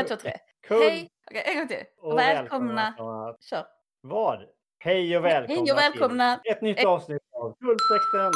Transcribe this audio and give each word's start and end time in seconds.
ett, 0.00 0.08
två, 0.08 0.16
tre. 0.16 0.32
Kul 0.68 0.78
Hej! 0.78 1.10
Okej, 1.30 1.42
en 1.46 1.58
gång 1.58 1.68
till. 1.68 1.84
och 2.00 2.18
välkomna. 2.18 2.74
välkomna. 2.74 3.36
Kör. 3.50 3.66
Vad? 4.00 4.38
Hej 4.78 5.16
och 5.16 5.24
välkomna, 5.24 5.60
Hej 5.62 5.72
och 5.72 5.78
välkomna. 5.78 6.36
till 6.44 6.52
ett 6.52 6.60
nytt 6.62 6.84
avsnitt 6.84 7.22
av 7.32 7.56
Guldfläkten. 7.60 8.32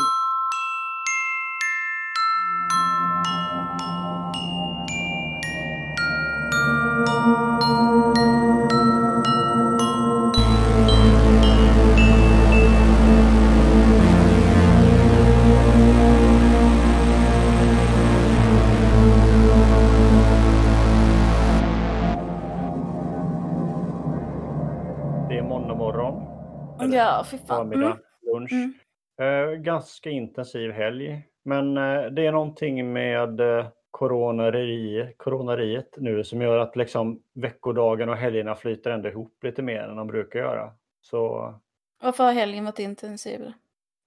Ja, 26.88 27.24
fy 27.30 27.38
fan. 27.38 27.46
Förmiddag, 27.70 27.86
Mm. 27.86 27.98
lunch. 28.32 28.52
Mm. 28.52 28.74
Eh, 29.20 29.54
ganska 29.58 30.10
intensiv 30.10 30.70
helg. 30.70 31.22
Men 31.44 31.76
eh, 31.76 32.02
det 32.04 32.26
är 32.26 32.32
någonting 32.32 32.92
med 32.92 33.40
eh, 33.40 33.66
coronari, 33.90 35.14
coronariet 35.16 35.94
nu 35.96 36.24
som 36.24 36.42
gör 36.42 36.58
att 36.58 36.76
liksom 36.76 37.22
veckodagen 37.34 38.08
och 38.08 38.16
helgerna 38.16 38.54
flyter 38.54 38.90
ändå 38.90 39.08
ihop 39.08 39.44
lite 39.44 39.62
mer 39.62 39.82
än 39.82 39.96
de 39.96 40.06
brukar 40.06 40.38
göra. 40.40 40.72
Så 41.00 41.54
Varför 42.02 42.24
har 42.24 42.32
helgen 42.32 42.64
varit 42.64 42.78
intensiv? 42.78 43.52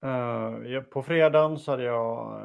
eh, 0.04 0.80
på 0.82 1.02
fredagen 1.02 1.58
så 1.58 1.70
hade 1.70 1.82
jag 1.84 2.40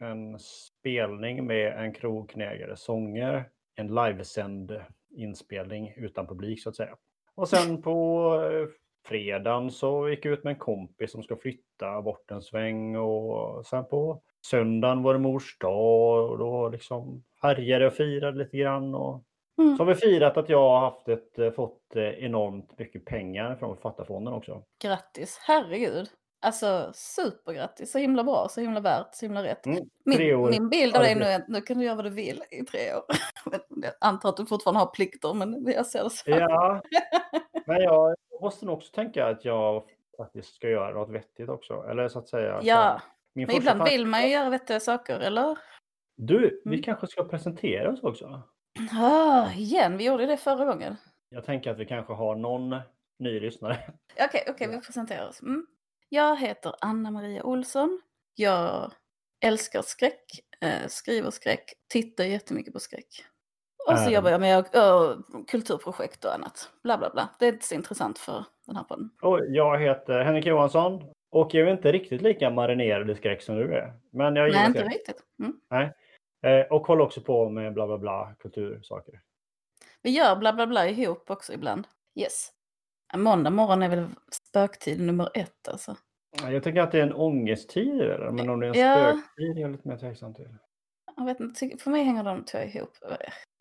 en 0.00 0.38
spelning 0.38 1.46
med 1.46 1.72
en 1.84 1.92
krogknägare 1.94 2.76
sånger. 2.76 3.44
En 3.76 3.94
livesänd 3.94 4.80
inspelning 5.16 5.92
utan 5.96 6.26
publik 6.26 6.62
så 6.62 6.68
att 6.68 6.76
säga. 6.76 6.96
Och 7.34 7.48
sen 7.48 7.82
på 7.82 8.24
eh, 8.42 8.68
fredagen 9.04 9.70
så 9.70 10.08
gick 10.08 10.24
jag 10.24 10.32
ut 10.32 10.44
med 10.44 10.50
en 10.50 10.58
kompis 10.58 11.12
som 11.12 11.22
ska 11.22 11.36
flytta 11.36 12.02
bort 12.02 12.30
en 12.30 12.42
sväng 12.42 12.96
och 12.96 13.66
sen 13.66 13.84
på 13.84 14.20
söndagen 14.46 15.02
var 15.02 15.12
det 15.14 15.20
mors 15.20 15.58
dag 15.58 16.30
och 16.30 16.38
då 16.38 16.68
liksom 16.68 17.24
härjade 17.42 17.86
och 17.86 17.92
firade 17.92 18.38
lite 18.38 18.56
grann. 18.56 18.94
Och 18.94 19.22
Mm. 19.58 19.76
så 19.76 19.82
har 19.84 19.88
vi 19.88 19.94
firat 19.94 20.36
att 20.36 20.48
jag 20.48 20.58
har 20.70 20.80
haft 20.80 21.08
ett, 21.08 21.38
eh, 21.38 21.50
fått 21.50 21.96
eh, 21.96 22.02
enormt 22.24 22.78
mycket 22.78 23.04
pengar 23.04 23.56
från 23.56 23.74
Författarfonden 23.76 24.34
också. 24.34 24.62
Grattis, 24.82 25.38
herregud. 25.42 26.08
Alltså 26.42 26.90
supergrattis, 26.94 27.92
så 27.92 27.98
himla 27.98 28.24
bra, 28.24 28.46
så 28.50 28.60
himla 28.60 28.80
värt, 28.80 29.08
så 29.14 29.26
himla 29.26 29.42
rätt. 29.42 29.66
Mm, 29.66 29.78
Min, 30.04 30.50
min 30.50 30.68
bild 30.68 30.96
av 30.96 31.02
dig 31.02 31.14
nu 31.14 31.24
är 31.24 31.36
att 31.36 31.48
nu 31.48 31.60
kan 31.60 31.78
du 31.78 31.84
göra 31.84 31.94
vad 31.96 32.04
du 32.04 32.10
vill 32.10 32.42
i 32.50 32.64
tre 32.64 32.94
år. 32.94 33.02
Jag 33.82 33.92
antar 34.00 34.28
att 34.28 34.36
du 34.36 34.46
fortfarande 34.46 34.80
har 34.80 34.86
plikter, 34.86 35.34
men 35.34 35.64
jag 35.66 35.86
ser 35.86 36.04
det 36.04 36.10
så. 36.10 36.30
Ja, 36.30 36.82
men 37.66 37.80
jag 37.82 38.14
måste 38.40 38.66
nog 38.66 38.76
också 38.76 38.92
tänka 38.92 39.26
att 39.26 39.44
jag 39.44 39.84
faktiskt 40.16 40.54
ska 40.54 40.68
göra 40.68 40.94
något 40.94 41.10
vettigt 41.10 41.48
också. 41.48 41.86
Eller 41.90 42.08
så 42.08 42.18
att 42.18 42.28
säga. 42.28 42.60
Ja, 42.62 43.00
min 43.34 43.46
men 43.46 43.56
ibland 43.56 43.84
vill 43.84 44.06
man 44.06 44.22
ju 44.22 44.28
göra 44.28 44.50
vettiga 44.50 44.80
saker, 44.80 45.20
eller? 45.20 45.58
Du, 46.16 46.62
vi 46.64 46.70
Mm. 46.70 46.82
kanske 46.82 47.06
ska 47.06 47.24
presentera 47.24 47.90
oss 47.92 48.02
också. 48.02 48.42
Ah, 48.92 49.52
igen, 49.52 49.96
vi 49.96 50.04
gjorde 50.06 50.26
det 50.26 50.36
förra 50.36 50.64
gången. 50.64 50.96
Jag 51.28 51.44
tänker 51.44 51.70
att 51.70 51.78
vi 51.78 51.86
kanske 51.86 52.12
har 52.12 52.36
någon 52.36 52.76
ny 53.18 53.40
lyssnare. 53.40 53.78
Okej, 54.28 54.44
okej, 54.48 54.68
vi 54.68 54.80
presenterar 54.80 55.28
oss. 55.28 55.42
Mm. 55.42 55.66
Jag 56.08 56.36
heter 56.36 56.74
Anna-Maria 56.80 57.42
Olsson. 57.42 58.00
Jag 58.34 58.92
älskar 59.44 59.82
skräck, 59.82 60.24
eh, 60.60 60.86
skriver 60.88 61.30
skräck, 61.30 61.72
tittar 61.88 62.24
jättemycket 62.24 62.72
på 62.72 62.80
skräck. 62.80 63.24
Och 63.86 63.98
så 63.98 64.04
Ehm. 64.06 64.12
jobbar 64.12 64.30
jag 64.30 64.40
med 64.40 64.64
kulturprojekt 65.48 66.24
och 66.24 66.34
annat. 66.34 66.70
Bla, 66.82 66.98
bla, 66.98 67.10
bla. 67.10 67.28
Det 67.38 67.46
är 67.48 67.52
inte 67.52 67.66
så 67.66 67.74
intressant 67.74 68.18
för 68.18 68.44
den 68.66 68.76
här 68.76 68.84
podden. 68.84 69.10
Och 69.22 69.40
jag 69.48 69.78
heter 69.80 70.20
Henrik 70.24 70.46
Johansson 70.46 71.04
och 71.30 71.54
jag 71.54 71.68
är 71.68 71.72
inte 71.72 71.92
riktigt 71.92 72.22
lika 72.22 72.50
marinerad 72.50 73.10
i 73.10 73.14
skräck 73.14 73.42
som 73.42 73.56
du 73.56 73.74
är. 73.74 73.92
Men 74.10 74.36
jag 74.36 74.52
Nej, 74.52 74.66
inte 74.66 74.78
skräck. 74.78 74.92
riktigt. 74.94 75.22
Mm. 75.38 75.90
Eh, 76.44 76.66
Och 76.72 76.86
håller 76.86 77.04
också 77.04 77.20
på 77.20 77.48
med 77.50 77.74
bla 77.74 77.86
bla 77.86 77.98
bla 77.98 78.34
kultursaker. 78.38 79.20
Vi 80.02 80.10
gör 80.10 80.36
bla, 80.36 80.52
bla, 80.52 80.66
bla 80.66 80.88
ihop 80.88 81.30
också 81.30 81.52
ibland. 81.52 81.86
Yes. 82.14 82.50
Måndag 83.16 83.50
morgon 83.50 83.82
är 83.82 83.88
väl 83.88 84.06
spöktid 84.32 85.00
nummer 85.00 85.28
ett 85.34 85.68
alltså. 85.68 85.96
Jag 86.42 86.62
tänker 86.62 86.80
att 86.80 86.92
det 86.92 86.98
är 86.98 87.02
en 87.02 87.12
ångesttid 87.14 88.00
eller? 88.00 88.30
Men 88.30 88.48
om 88.50 88.60
det 88.60 88.66
är 88.66 88.74
en 88.74 88.78
Ja. 88.80 89.12
spöktid 89.12 89.56
är 89.56 89.60
jag 89.60 89.70
lite 89.72 89.88
mer 89.88 89.96
tveksam 89.96 90.34
till. 90.34 90.48
Jag 91.16 91.24
vet 91.24 91.40
inte, 91.40 91.70
för 91.78 91.90
mig 91.90 92.04
hänger 92.04 92.24
de 92.24 92.44
två 92.44 92.58
ihop. 92.58 92.90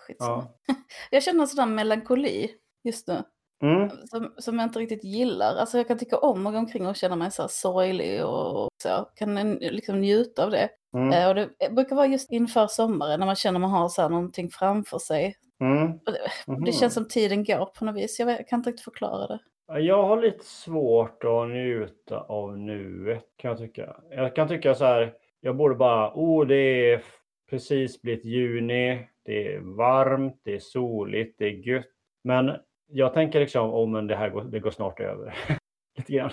Eh, 0.03 0.05
Skitsamma. 0.07 0.47
Ja. 0.67 0.75
Jag 1.11 1.23
känner 1.23 1.41
en 1.41 1.47
sån 1.47 1.69
där 1.69 1.75
melankoli 1.75 2.51
just 2.83 3.07
nu. 3.07 3.23
Mm. 3.63 3.89
som, 4.05 4.33
som 4.37 4.59
jag 4.59 4.65
inte 4.65 4.79
riktigt 4.79 5.03
gillar. 5.03 5.55
Alltså 5.55 5.77
jag 5.77 5.87
kan 5.87 5.97
tycka 5.97 6.17
om 6.17 6.47
att 6.47 6.53
gå 6.53 6.59
omkring 6.59 6.87
och 6.87 6.95
känna 6.95 7.15
mig 7.15 7.31
så 7.31 7.41
här 7.41 7.49
sorglig 7.49 8.25
och 8.25 8.69
så. 8.83 9.09
Kan 9.15 9.53
liksom 9.53 10.01
njuta 10.01 10.43
av 10.43 10.51
det. 10.51 10.69
Mm. 10.93 11.11
Eh, 11.13 11.29
och 11.29 11.35
det 11.35 11.69
brukar 11.71 11.95
vara 11.95 12.07
just 12.07 12.31
inför 12.31 12.67
sommaren 12.67 13.19
när 13.19 13.25
man 13.25 13.35
känner 13.35 13.59
man 13.59 13.69
har 13.69 13.89
så 13.89 14.01
här 14.01 14.09
någonting 14.09 14.49
framför 14.49 14.97
sig. 14.99 15.35
Mm. 15.61 15.91
Det, 16.05 16.17
Mhm. 16.47 16.63
det 16.63 16.71
känns 16.71 16.93
som 16.93 17.07
tiden 17.07 17.43
går 17.43 17.65
på 17.65 17.85
något 17.85 17.95
vis. 17.95 18.19
Jag, 18.19 18.25
vet, 18.25 18.37
jag 18.39 18.47
kan 18.47 18.59
inte 18.59 18.69
riktigt 18.69 18.83
förklara 18.83 19.27
det. 19.27 19.39
Jag 19.79 20.03
har 20.03 20.21
lite 20.21 20.45
svårt 20.45 21.23
att 21.23 21.49
njuta 21.49 22.19
av 22.19 22.57
nuet 22.57 23.23
kan 23.37 23.49
jag 23.49 23.57
tycka. 23.57 23.95
Jag 24.09 24.35
kan 24.35 24.47
tycka 24.47 24.75
så 24.75 24.85
här, 24.85 25.13
jag 25.41 25.55
borde 25.57 25.75
bara, 25.75 26.11
oh 26.15 26.47
det 26.47 26.91
är 26.91 27.03
precis 27.49 28.01
blivit 28.01 28.25
juni, 28.25 29.07
det 29.25 29.53
är 29.53 29.59
varmt, 29.59 30.41
det 30.43 30.55
är 30.55 30.59
soligt, 30.59 31.35
det 31.39 31.45
är 31.45 31.67
gött. 31.67 31.85
Men 32.23 32.51
jag 32.87 33.13
tänker 33.13 33.39
liksom, 33.39 33.69
oh 33.73 33.89
men 33.89 34.07
det 34.07 34.15
här 34.15 34.29
går, 34.29 34.43
det 34.43 34.59
går 34.59 34.71
snart 34.71 34.99
över. 34.99 35.35
lite 35.97 36.13
grann. 36.13 36.31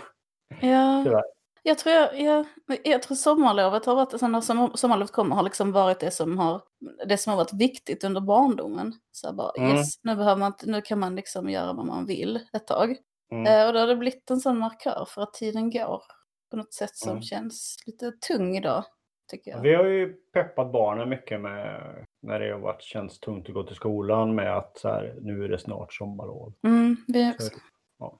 Ja, 0.60 1.02
Tyvärr. 1.04 1.22
jag 1.62 1.78
tror, 1.78 1.94
jag, 1.94 2.20
jag, 2.20 2.46
jag 2.84 3.02
tror 3.02 3.14
sommarlovet 3.14 3.84
har 3.86 3.94
varit, 3.94 4.20
sen 4.20 4.32
när 4.32 4.40
sommar, 4.40 4.70
sommarlovet 4.76 5.12
kommer 5.12 5.36
har 5.36 5.42
liksom 5.42 5.72
varit 5.72 6.00
det 6.00 6.10
som 6.10 6.38
har, 6.38 6.62
det 7.06 7.18
som 7.18 7.30
har 7.30 7.36
varit 7.36 7.52
viktigt 7.52 8.04
under 8.04 8.20
barndomen. 8.20 8.92
Så 9.12 9.32
bara, 9.32 9.50
Mm. 9.58 9.76
yes, 9.76 9.94
nu, 10.02 10.16
behöver 10.16 10.36
man, 10.40 10.52
nu 10.64 10.80
kan 10.82 10.98
man 10.98 11.16
liksom 11.16 11.48
göra 11.50 11.72
vad 11.72 11.86
man 11.86 12.06
vill 12.06 12.40
ett 12.52 12.66
tag. 12.66 12.96
Mm. 13.32 13.46
Eh, 13.46 13.66
och 13.66 13.72
då 13.72 13.78
har 13.80 13.86
det 13.86 13.96
blivit 13.96 14.30
en 14.30 14.40
sån 14.40 14.58
markör 14.58 15.04
för 15.08 15.22
att 15.22 15.32
tiden 15.34 15.70
går 15.70 16.02
på 16.50 16.56
något 16.56 16.74
sätt 16.74 16.96
som 16.96 17.10
Mm. 17.10 17.22
känns 17.22 17.76
lite 17.86 18.12
tung 18.28 18.56
idag, 18.56 18.84
tycker 19.30 19.50
jag. 19.50 19.60
Vi 19.60 19.74
har 19.74 19.84
ju 19.84 20.12
peppat 20.12 20.72
barnen 20.72 21.08
mycket 21.08 21.40
med 21.40 21.80
när 22.22 22.40
det 22.40 22.52
har 22.52 22.58
varit, 22.60 22.82
känts 22.82 23.20
tungt 23.20 23.48
att 23.48 23.54
gå 23.54 23.62
till 23.62 23.76
skolan 23.76 24.34
med 24.34 24.56
att 24.56 24.78
så 24.78 24.88
här, 24.88 25.18
nu 25.20 25.44
är 25.44 25.48
det 25.48 25.58
snart 25.58 25.92
sommarlov. 25.92 26.52
Mm, 26.66 26.96
vi 27.08 27.24
Så, 27.38 27.46
också. 27.46 27.58
ja. 27.98 28.18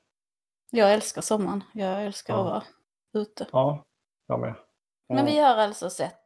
Jag 0.70 0.92
älskar 0.94 1.22
sommaren, 1.22 1.64
jag 1.74 2.04
älskar 2.04 2.34
Ja. 2.34 2.40
att 2.40 2.46
vara 2.46 2.62
ute. 3.22 3.46
ja, 3.52 3.84
jag 4.26 4.40
med. 4.40 4.54
Men 5.08 5.24
vi 5.26 5.38
har 5.38 5.56
alltså 5.56 5.90
sett 5.90 6.20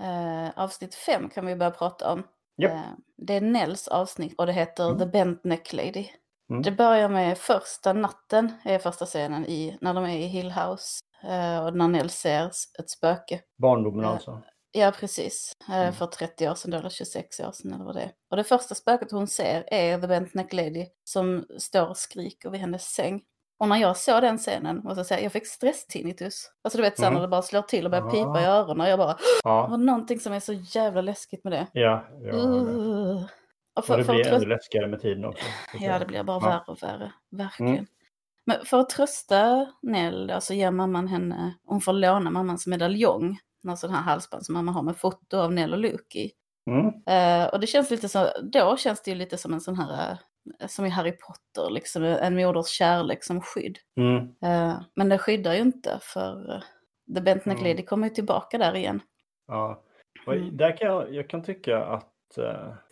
eh, 0.00 0.50
avsnitt 0.58 0.94
fem 0.94 1.28
kan 1.28 1.46
vi 1.46 1.56
börja 1.56 1.70
prata 1.70 2.12
om. 2.12 2.22
Japp. 2.56 2.72
Eh, 2.72 2.80
det 3.16 3.34
är 3.34 3.40
Nells 3.40 3.88
avsnitt 3.88 4.34
och 4.38 4.46
det 4.46 4.52
heter 4.52 4.86
Mm. 4.86 4.98
The 4.98 5.06
Bent 5.06 5.44
Neck 5.44 5.72
Lady. 5.72 6.06
Mm. 6.50 6.62
Det 6.62 6.70
börjar 6.72 7.08
med 7.08 7.38
första 7.38 7.92
natten, 7.92 8.52
är 8.64 8.78
första 8.78 9.06
scenen, 9.06 9.46
i, 9.46 9.78
när 9.80 9.94
de 9.94 10.04
är 10.04 10.16
i 10.18 10.26
Hill 10.26 10.50
House. 10.52 11.00
Eh, 11.22 11.64
och 11.64 11.76
när 11.76 11.88
Nell 11.88 12.10
ser 12.10 12.46
ett 12.78 12.90
spöke. 12.90 13.40
Barndomen 13.58 14.04
Eh, 14.04 14.10
alltså. 14.10 14.42
Ja, 14.72 14.92
precis. 15.00 15.52
Eh, 15.68 15.74
Mm. 15.80 15.92
För 15.92 16.06
30 16.06 16.48
år 16.50 16.54
sedan, 16.54 16.72
eller 16.72 16.88
26 16.88 17.40
år 17.40 17.52
sedan 17.52 17.72
eller 17.72 17.84
vad 17.84 17.94
det 17.94 18.02
är. 18.02 18.10
Och 18.30 18.36
det 18.36 18.44
första 18.44 18.74
spöket 18.74 19.10
hon 19.12 19.26
ser 19.26 19.64
är 19.74 20.00
The 20.00 20.06
Bent 20.06 20.34
Neck 20.34 20.52
Lady 20.52 20.86
som 21.04 21.44
står 21.58 21.88
och 21.88 21.96
skriker 21.96 22.50
vid 22.50 22.60
hennes 22.60 22.82
säng. 22.84 23.22
Och 23.58 23.68
när 23.68 23.76
jag 23.76 23.96
såg 23.96 24.22
den 24.22 24.38
scenen, 24.38 24.76
måste 24.76 24.98
jag 24.98 25.06
säga, 25.06 25.20
jag 25.20 25.32
fick 25.32 25.46
stress-tinnitus. 25.46 26.50
Alltså 26.64 26.76
du 26.78 26.82
vet, 26.82 26.96
sen 26.96 27.04
Mm. 27.04 27.14
när 27.14 27.22
det 27.22 27.28
bara 27.28 27.42
slår 27.42 27.62
till 27.62 27.84
och 27.84 27.90
börjar 27.90 28.10
pipa 28.10 28.40
i 28.42 28.46
Ah. 28.46 28.50
öronen. 28.50 28.88
Jag 28.88 28.98
bara, 28.98 29.12
det 29.12 29.18
Ja, 29.44 29.66
var 29.66 29.78
någonting 29.78 30.20
som 30.20 30.32
är 30.32 30.40
så 30.40 30.52
jävla 30.52 31.00
läskigt 31.00 31.44
med 31.44 31.52
det. 31.52 31.66
ja, 31.72 32.06
ja. 32.10 32.32
det. 32.32 32.38
Uh. 32.38 33.16
Och 33.16 33.78
Och 33.78 33.84
för, 33.84 33.98
det 33.98 34.04
för 34.04 34.12
blir 34.14 34.26
ännu 34.32 34.46
läskigare 34.46 34.86
med 34.88 35.00
tiden 35.00 35.24
också. 35.24 35.44
ja, 35.80 35.98
det 35.98 36.06
blir 36.06 36.22
bara 36.22 36.38
Ja. 36.42 36.48
värre 36.48 36.62
och 36.66 36.82
värre. 36.82 37.12
Verkligen. 37.30 37.72
Mm. 37.74 37.86
Men 38.46 38.64
för 38.64 38.80
att 38.80 38.90
trösta 38.90 39.66
Nell, 39.82 40.30
alltså 40.30 40.54
ger 40.54 40.70
mamman 40.70 41.08
henne, 41.08 41.54
hon 41.64 41.80
får 41.80 41.92
låna 41.92 42.30
mammans 42.30 42.66
medaljong. 42.66 43.38
En 43.68 43.76
sån 43.76 43.90
här 43.90 44.02
halsband 44.02 44.46
som 44.46 44.52
mamma 44.52 44.72
har 44.72 44.82
med 44.82 44.96
foto 44.96 45.36
av 45.38 45.52
Nell 45.52 45.72
och 45.72 45.78
Luke 45.78 46.18
i. 46.18 46.32
Mm. 46.70 46.86
Eh, 47.06 47.48
och 47.48 47.60
det 47.60 47.66
känns 47.66 47.90
lite 47.90 48.08
så, 48.08 48.28
då 48.52 48.76
känns 48.76 49.02
det 49.02 49.10
ju 49.10 49.16
lite 49.16 49.38
som 49.38 49.52
en 49.54 49.60
sån 49.60 49.76
här, 49.76 50.18
eh, 50.60 50.66
som 50.66 50.86
i 50.86 50.88
Harry 50.88 51.12
Potter, 51.12 51.70
liksom 51.70 52.02
en 52.04 52.36
moders 52.36 52.66
kärlek 52.66 53.24
som 53.24 53.40
skydd. 53.40 53.78
Mm. 53.96 54.16
Eh, 54.42 54.80
men 54.94 55.08
det 55.08 55.18
skyddar 55.18 55.54
ju 55.54 55.60
inte 55.60 55.98
för 56.02 56.54
uh, 56.54 56.62
The 57.14 57.20
Bent 57.20 57.46
Mm. 57.46 57.64
Lady 57.64 57.82
kommer 57.82 58.08
ju 58.08 58.14
tillbaka 58.14 58.58
där 58.58 58.76
igen. 58.76 59.00
Ja. 59.46 59.82
Och 60.26 60.34
Mm. 60.34 60.56
där 60.56 60.76
kan 60.76 60.86
jag, 60.86 61.14
jag 61.14 61.30
kan 61.30 61.42
tycka 61.42 61.84
att 61.84 62.12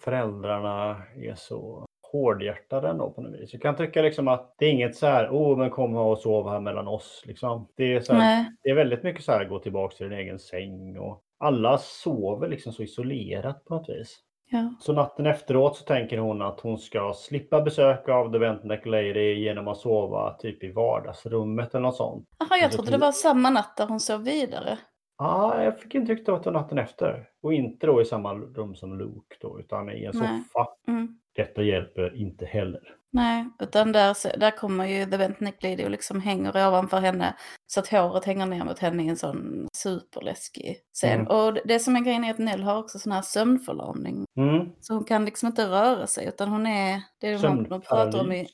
föräldrarna 0.01 1.03
är 1.17 1.35
så 1.35 1.87
hårdhjärtade 2.15 2.89
ändå 2.89 3.11
på 3.11 3.23
något 3.23 3.41
vis. 3.41 3.53
Jag 3.53 3.63
kan 3.63 3.77
tycka 3.77 4.03
liksom 4.03 4.29
att 4.29 4.55
det 4.59 4.67
är 4.67 4.71
inget 4.71 4.97
så 4.97 5.07
här, 5.07 5.29
oh 5.31 5.59
men 5.59 5.71
kom 5.71 5.97
och 5.97 6.19
sov 6.19 6.51
här 6.51 6.61
mellan 6.61 6.89
oss. 6.89 7.23
Liksom. 7.27 7.69
Det, 7.77 7.95
är 7.95 8.01
så 8.01 8.15
här, 8.15 8.47
det 8.63 8.71
är 8.71 8.75
väldigt 8.75 9.03
mycket 9.03 9.25
så 9.25 9.33
här, 9.33 9.45
gå 9.45 9.59
tillbaka 9.59 9.97
till 9.97 10.09
din 10.09 10.19
egen 10.19 10.39
säng 10.39 10.99
och 10.99 11.23
alla 11.39 11.79
sover 11.79 12.49
liksom 12.49 12.73
så 12.73 12.83
isolerat 12.83 13.65
på 13.65 13.75
något 13.75 13.89
vis. 13.89 14.19
Ja. 14.51 14.75
Så 14.81 14.93
natten 14.93 15.27
efteråt 15.27 15.77
så 15.77 15.85
tänker 15.85 16.19
hon 16.19 16.43
att 16.43 16.61
hon 16.61 16.79
ska 16.79 17.13
slippa 17.17 17.61
besök 17.61 18.09
av 18.09 18.33
The 18.33 18.39
Bentneck 18.39 18.87
Lady 18.87 19.35
genom 19.35 19.69
att 19.69 19.79
sova 19.79 20.37
typ 20.39 20.65
i 20.65 20.73
vardagsrummet 20.73 21.75
eller 21.75 21.83
något 21.83 21.97
sånt. 21.97 22.29
Jaha, 22.39 22.59
jag 22.59 22.73
Så 22.73 22.77
trodde 22.77 22.91
det 22.91 22.99
var 22.99 23.13
samma 23.13 23.51
natt 23.51 23.77
där 23.77 23.87
hon 23.87 24.01
sov 24.01 24.25
vidare. 24.25 24.79
Ja, 25.19 25.63
jag 25.63 25.81
fick 25.81 25.95
intrycket 25.95 26.29
av 26.29 26.35
att 26.35 26.45
det 26.45 26.51
var 26.51 26.61
natten 26.61 26.79
efter. 26.79 27.29
Och 27.43 27.53
inte 27.53 27.87
då 27.87 28.03
i 28.03 28.05
samma 28.05 28.35
rum 28.35 28.75
som 28.75 28.99
Luke 28.99 29.37
då, 29.41 29.61
utan 29.61 29.91
i 29.91 30.05
en 30.05 30.13
Nej. 30.15 30.43
soffa. 30.43 30.69
Mm. 30.89 31.19
Detta 31.37 31.63
hjälper 31.63 32.17
inte 32.17 32.45
heller. 32.47 32.81
Nej, 33.13 33.45
utan 33.61 33.93
där, 33.93 34.39
där 34.39 34.51
kommer 34.51 34.87
ju 34.87 35.05
The 35.07 35.19
Bentneck 35.19 35.63
Lady 35.63 35.85
och 35.85 35.91
liksom 35.91 36.21
hänger 36.21 36.69
ovanför 36.69 36.99
henne. 37.01 37.35
Så 37.67 37.81
att 37.81 37.89
håret 37.89 38.25
hänger 38.25 38.47
ner 38.47 38.65
mot 38.65 38.79
henne 38.79 39.03
i 39.05 39.09
en 39.09 39.17
sån 39.17 39.69
superläskig 39.77 40.77
scen. 40.95 41.21
Mm. 41.21 41.27
Och 41.27 41.55
det- 41.65 41.79
som 41.79 41.97
är 41.97 42.01
grejen 42.01 42.25
är 42.25 42.31
att 42.31 42.39
Nell 42.39 42.63
har 42.63 42.79
också 42.79 42.99
sån 42.99 43.13
här 43.13 43.23
sömnförlamning. 43.23 44.25
Mm. 44.37 44.69
Så 44.81 44.95
hon 44.95 45.05
kan 45.05 45.25
liksom 45.25 45.47
inte 45.47 45.67
röra 45.67 46.07
sig 46.07 46.27
utan 46.27 46.49
hon 46.49 46.67
är, 46.67 47.01
det 47.21 47.29
är 47.29 47.49
hon 47.49 47.63
de 47.69 47.81
pratar 47.81 48.21
om 48.21 48.33
i, 48.33 48.47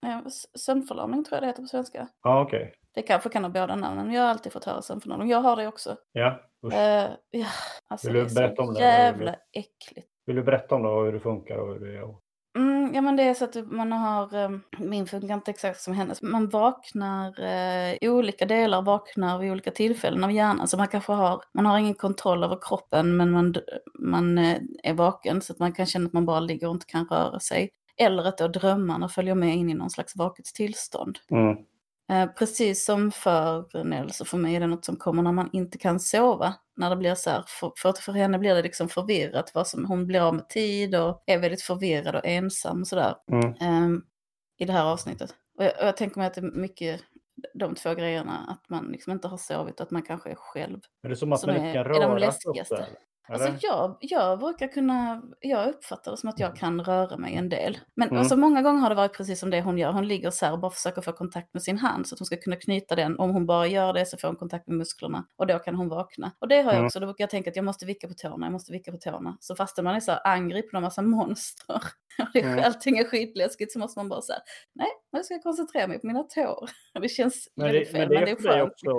ja, 0.00 0.22
sömnförlamning 0.58 1.24
tror 1.24 1.36
jag 1.36 1.42
det 1.42 1.46
heter 1.46 1.62
på 1.62 1.68
svenska. 1.68 2.08
Ja, 2.22 2.42
okej. 2.42 2.74
Det 2.94 3.02
kanske 3.02 3.28
kan 3.28 3.44
ha 3.44 3.50
båda 3.50 3.76
namnen, 3.76 4.12
jag 4.12 4.22
har 4.22 4.28
alltid 4.28 4.52
fått 4.52 4.64
höra 4.64 4.82
sömnförlamning. 4.82 5.28
Jag 5.30 5.38
har 5.40 5.56
det 5.56 5.66
också. 5.66 5.96
Ja, 6.12 6.40
usch. 6.66 6.74
Eh, 6.74 7.10
ja, 7.30 7.46
alltså 7.88 8.06
Vill 8.08 8.16
du 8.16 8.24
det 8.24 8.30
är 8.30 8.34
berätta 8.34 8.56
så 8.56 8.68
om 8.68 8.74
det? 8.74 8.80
jävla 8.80 9.36
äckligt. 9.52 10.08
Vill 10.26 10.36
du 10.36 10.42
berätta 10.42 10.74
om 10.74 10.82
det 10.82 10.88
och 10.88 11.04
hur 11.04 11.12
det 11.12 11.20
funkar 11.20 11.58
och 11.58 11.72
hur 11.72 11.80
det 11.80 11.98
är? 11.98 12.14
Mm, 12.56 12.94
ja 12.94 13.00
men 13.00 13.16
det 13.16 13.22
är 13.22 13.34
så 13.34 13.44
att 13.44 13.56
man 13.72 13.92
har, 13.92 14.44
eh, 14.44 14.50
min 14.78 15.06
funkar 15.06 15.34
inte 15.34 15.50
exakt 15.50 15.80
som 15.80 15.94
hennes, 15.94 16.22
man 16.22 16.48
vaknar, 16.48 17.40
eh, 17.40 18.10
olika 18.10 18.46
delar 18.46 18.82
vaknar 18.82 19.38
vid 19.38 19.52
olika 19.52 19.70
tillfällen 19.70 20.24
av 20.24 20.32
hjärnan. 20.32 20.68
Så 20.68 20.76
man 20.76 20.88
kanske 20.88 21.12
har, 21.12 21.42
man 21.54 21.66
har 21.66 21.78
ingen 21.78 21.94
kontroll 21.94 22.44
över 22.44 22.58
kroppen 22.60 23.16
men 23.16 23.30
man, 23.30 23.54
man 23.98 24.38
eh, 24.38 24.58
är 24.82 24.94
vaken 24.94 25.40
så 25.40 25.52
att 25.52 25.58
man 25.58 25.72
kan 25.72 25.86
känna 25.86 26.06
att 26.06 26.12
man 26.12 26.26
bara 26.26 26.40
ligger 26.40 26.66
och 26.68 26.74
inte 26.74 26.86
kan 26.86 27.06
röra 27.06 27.40
sig. 27.40 27.70
Eller 27.96 28.24
att 28.24 28.38
då 28.38 28.48
drömmarna 28.48 29.08
följer 29.08 29.34
med 29.34 29.56
in 29.56 29.70
i 29.70 29.74
någon 29.74 29.90
slags 29.90 30.16
vaket 30.16 30.44
tillstånd. 30.44 31.18
Mm. 31.30 31.56
Eh, 32.12 32.26
precis 32.38 32.84
som 32.84 33.10
för 33.10 33.84
Nels 33.84 34.20
och 34.20 34.26
för 34.26 34.38
mig 34.38 34.56
är 34.56 34.60
det 34.60 34.66
något 34.66 34.84
som 34.84 34.96
kommer 34.96 35.22
när 35.22 35.32
man 35.32 35.50
inte 35.52 35.78
kan 35.78 36.00
sova. 36.00 36.54
När 36.76 36.90
det 36.90 36.96
blir 36.96 37.14
så 37.14 37.30
här, 37.30 37.44
för, 37.46 37.72
för, 37.76 37.92
för 37.92 38.12
henne 38.12 38.38
blir 38.38 38.54
det 38.54 38.62
liksom 38.62 38.88
förvirrat, 38.88 39.50
vad 39.54 39.66
som, 39.68 39.84
hon 39.84 40.06
blir 40.06 40.20
av 40.20 40.34
med 40.34 40.48
tid 40.48 40.94
och 40.94 41.22
är 41.26 41.38
väldigt 41.38 41.62
förvirrad 41.62 42.14
och 42.16 42.24
ensam 42.26 42.80
och 42.80 42.86
sådär 42.88 43.14
Mm. 43.32 43.54
ehm, 43.60 44.02
i 44.58 44.64
det 44.64 44.72
här 44.72 44.84
avsnittet. 44.84 45.34
Och 45.58 45.64
jag, 45.64 45.72
och 45.80 45.86
jag 45.86 45.96
tänker 45.96 46.18
mig 46.18 46.26
att 46.26 46.34
det 46.34 46.40
är 46.40 46.50
mycket 46.60 47.00
de 47.54 47.74
två 47.74 47.94
grejerna, 47.94 48.46
att 48.48 48.68
man 48.70 48.84
liksom 48.86 49.12
inte 49.12 49.28
har 49.28 49.36
sovit 49.38 49.80
och 49.80 49.86
att 49.86 49.90
man 49.90 50.02
kanske 50.02 50.30
är 50.30 50.34
själv. 50.34 50.80
Är 51.02 51.08
det 51.08 51.16
som 51.16 51.32
att 51.32 51.40
Som 51.40 51.48
man 51.50 51.56
är- 51.56 51.60
inte 51.66 51.72
kan 51.72 51.80
är 51.86 51.88
röra 51.88 52.32
sig 52.32 52.94
Alltså 53.28 53.52
jag, 53.60 53.96
jag 54.00 54.38
brukar 54.38 54.68
kunna, 54.68 55.22
jag 55.40 55.68
uppfattar 55.68 56.10
det 56.10 56.16
som 56.16 56.28
att 56.28 56.38
jag 56.38 56.56
kan 56.56 56.80
röra 56.84 57.16
mig 57.16 57.34
en 57.34 57.48
del. 57.48 57.78
Men 57.94 58.08
Mm. 58.08 58.18
alltså 58.20 58.36
många 58.36 58.62
gånger 58.62 58.80
har 58.80 58.88
det 58.88 58.94
varit 58.94 59.16
precis 59.16 59.40
som 59.40 59.50
det 59.50 59.60
hon 59.62 59.78
gör. 59.78 59.92
Hon 59.92 60.08
ligger 60.08 60.30
så 60.30 60.46
här 60.46 60.52
och 60.52 60.58
bara 60.58 60.70
försöker 60.70 61.02
få 61.02 61.12
kontakt 61.12 61.54
med 61.54 61.62
sin 61.62 61.78
hand 61.78 62.06
så 62.06 62.14
att 62.14 62.18
hon 62.18 62.26
ska 62.26 62.36
kunna 62.36 62.56
knyta 62.56 62.94
den. 62.96 63.18
Om 63.18 63.30
hon 63.30 63.46
bara 63.46 63.66
gör 63.66 63.92
det 63.92 64.06
så 64.06 64.16
får 64.16 64.28
hon 64.28 64.36
kontakt 64.36 64.68
med 64.68 64.76
musklerna 64.76 65.26
och 65.36 65.46
då 65.46 65.58
kan 65.58 65.74
hon 65.74 65.88
vakna. 65.88 66.32
Och 66.38 66.48
det 66.48 66.54
har 66.56 66.62
jag 66.64 66.74
Mm. 66.74 66.86
också, 66.86 67.00
då 67.00 67.06
brukar 67.06 67.22
jag 67.22 67.30
tänka 67.30 67.50
att 67.50 67.56
jag 67.56 67.64
måste 67.64 67.86
vicka 67.86 68.08
på 68.08 68.14
tårna, 68.14 68.46
jag 68.46 68.52
måste 68.52 68.72
vicka 68.72 68.92
på 68.92 68.98
tårna. 68.98 69.36
Så 69.40 69.56
fastän 69.56 69.84
man 69.84 69.94
är 69.94 70.00
så 70.00 70.12
här 70.12 70.20
angripen 70.24 70.76
av 70.76 70.82
massa 70.82 71.02
monster 71.02 71.74
och 72.18 72.26
det, 72.32 72.40
Mm. 72.40 72.64
allting 72.64 72.98
är 72.98 73.04
skitläskigt 73.04 73.72
så 73.72 73.78
måste 73.78 73.98
man 73.98 74.08
bara 74.08 74.22
säga 74.22 74.38
nej, 74.72 74.88
nu 75.12 75.22
ska 75.22 75.34
jag 75.34 75.42
koncentrera 75.42 75.86
mig 75.86 75.98
på 76.00 76.06
mina 76.06 76.22
tår. 76.22 76.70
Det 77.00 77.08
känns 77.08 77.48
Men 77.56 77.66
väldigt 77.66 77.92
det, 77.92 77.98
fel, 77.98 78.08
men 78.08 78.24
det, 78.24 78.30
är 78.30 78.36
för 78.36 78.48
dig 78.48 78.58
skönt. 78.58 78.72
också, 78.72 78.90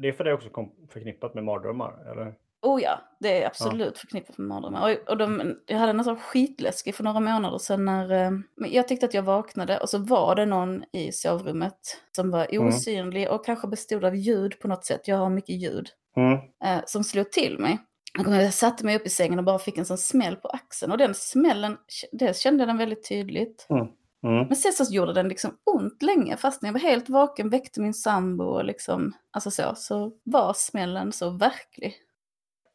det 0.00 0.08
är 0.08 0.12
för 0.12 0.24
dig 0.24 0.32
också 0.32 0.48
förknippat 0.90 1.34
med 1.34 1.44
mardrömmar, 1.44 2.10
eller? 2.12 2.34
Oh 2.64 2.82
ja, 2.82 3.00
det 3.20 3.42
är 3.42 3.46
absolut 3.46 3.98
förknippat 3.98 4.38
med 4.38 4.48
mardrömmar. 4.48 4.92
Och, 4.92 5.10
och 5.10 5.16
de, 5.16 5.56
jag 5.66 5.78
hade 5.78 5.92
nästan 5.92 6.16
skitläskig 6.16 6.94
för 6.94 7.04
några 7.04 7.20
månader 7.20 7.58
sedan 7.58 7.84
när 7.84 8.12
eh, 8.12 8.30
men 8.56 8.72
jag 8.72 8.88
tyckte 8.88 9.06
att 9.06 9.14
jag 9.14 9.22
vaknade 9.22 9.78
och 9.78 9.88
så 9.88 9.98
var 9.98 10.34
det 10.34 10.46
någon 10.46 10.84
i 10.92 11.12
sovrummet 11.12 11.78
som 12.16 12.30
var 12.30 12.46
Mm. 12.54 12.68
osynlig 12.68 13.30
och 13.30 13.44
kanske 13.44 13.68
bestod 13.68 14.04
av 14.04 14.16
ljud 14.16 14.58
på 14.60 14.68
något 14.68 14.84
sätt. 14.84 15.08
Jag 15.08 15.16
har 15.16 15.30
mycket 15.30 15.62
ljud. 15.62 15.88
Mm. 16.16 16.32
Eh, 16.64 16.82
som 16.86 17.04
slog 17.04 17.32
till 17.32 17.58
mig. 17.58 17.78
Jag 18.26 18.54
satte 18.54 18.84
mig 18.84 18.96
upp 18.96 19.06
i 19.06 19.10
sängen 19.10 19.38
och 19.38 19.44
bara 19.44 19.58
fick 19.58 19.78
en 19.78 19.86
sån 19.86 19.98
smäll 19.98 20.36
på 20.36 20.48
axeln. 20.48 20.92
Och 20.92 20.98
den 20.98 21.14
smällen, 21.14 21.76
det 22.12 22.36
kände 22.36 22.62
jag 22.62 22.68
den 22.68 22.78
väldigt 22.78 23.08
tydligt. 23.08 23.66
Mm. 23.70 23.86
Men 24.46 24.56
sen 24.56 24.72
så 24.72 24.94
gjorde 24.94 25.12
den 25.12 25.28
liksom 25.28 25.50
ont 25.64 26.02
länge, 26.02 26.36
fast 26.36 26.62
när 26.62 26.68
jag 26.68 26.72
var 26.72 26.80
helt 26.80 27.08
vaken, 27.08 27.50
väckte 27.50 27.80
min 27.80 27.94
sambo 27.94 28.44
och 28.44 28.64
liksom, 28.64 29.12
alltså 29.30 29.50
så, 29.50 29.72
så 29.76 30.12
var 30.24 30.52
smällen 30.56 31.12
så 31.12 31.30
verklig. 31.30 31.94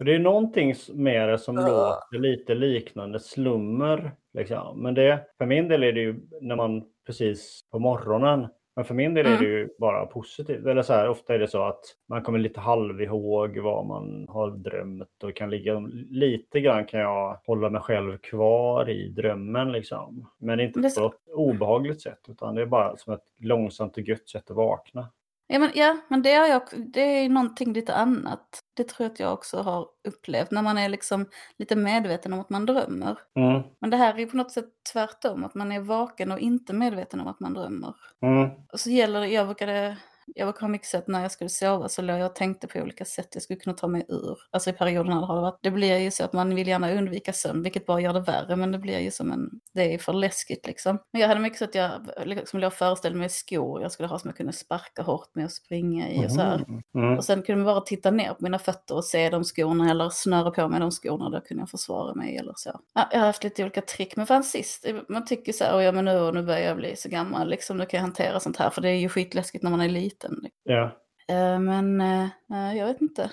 Det 0.06 0.16
är 0.16 0.20
någonting 0.20 0.74
med 0.94 1.30
det 1.30 1.38
som 1.38 1.56
Ja. 1.56 1.68
låter 2.12 2.22
lite 2.22 2.56
liknande 2.56 3.20
slummer. 3.20 4.12
Liksom. 4.34 4.84
Men 4.84 4.94
det, 4.94 5.26
för 5.38 5.46
min 5.46 5.68
del 5.68 5.84
är 5.84 5.92
det 5.94 6.00
ju 6.02 6.16
när 6.42 6.56
man 6.56 6.84
precis 7.06 7.62
på 7.72 7.80
morgonen. 7.80 8.48
Men 8.76 8.86
för 8.86 8.94
min 8.94 9.14
del 9.14 9.26
är 9.26 9.30
Mm. 9.30 9.42
det 9.44 9.50
ju 9.50 9.70
bara 9.80 10.06
positivt. 10.06 10.66
Eller 10.66 10.82
så 10.82 10.94
här, 10.94 11.10
ofta 11.10 11.34
är 11.36 11.40
det 11.40 11.48
så 11.48 11.64
att 11.64 11.80
man 12.10 12.22
kommer 12.22 12.40
lite 12.40 12.60
halv 12.60 13.02
ihåg 13.02 13.58
vad 13.58 13.86
man 13.86 14.26
har 14.30 14.52
drömt 14.52 15.24
och 15.24 15.36
kan 15.36 15.50
ligga 15.50 15.80
lite 16.10 16.60
grann 16.62 16.86
kan 16.86 17.00
jag 17.00 17.40
hålla 17.46 17.70
mig 17.70 17.82
själv 17.82 18.18
kvar 18.18 18.90
i 18.90 19.10
drömmen 19.10 19.72
liksom. 19.72 20.30
Men 20.38 20.60
inte 20.60 20.80
på 20.98 21.06
ett 21.06 21.34
obehagligt 21.34 22.02
sätt 22.02 22.20
utan 22.30 22.56
det 22.56 22.62
är 22.62 22.66
bara 22.66 22.98
som 22.98 23.14
ett 23.14 23.26
långsamt 23.40 23.98
och 23.98 24.04
gött 24.04 24.30
sätt 24.30 24.50
att 24.52 24.56
vakna. 24.58 25.08
Ja 25.52 25.60
men, 25.60 25.72
ja, 25.74 25.98
men 26.08 26.22
det, 26.22 26.34
har 26.34 26.48
jag, 26.48 26.62
det 26.94 27.02
är 27.02 27.30
någonting 27.30 27.74
lite 27.74 27.96
annat. 27.96 28.64
Det 28.74 28.84
tror 28.84 29.06
jag 29.06 29.12
att 29.12 29.20
jag 29.20 29.34
också 29.34 29.62
har 29.62 29.88
upplevt 30.08 30.52
när 30.52 30.62
man 30.62 30.78
är 30.78 30.90
liksom 30.90 31.26
lite 31.58 31.76
medveten 31.76 32.34
om 32.34 32.40
att 32.40 32.50
man 32.50 32.66
drömmer. 32.66 33.18
Mm. 33.36 33.62
Men 33.82 33.90
det 33.90 33.98
här 33.98 34.20
är 34.20 34.26
på 34.26 34.38
något 34.38 34.52
sätt 34.52 34.70
tvärtom, 34.94 35.44
att 35.44 35.56
man 35.56 35.72
är 35.72 35.80
vaken 35.80 36.32
och 36.32 36.40
inte 36.40 36.74
medveten 36.74 37.20
om 37.20 37.28
att 37.28 37.40
man 37.40 37.54
drömmer. 37.54 37.94
Mm. 38.22 38.50
Och 38.74 38.80
så 38.80 38.90
gäller 38.90 39.20
det, 39.20 39.28
jag 39.28 39.46
brukade, 39.48 39.98
jag 40.36 40.48
brukar 40.48 40.62
ha 40.62 40.68
mycket 40.68 40.88
sätt 40.88 41.08
när 41.08 41.22
jag 41.22 41.32
skulle 41.32 41.50
sova 41.50 41.90
så 41.90 42.02
låg 42.02 42.20
jag 42.20 42.26
och 42.26 42.36
tänkte 42.36 42.68
på 42.68 42.80
olika 42.80 43.06
sätt 43.06 43.28
jag 43.34 43.44
skulle 43.44 43.60
kunna 43.60 43.76
ta 43.76 43.88
mig 43.88 44.06
ur. 44.10 44.38
Alltså 44.52 44.70
i 44.70 44.74
när 44.80 45.04
det 45.04 45.26
har 45.26 45.36
det 45.36 45.42
varit, 45.42 45.60
det 45.62 45.72
blir 45.72 45.98
ju 45.98 46.12
så 46.12 46.24
att 46.24 46.34
man 46.34 46.56
vill 46.56 46.68
gärna 46.68 46.92
undvika 46.92 47.34
sömn, 47.34 47.64
vilket 47.64 47.86
bara 47.86 48.02
gör 48.02 48.14
det 48.14 48.20
värre, 48.20 48.56
men 48.56 48.72
det 48.72 48.78
blir 48.78 49.00
ju 49.00 49.12
som 49.12 49.32
en, 49.32 49.50
det 49.74 49.94
är 49.94 49.98
för 49.98 50.14
läskigt 50.14 50.68
liksom. 50.68 51.00
Men 51.12 51.22
jag 51.22 51.28
hade 51.28 51.40
mycket 51.40 51.60
så 51.60 51.66
att 51.66 51.76
jag 51.76 51.92
liksom 52.26 52.60
låg 52.60 52.68
och 52.68 52.74
föreställde 52.74 53.20
mig 53.20 53.30
skor 53.30 53.82
jag 53.82 53.92
skulle 53.92 54.08
ha 54.08 54.20
som 54.20 54.28
jag 54.28 54.38
kunde 54.38 54.54
sparka 54.54 55.02
hårt 55.02 55.36
med 55.36 55.46
och 55.46 55.52
springa 55.52 56.10
i 56.10 56.26
och 56.26 56.32
så 56.32 56.42
här. 56.42 56.56
Mm. 56.56 56.82
Mm. 56.96 57.18
Och 57.18 57.26
sen 57.26 57.42
kunde 57.42 57.64
man 57.64 57.74
bara 57.76 57.82
titta 57.82 58.12
ner 58.12 58.30
på 58.34 58.44
mina 58.44 58.60
fötter 58.60 58.96
och 58.96 59.06
se 59.06 59.30
de 59.30 59.44
skorna 59.44 59.92
eller 59.92 60.10
snöra 60.10 60.52
på 60.52 60.68
mig 60.68 60.80
de 60.80 60.92
skorna. 60.92 61.30
Då 61.30 61.42
kunde 61.42 61.62
jag 61.62 61.70
försvara 61.70 62.14
mig 62.14 62.38
eller 62.38 62.54
så. 62.56 62.80
Ja, 62.94 63.10
jag 63.12 63.20
har 63.20 63.26
haft 63.26 63.44
lite 63.44 63.64
olika 63.64 63.82
trick. 63.82 64.16
Men 64.16 64.28
fan 64.28 64.44
sist, 64.44 64.86
man 65.10 65.26
tycker 65.26 65.54
så 65.54 65.64
här, 65.64 65.78
"Oj, 65.78 65.84
ja 65.84 65.92
men 65.92 66.06
nu, 66.06 66.32
nu 66.32 66.44
börjar 66.44 66.68
jag 66.68 66.78
bli 66.78 66.96
så 66.96 67.10
gammal. 67.10 67.50
Liksom, 67.50 67.78
nu 67.78 67.86
kan 67.86 67.98
jag 67.98 68.02
hantera 68.02 68.40
sånt 68.40 68.58
här. 68.58 68.70
För 68.70 68.82
det 68.82 68.90
är 68.90 68.96
ju 68.96 69.10
skitläskigt 69.10 69.64
när 69.64 69.72
man 69.72 69.82
är 69.82 69.90
liten. 69.90 70.19
Ja. 70.64 70.84
Eh, 71.30 71.60
men 71.60 72.02
eh, 72.02 72.78
jag 72.78 72.86
vet 72.86 73.02
inte. 73.02 73.32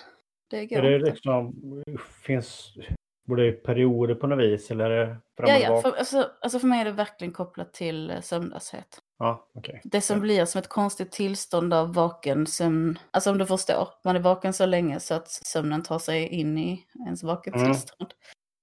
Det 0.50 0.66
går 0.66 0.76
Är 0.78 0.82
det 0.82 0.96
inte. 0.96 1.10
liksom, 1.10 1.54
finns 2.22 2.74
både 3.28 3.52
perioder 3.52 4.14
på 4.14 4.26
något 4.26 4.38
vis 4.44 4.70
eller 4.70 4.90
är 4.90 5.06
det 5.06 5.16
fram 5.36 5.48
Ja, 5.50 5.58
ja, 5.58 5.80
för, 5.82 5.92
alltså, 5.92 6.30
alltså 6.40 6.58
för 6.58 6.66
mig 6.66 6.80
är 6.80 6.84
det 6.84 6.92
verkligen 6.92 7.32
kopplat 7.32 7.72
till 7.72 8.10
eh, 8.10 8.20
sömnlöshet. 8.20 9.00
Ja, 9.18 9.48
okej. 9.54 9.80
Det 9.84 10.00
som 10.00 10.16
Ja. 10.16 10.20
blir 10.20 10.44
som 10.44 10.58
ett 10.58 10.68
konstigt 10.68 11.12
tillstånd 11.12 11.74
av 11.74 11.94
vaken 11.94 12.46
sömn. 12.46 12.98
Alltså 13.10 13.30
om 13.30 13.38
du 13.38 13.46
förstår, 13.46 13.88
man 14.04 14.16
är 14.16 14.20
vaken 14.20 14.52
så 14.52 14.66
länge 14.66 15.00
så 15.00 15.14
att 15.14 15.28
sömnen 15.28 15.82
tar 15.82 15.98
sig 15.98 16.28
in 16.28 16.58
i 16.58 16.84
ens 17.06 17.22
vaken 17.22 17.54
Mm. 17.54 17.66
tillstånd. 17.66 18.10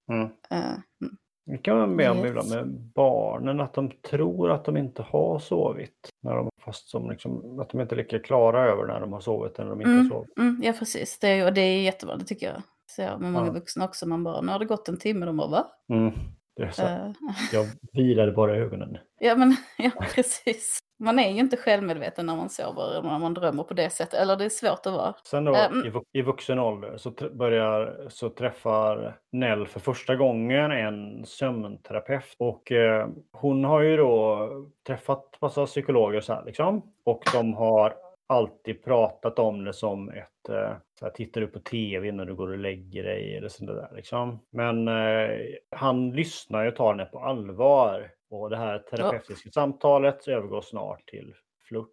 Mm. 0.10 0.24
Eh, 0.50 0.74
mm. 1.02 1.18
Det 1.46 1.58
kan 1.58 1.78
man 1.78 1.96
med 1.96 2.12
om 2.12 2.18
Yes. 2.18 2.28
ibland 2.30 2.50
med 2.50 2.80
barnen, 2.96 3.62
att 3.62 3.74
de 3.74 3.92
tror 4.10 4.52
att 4.52 4.66
de 4.66 4.78
inte 4.78 5.02
har 5.04 5.40
sovit. 5.40 6.10
När 6.24 6.36
de, 6.36 6.50
fast 6.66 6.90
som 6.90 7.10
liksom, 7.10 7.60
att 7.60 7.70
de 7.70 7.82
inte 7.82 7.96
är 7.96 7.98
lika 7.98 8.20
klara 8.20 8.66
över 8.72 8.86
när 8.88 9.00
de 9.00 9.14
har 9.14 9.20
sovit 9.20 9.60
än 9.60 9.66
när 9.68 9.72
de 9.76 9.82
inte 9.82 9.90
har 9.90 9.96
Mm, 10.00 10.10
sovit. 10.10 10.38
mm, 10.38 10.62
ja, 10.64 10.74
precis. 10.80 11.20
Det 11.20 11.28
är, 11.28 11.46
och 11.48 11.54
det 11.54 11.62
är 11.62 11.82
jättebra, 11.82 12.16
det 12.16 12.26
tycker 12.26 12.46
jag. 12.46 12.62
Så 12.92 13.02
jag 13.02 13.22
med 13.22 13.32
många 13.32 13.46
Ja. 13.46 13.52
vuxna 13.52 13.86
också, 13.86 14.08
man 14.08 14.24
bara, 14.24 14.42
nu 14.42 14.52
har 14.52 14.60
det 14.60 14.66
gått 14.66 14.90
en 14.90 14.98
timme, 14.98 15.26
de 15.26 15.38
bara, 15.38 15.48
va? 15.48 15.68
Mm. 15.90 16.14
Det 16.56 16.64
är 16.64 16.72
så, 16.72 16.82
Eh, 16.84 17.12
Jag 17.54 17.66
vilade 17.94 18.32
bara 18.32 18.56
ögonen. 18.56 18.98
ja, 19.20 19.36
men 19.36 19.56
ja, 19.78 19.92
precis. 20.16 20.80
Man 21.00 21.20
är 21.20 21.32
ju 21.32 21.40
inte 21.40 21.58
självmedveten 21.58 22.26
när 22.26 22.36
man 22.36 22.50
sover, 22.50 22.92
eller 22.92 23.10
när 23.10 23.20
man 23.20 23.34
drömmer 23.34 23.64
på 23.64 23.74
det 23.74 23.90
sättet. 23.90 24.14
Eller 24.14 24.36
det 24.36 24.46
är 24.46 24.50
svårt 24.50 24.86
att 24.86 24.94
vara. 24.94 25.14
Sen 25.24 25.44
då 25.44 25.56
Mm. 25.56 25.86
i, 25.86 25.90
vu- 25.90 26.04
i 26.12 26.22
vuxen 26.22 26.60
ålder 26.60 26.98
så, 26.98 27.12
börjar, 27.34 28.06
så 28.10 28.30
träffar 28.30 29.18
Nell 29.32 29.68
för 29.68 29.80
första 29.80 30.16
gången 30.16 30.72
en 30.72 31.26
sömnterapeut. 31.26 32.36
Och 32.38 32.72
eh, 32.72 33.08
hon 33.32 33.64
har 33.64 33.82
ju 33.82 33.98
då 33.98 34.50
träffat 34.88 35.38
massa 35.42 35.66
psykologer 35.66 36.22
så 36.22 36.34
här 36.34 36.46
liksom. 36.46 36.82
Och 37.04 37.24
de 37.34 37.54
har 37.54 37.94
alltid 38.28 38.84
pratat 38.84 39.40
om 39.40 39.64
det 39.64 39.74
som 39.74 40.10
ett, 40.10 40.50
eh, 40.50 40.72
så 41.00 41.06
här, 41.06 41.10
tittar 41.12 41.42
du 41.42 41.48
på 41.48 41.60
tv 41.60 42.12
när 42.12 42.26
du 42.26 42.36
går 42.36 42.52
och 42.52 42.58
lägger 42.58 43.04
dig 43.04 43.38
eller 43.38 43.50
sånt 43.50 43.70
där 43.70 43.90
liksom. 43.96 44.40
Men 44.52 44.88
eh, 44.88 45.30
han 45.76 46.12
lyssnar 46.12 46.64
ju 46.64 46.70
och 46.70 46.76
tar 46.76 46.92
henne 46.92 47.06
på 47.06 47.20
allvar. 47.20 48.10
Och 48.34 48.50
det 48.50 48.58
här 48.58 48.80
terapeutiska 48.80 49.50
samtalet 49.52 50.28
övergår 50.28 50.62
snart 50.62 51.08
till 51.08 51.34
flört 51.68 51.90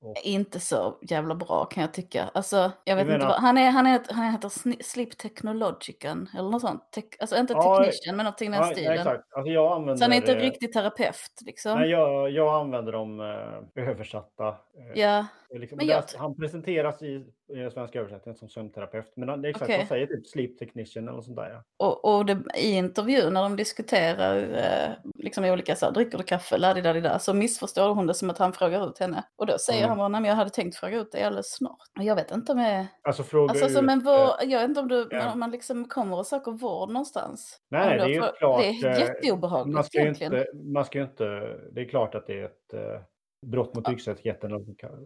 Och, 0.00 0.16
Inte 0.22 0.60
så 0.60 0.98
jävla 1.02 1.34
bra 1.34 1.64
kan 1.64 1.80
jag 1.80 1.94
tycka. 1.94 2.30
Alltså, 2.34 2.72
jag 2.84 2.96
vet 2.96 3.06
menar- 3.06 3.14
inte 3.14 3.26
vad, 3.26 3.40
han, 3.40 3.58
är, 3.58 3.70
han, 3.70 3.86
är, 3.86 4.00
han 4.10 4.32
heter 4.32 4.82
Sleep 4.82 5.18
Technologican 5.18 6.28
eller 6.38 6.50
något 6.50 6.60
sånt. 6.60 6.92
Tech, 6.92 7.04
alltså 7.20 7.36
inte 7.36 7.52
Ja, 7.52 7.76
technician 7.78 8.16
men 8.16 8.24
någonting 8.24 8.48
i 8.48 8.50
den 8.56 8.60
ja, 8.66 8.72
stilen. 8.74 8.92
exakt. 8.92 9.32
Alltså 9.32 9.52
jag 9.52 9.72
använder... 9.72 9.96
Så 9.96 10.04
han 10.04 10.12
är 10.12 10.16
inte 10.16 10.32
eh, 10.34 10.40
riktig 10.40 10.72
terapeut 10.72 11.30
liksom. 11.46 11.78
Nej, 11.80 11.90
jag, 11.90 12.30
jag 12.30 12.54
använder 12.60 12.92
dem 12.92 13.20
eh, 13.20 13.88
översatta. 13.88 14.48
eh, 14.48 15.00
Ja, 15.00 15.26
Liksom, 15.58 15.76
Men 15.76 15.86
men 15.86 15.96
jag- 15.96 16.18
han 16.18 16.36
presenteras 16.36 17.02
i, 17.02 17.06
i 17.48 17.70
svenska 17.72 17.98
översättningen 18.00 18.36
som 18.38 18.48
sömnterapeut. 18.48 19.12
Men 19.16 19.28
han, 19.28 19.42
det 19.42 19.48
är 19.48 19.50
exakt, 19.50 19.64
Okej. 19.64 19.78
han 19.78 19.86
säger 19.86 20.06
typ 20.06 20.26
sleep 20.26 20.58
technician 20.58 21.08
eller 21.08 21.20
sånt 21.20 21.36
där. 21.36 21.50
Ja. 21.50 21.62
och, 21.86 22.14
och 22.18 22.26
det, 22.26 22.38
i 22.58 22.70
intervjun 22.76 23.32
när 23.34 23.42
de 23.42 23.56
diskuterar 23.56 24.36
eh, 24.36 24.92
liksom 25.14 25.44
olika 25.44 25.76
så 25.76 25.86
här, 25.86 25.92
dricker 25.92 26.18
du 26.18 26.24
kaffe, 26.24 26.58
laddi 26.58 27.10
så 27.20 27.34
missförstår 27.34 27.94
hon 27.94 28.06
det 28.06 28.14
som 28.14 28.30
att 28.30 28.38
han 28.38 28.52
frågar 28.52 28.88
ut 28.88 28.98
henne. 28.98 29.24
Och 29.36 29.46
då 29.46 29.58
säger 29.58 29.78
Mm. 29.78 29.88
han 29.88 29.98
bara, 29.98 30.08
nej 30.08 30.20
men 30.20 30.28
jag 30.28 30.36
hade 30.36 30.50
tänkt 30.50 30.76
fråga 30.76 30.98
ut 31.00 31.12
dig 31.12 31.22
alldeles 31.22 31.52
snart. 31.56 31.78
Och 31.98 32.04
jag 32.04 32.14
vet 32.16 32.30
inte 32.30 32.52
om 32.52 32.58
jag... 32.58 32.86
Alltså 33.02 33.22
fråga 33.22 33.50
Alltså, 33.50 33.64
alltså 33.64 33.78
ut, 33.78 33.84
men 33.84 33.98
eh, 33.98 34.04
vår, 34.04 34.30
jag 34.50 34.60
vet 34.60 34.68
inte 34.68 34.80
om 34.80 34.88
du, 34.88 35.08
ja. 35.10 35.32
om 35.32 35.40
man 35.40 35.50
liksom 35.50 35.88
kommer 35.88 36.18
och 36.18 36.26
söker 36.26 36.52
vård 36.52 36.88
någonstans. 36.88 37.60
Nej, 37.70 37.98
det 37.98 38.04
är 38.04 38.08
ju 38.08 38.20
klart, 38.38 38.60
Det 38.60 38.68
är 38.68 38.86
eh, 38.90 38.98
jätteobehagligt 39.00 39.74
man 39.74 39.84
ska, 39.84 40.00
egentligen. 40.00 40.32
inte, 40.32 40.46
man 40.72 40.84
ska 40.84 40.98
ju 40.98 41.04
inte... 41.04 41.24
Det 41.72 41.80
är 41.80 41.88
klart 41.88 42.14
att 42.14 42.26
det 42.26 42.40
är 42.40 42.44
ett 42.44 42.74
eh, 42.74 43.00
brott 43.44 43.74
mot 43.74 43.86
och- 43.86 43.92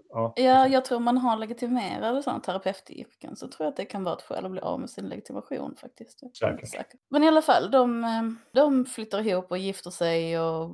Ja, 0.09 0.33
Ja, 0.37 0.69
jag 0.69 0.85
tror 0.85 1.01
man 1.01 1.19
har 1.19 1.37
legitimerade 1.37 2.23
sådana 2.23 2.41
terapeutyrken 2.41 3.37
så 3.37 3.49
tror 3.49 3.65
jag 3.65 3.71
att 3.71 3.77
det 3.77 3.85
kan 3.85 4.05
vara 4.05 4.15
ett 4.17 4.23
skäl 4.23 4.45
att 4.45 4.51
bli 4.51 4.61
av 4.61 4.81
med 4.81 4.91
sin 4.91 5.09
legitimation 5.09 5.77
faktiskt. 5.81 6.21
Säkert. 6.37 6.69
säker. 6.69 7.01
Men 7.11 7.25
i 7.25 7.29
alla 7.29 7.43
fall, 7.43 7.71
de, 7.71 8.05
eh, 8.05 8.23
de 8.53 8.85
flyttar 8.87 9.27
ihop 9.27 9.51
och 9.51 9.59
gifter 9.59 9.91
sig 9.91 10.41
och 10.41 10.71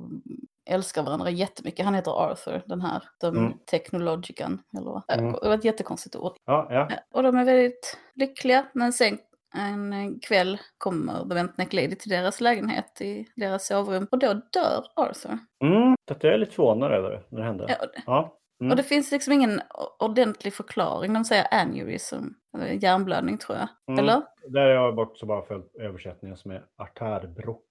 älskar 0.69 1.03
varandra 1.03 1.29
jättemycket. 1.29 1.85
Han 1.85 1.93
heter 1.95 2.11
Arthur, 2.31 2.63
den 2.65 2.81
här, 2.81 3.03
de 3.19 3.37
Mm. 3.37 3.53
Technologican, 3.71 4.61
eller 4.77 4.91
vad? 4.91 5.03
Mm. 5.09 5.31
Det 5.41 5.47
var 5.47 5.55
ett 5.55 5.65
jättekonstigt 5.65 6.15
ord. 6.15 6.37
ja, 6.45 6.67
ja. 6.69 6.89
Och 7.13 7.23
de 7.23 7.35
är 7.37 7.45
väldigt 7.45 7.97
lyckliga, 8.13 8.65
men 8.73 8.93
sen 8.93 9.17
en 9.55 9.93
eh, 9.93 10.09
kväll 10.21 10.57
kommer 10.77 11.19
The 11.29 11.35
Bentneck 11.35 11.73
Lady 11.73 11.95
till 11.95 12.09
deras 12.09 12.41
lägenhet 12.41 13.01
i 13.01 13.27
deras 13.35 13.67
sovrum 13.67 14.07
och 14.11 14.19
då 14.19 14.33
dör 14.33 14.85
Arthur. 14.95 15.37
Mm, 15.63 15.95
detta 16.07 16.27
är 16.27 16.31
jag 16.31 16.39
lite 16.39 16.51
förvånad 16.55 16.91
över 16.91 17.23
när 17.29 17.39
det 17.39 17.45
hände. 17.45 17.65
Ja, 17.67 17.75
och- 17.85 17.91
Ja. 18.05 18.37
Mm. 18.61 18.71
Och 18.71 18.77
det 18.77 18.83
finns 18.83 19.11
liksom 19.11 19.33
ingen 19.33 19.61
ordentlig 19.99 20.53
förklaring. 20.53 21.13
De 21.13 21.25
säger 21.25 21.47
aneurysm, 21.53 22.23
eller 22.57 22.67
hjärnblödning 22.67 23.37
tror 23.37 23.57
jag. 23.57 23.67
Mm. 23.87 23.99
Eller? 23.99 24.21
Där 24.47 24.61
har 24.61 24.69
jag 24.69 24.99
också 24.99 25.25
bara 25.25 25.45
följt 25.45 25.75
översättningen 25.75 26.37
som 26.37 26.51
är 26.51 26.63
artärbrock. 26.77 27.65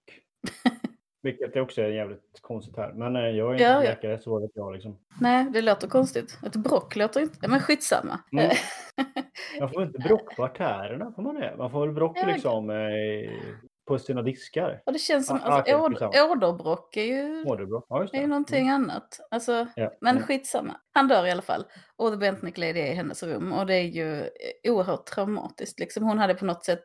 Vilket 1.25 1.55
är 1.55 1.61
också 1.61 1.81
är 1.81 1.87
jävligt 1.87 2.39
konstigt 2.41 2.77
här. 2.77 2.93
Men 2.93 3.15
eh, 3.15 3.21
jag 3.21 3.47
är 3.47 3.51
inte 3.51 3.63
Ja, 3.63 3.69
ja. 3.69 3.79
läkare 3.89 4.19
så 4.19 4.31
vad 4.31 4.41
vet 4.41 4.51
jag 4.53 4.73
liksom. 4.73 4.97
Nej, 5.21 5.47
det 5.53 5.61
låter 5.61 5.87
konstigt. 5.87 6.39
Ett 6.45 6.55
brock 6.55 6.95
låter 6.95 7.21
inte... 7.21 7.47
Men 7.47 7.59
skitsamma. 7.59 8.19
Mm. 8.31 8.49
Man 9.59 9.69
får 9.69 9.83
inte 9.83 9.99
brock 9.99 10.35
på 10.35 10.43
artärerna, 10.43 11.11
får 11.15 11.21
man 11.23 11.35
det? 11.35 11.55
Man 11.57 11.71
får 11.71 11.85
väl 11.85 11.95
brock 11.95 12.17
Ja, 12.21 12.27
liksom 12.27 12.69
eh, 12.69 12.75
på 13.87 13.99
sina 13.99 14.21
diskar. 14.21 14.81
och 14.85 14.93
det 14.93 14.99
känns 14.99 15.27
som... 15.27 15.39
Ja, 15.43 15.51
Alltså, 15.51 15.89
skitsamma. 15.89 16.31
åderbråck 16.31 16.97
är 16.97 17.03
ju... 17.03 17.43
Åderbråck, 17.45 17.85
ja 17.89 18.03
är 18.13 18.21
ju 18.21 18.27
någonting 18.27 18.69
annat. 18.69 19.19
Alltså, 19.31 19.67
Ja. 19.75 19.91
men 20.01 20.15
Mm. 20.15 20.27
skitsamma. 20.27 20.75
Han 20.93 21.07
dör 21.07 21.25
i 21.27 21.31
alla 21.31 21.41
fall. 21.41 21.65
Och 21.95 22.11
The 22.11 22.17
Bentnick 22.17 22.57
Lady 22.57 22.79
är 22.79 22.91
i 22.91 22.93
hennes 22.93 23.23
rum. 23.23 23.53
Och 23.53 23.65
det 23.65 23.75
är 23.75 23.81
ju 23.83 24.21
eh, 24.21 24.71
oerhört 24.71 25.05
traumatiskt. 25.05 25.79
Liksom, 25.79 26.03
hon 26.03 26.19
hade 26.19 26.33
på 26.35 26.45
något 26.45 26.65
sätt 26.65 26.83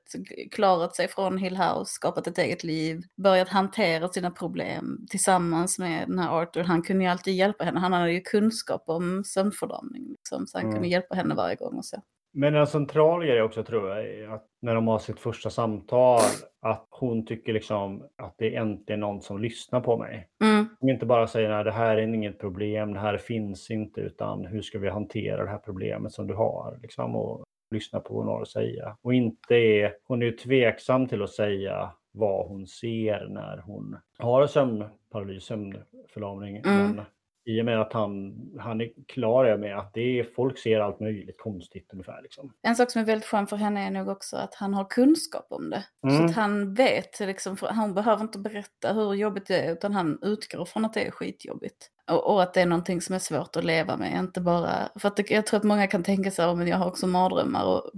klarat 0.50 0.96
sig 0.96 1.08
från 1.08 1.38
Hill 1.38 1.56
House, 1.56 1.92
skapat 1.92 2.26
ett 2.26 2.38
eget 2.38 2.64
liv, 2.64 3.02
börjat 3.22 3.48
hantera 3.48 4.08
sina 4.08 4.30
problem 4.30 5.06
tillsammans 5.10 5.78
med 5.78 6.08
den 6.08 6.18
här 6.18 6.40
Arthur. 6.42 6.62
Han 6.62 6.82
kunde 6.82 7.04
ju 7.04 7.10
alltid 7.10 7.34
hjälpa 7.34 7.64
henne. 7.64 7.80
Han 7.80 7.92
hade 7.92 8.12
ju 8.12 8.20
kunskap 8.20 8.84
om 8.86 9.24
sömnförlamning. 9.24 10.08
Liksom, 10.10 10.46
så 10.46 10.58
han 10.58 10.64
Mm. 10.64 10.74
kunde 10.74 10.88
hjälpa 10.88 11.14
henne 11.14 11.34
varje 11.34 11.56
gång 11.56 11.76
och 11.78 11.84
så. 11.84 11.96
Men 12.32 12.54
en 12.54 12.66
central 12.66 13.24
grej 13.24 13.42
också 13.42 13.62
tror 13.62 13.88
jag 13.88 14.06
är 14.06 14.28
att 14.28 14.46
när 14.62 14.74
de 14.74 14.88
har 14.88 14.98
sitt 14.98 15.20
första 15.20 15.50
samtal 15.50 16.20
att 16.60 16.86
hon 16.90 17.26
tycker 17.26 17.52
liksom 17.52 18.02
att 18.16 18.34
det 18.38 18.56
är 18.56 18.60
äntligen 18.60 19.00
någon 19.00 19.22
som 19.22 19.42
lyssnar 19.42 19.80
på 19.80 19.96
mig. 19.96 20.28
Mm, 20.44 20.66
Som 20.78 20.88
inte 20.88 21.06
bara 21.06 21.26
säger 21.26 21.48
nej 21.48 21.64
det 21.64 21.72
här 21.72 21.96
är 21.96 22.14
inget 22.14 22.38
problem, 22.38 22.92
det 22.92 23.00
här 23.00 23.16
finns 23.16 23.70
inte 23.70 24.00
utan 24.00 24.44
hur 24.46 24.62
ska 24.62 24.78
vi 24.78 24.90
hantera 24.90 25.44
det 25.44 25.50
här 25.50 25.58
problemet 25.58 26.12
som 26.12 26.26
du 26.26 26.34
har 26.34 26.78
liksom 26.82 27.16
och 27.16 27.44
lyssna 27.70 28.00
på 28.00 28.14
vad 28.14 28.24
hon 28.24 28.34
har 28.34 28.42
att 28.42 28.48
säga. 28.48 28.96
Och 29.02 29.14
inte 29.14 29.54
är, 29.54 29.92
hon 30.04 30.22
är 30.22 30.26
ju 30.26 30.32
tveksam 30.32 31.08
till 31.08 31.22
att 31.22 31.30
säga 31.30 31.90
vad 32.12 32.48
hon 32.48 32.66
ser 32.66 33.26
när 33.28 33.58
hon 33.58 33.96
har 34.18 34.46
sömnparalys, 34.46 35.44
sömnförlamning. 35.44 36.56
Mm. 36.56 36.86
Men 36.86 37.04
i 37.44 37.60
och 37.60 37.64
med 37.64 37.80
att 37.80 37.92
han, 37.92 38.34
han 38.60 38.80
är 38.80 38.90
klar 39.08 39.56
med 39.56 39.78
att 39.78 39.94
det 39.94 40.20
är, 40.20 40.24
folk 40.36 40.58
ser 40.58 40.80
allt 40.80 41.00
möjligt 41.00 41.38
konstigt 41.40 41.90
ungefär. 41.92 42.22
Liksom. 42.22 42.52
En 42.62 42.76
sak 42.76 42.90
som 42.90 43.00
är 43.02 43.06
väldigt 43.06 43.28
skön 43.28 43.46
för 43.46 43.56
henne 43.56 43.86
är 43.86 43.90
nog 43.90 44.08
också 44.08 44.36
att 44.36 44.54
han 44.54 44.74
har 44.74 44.84
kunskap 44.84 45.46
om 45.50 45.70
det. 45.70 45.84
Så 46.00 46.08
Mm. 46.08 46.24
att 46.26 46.34
han 46.36 46.74
vet, 46.74 47.20
liksom, 47.20 47.56
han 47.62 47.94
behöver 47.94 48.22
inte 48.22 48.38
berätta 48.38 48.92
hur 48.92 49.14
jobbigt 49.14 49.46
det 49.46 49.58
är, 49.60 49.72
utan 49.72 49.92
han 49.92 50.18
utgår 50.22 50.64
från 50.64 50.84
att 50.84 50.94
det 50.94 51.06
är 51.06 51.10
skitjobbigt. 51.10 51.90
Och, 52.10 52.32
och 52.34 52.42
att 52.42 52.54
det 52.54 52.60
är 52.60 52.66
någonting 52.66 53.00
som 53.00 53.14
är 53.14 53.18
svårt 53.18 53.56
att 53.56 53.64
leva 53.64 53.96
med, 53.96 54.18
inte 54.18 54.40
bara... 54.40 54.70
För 54.96 55.08
att 55.08 55.16
det, 55.16 55.30
jag 55.30 55.46
tror 55.46 55.58
att 55.58 55.64
många 55.64 55.86
kan 55.86 56.02
tänka 56.02 56.30
sig, 56.30 56.44
"Ja, 56.44 56.54
men 56.54 56.66
jag 56.68 56.76
har 56.76 56.86
också 56.86 57.06
mardrömmar 57.06 57.64
och 57.64 57.90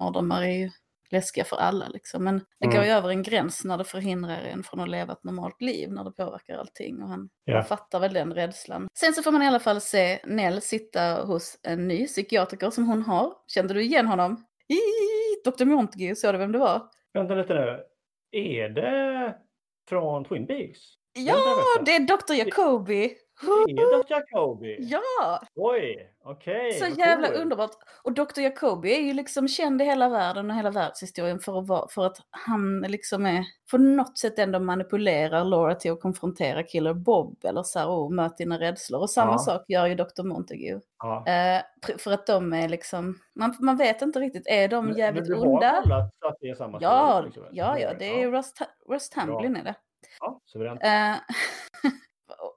mardrömmar 0.00 0.42
är 0.42 0.58
ju 0.58 0.70
läskiga 1.10 1.44
för 1.44 1.56
alla 1.56 1.88
liksom. 1.88 2.24
Men 2.24 2.38
det 2.38 2.66
Mm. 2.66 2.76
går 2.76 2.84
ju 2.84 2.90
över 2.90 3.08
en 3.08 3.22
gräns 3.22 3.64
när 3.64 3.78
det 3.78 3.84
förhindrar 3.84 4.40
en 4.40 4.62
från 4.62 4.80
att 4.80 4.88
leva 4.88 5.12
ett 5.12 5.24
normalt 5.24 5.60
liv, 5.60 5.92
när 5.92 6.04
det 6.04 6.10
påverkar 6.12 6.58
allting. 6.58 7.02
Och 7.02 7.08
han, 7.08 7.28
han 7.52 7.64
fattar 7.64 8.00
väl 8.00 8.12
den 8.12 8.34
rädslan. 8.34 8.88
Sen 8.98 9.12
så 9.12 9.22
får 9.22 9.32
man 9.32 9.42
i 9.42 9.46
alla 9.46 9.60
fall 9.60 9.80
se 9.80 10.18
Nell 10.26 10.60
sitta 10.60 11.24
hos 11.24 11.58
en 11.62 11.88
ny 11.88 12.06
psykiatriker 12.06 12.70
som 12.70 12.86
hon 12.88 13.02
har. 13.02 13.32
Kände 13.46 13.74
du 13.74 13.82
igen 13.82 14.06
honom? 14.06 14.44
I, 14.68 14.78
Dr. 15.50 15.64
Montague, 15.64 16.14
såg 16.16 16.34
du 16.34 16.38
vem 16.38 16.52
det 16.52 16.58
var? 16.58 16.82
Vänta 17.14 17.34
lite 17.34 17.54
nu. 17.54 17.80
Är 18.40 18.68
det 18.68 19.34
från 19.88 20.24
Twin 20.24 20.46
Peaks? 20.46 20.78
Ja, 21.12 21.36
det 21.86 21.94
är 21.96 22.00
Dr. 22.00 22.34
Jacobi! 22.34 23.14
Det 23.40 23.72
är 23.72 24.02
Dr. 24.02 24.12
Jacobi? 24.12 24.76
Ja, 24.80 25.40
Oj, 25.54 26.12
okej. 26.24 26.72
så 26.72 26.84
vad 26.88 26.98
jävla 26.98 27.26
coolt. 27.26 27.38
underbart. 27.40 27.70
Och 28.04 28.12
Dr. 28.12 28.40
Jacobi 28.40 28.96
är 28.96 29.00
ju 29.00 29.12
liksom 29.12 29.48
känd 29.48 29.82
i 29.82 29.84
hela 29.84 30.08
världen 30.08 30.50
och 30.50 30.56
hela 30.56 30.70
världshistorien 30.70 31.40
för 31.40 31.58
att, 31.58 31.68
vara, 31.68 31.88
för 31.88 32.06
att 32.06 32.16
han 32.30 32.80
liksom 32.80 33.26
är, 33.26 33.44
på 33.70 33.78
något 33.78 34.18
sätt 34.18 34.38
ändå 34.38 34.58
manipulerar 34.60 35.44
Laura 35.44 35.74
till 35.74 35.92
att 35.92 36.00
konfrontera 36.00 36.62
Killer 36.62 36.94
Bob 36.94 37.44
eller 37.44 37.62
så 37.62 37.78
här, 37.78 37.86
oh, 37.88 38.12
möt 38.14 38.36
dina 38.36 38.58
rädslor. 38.60 39.00
Och 39.00 39.10
samma 39.10 39.32
Ja. 39.32 39.38
sak 39.38 39.64
gör 39.68 39.86
ju 39.86 39.94
Dr. 39.94 40.22
Montague. 40.22 40.80
Ja. 40.98 41.24
Pr- 41.86 41.98
för 41.98 42.10
att 42.10 42.26
de 42.26 42.52
är 42.52 42.68
liksom, 42.68 43.18
man, 43.34 43.54
man 43.60 43.76
vet 43.76 44.02
inte 44.02 44.18
riktigt, 44.20 44.46
är 44.46 44.68
de 44.68 44.86
Men- 44.86 44.96
jävligt 44.98 45.28
men 45.28 45.38
du 45.40 45.46
onda? 45.46 45.68
har 45.68 45.82
kollat 45.82 46.14
så 46.20 46.28
att 46.28 46.36
det 46.40 46.48
är 46.48 46.54
samma 46.54 46.78
Ja, 46.80 47.12
story, 47.12 47.26
liksom? 47.26 47.44
ja, 47.52 47.78
ja, 47.78 47.90
det 47.98 48.04
är 48.22 48.22
ja. 48.22 48.30
Rust, 48.38 48.58
Rust 48.88 49.14
Hamblin 49.14 49.56
är 49.56 49.64
det. 49.64 49.74
Ja, 50.20 50.40
suveränt. 50.44 50.82
Eh, 50.82 51.14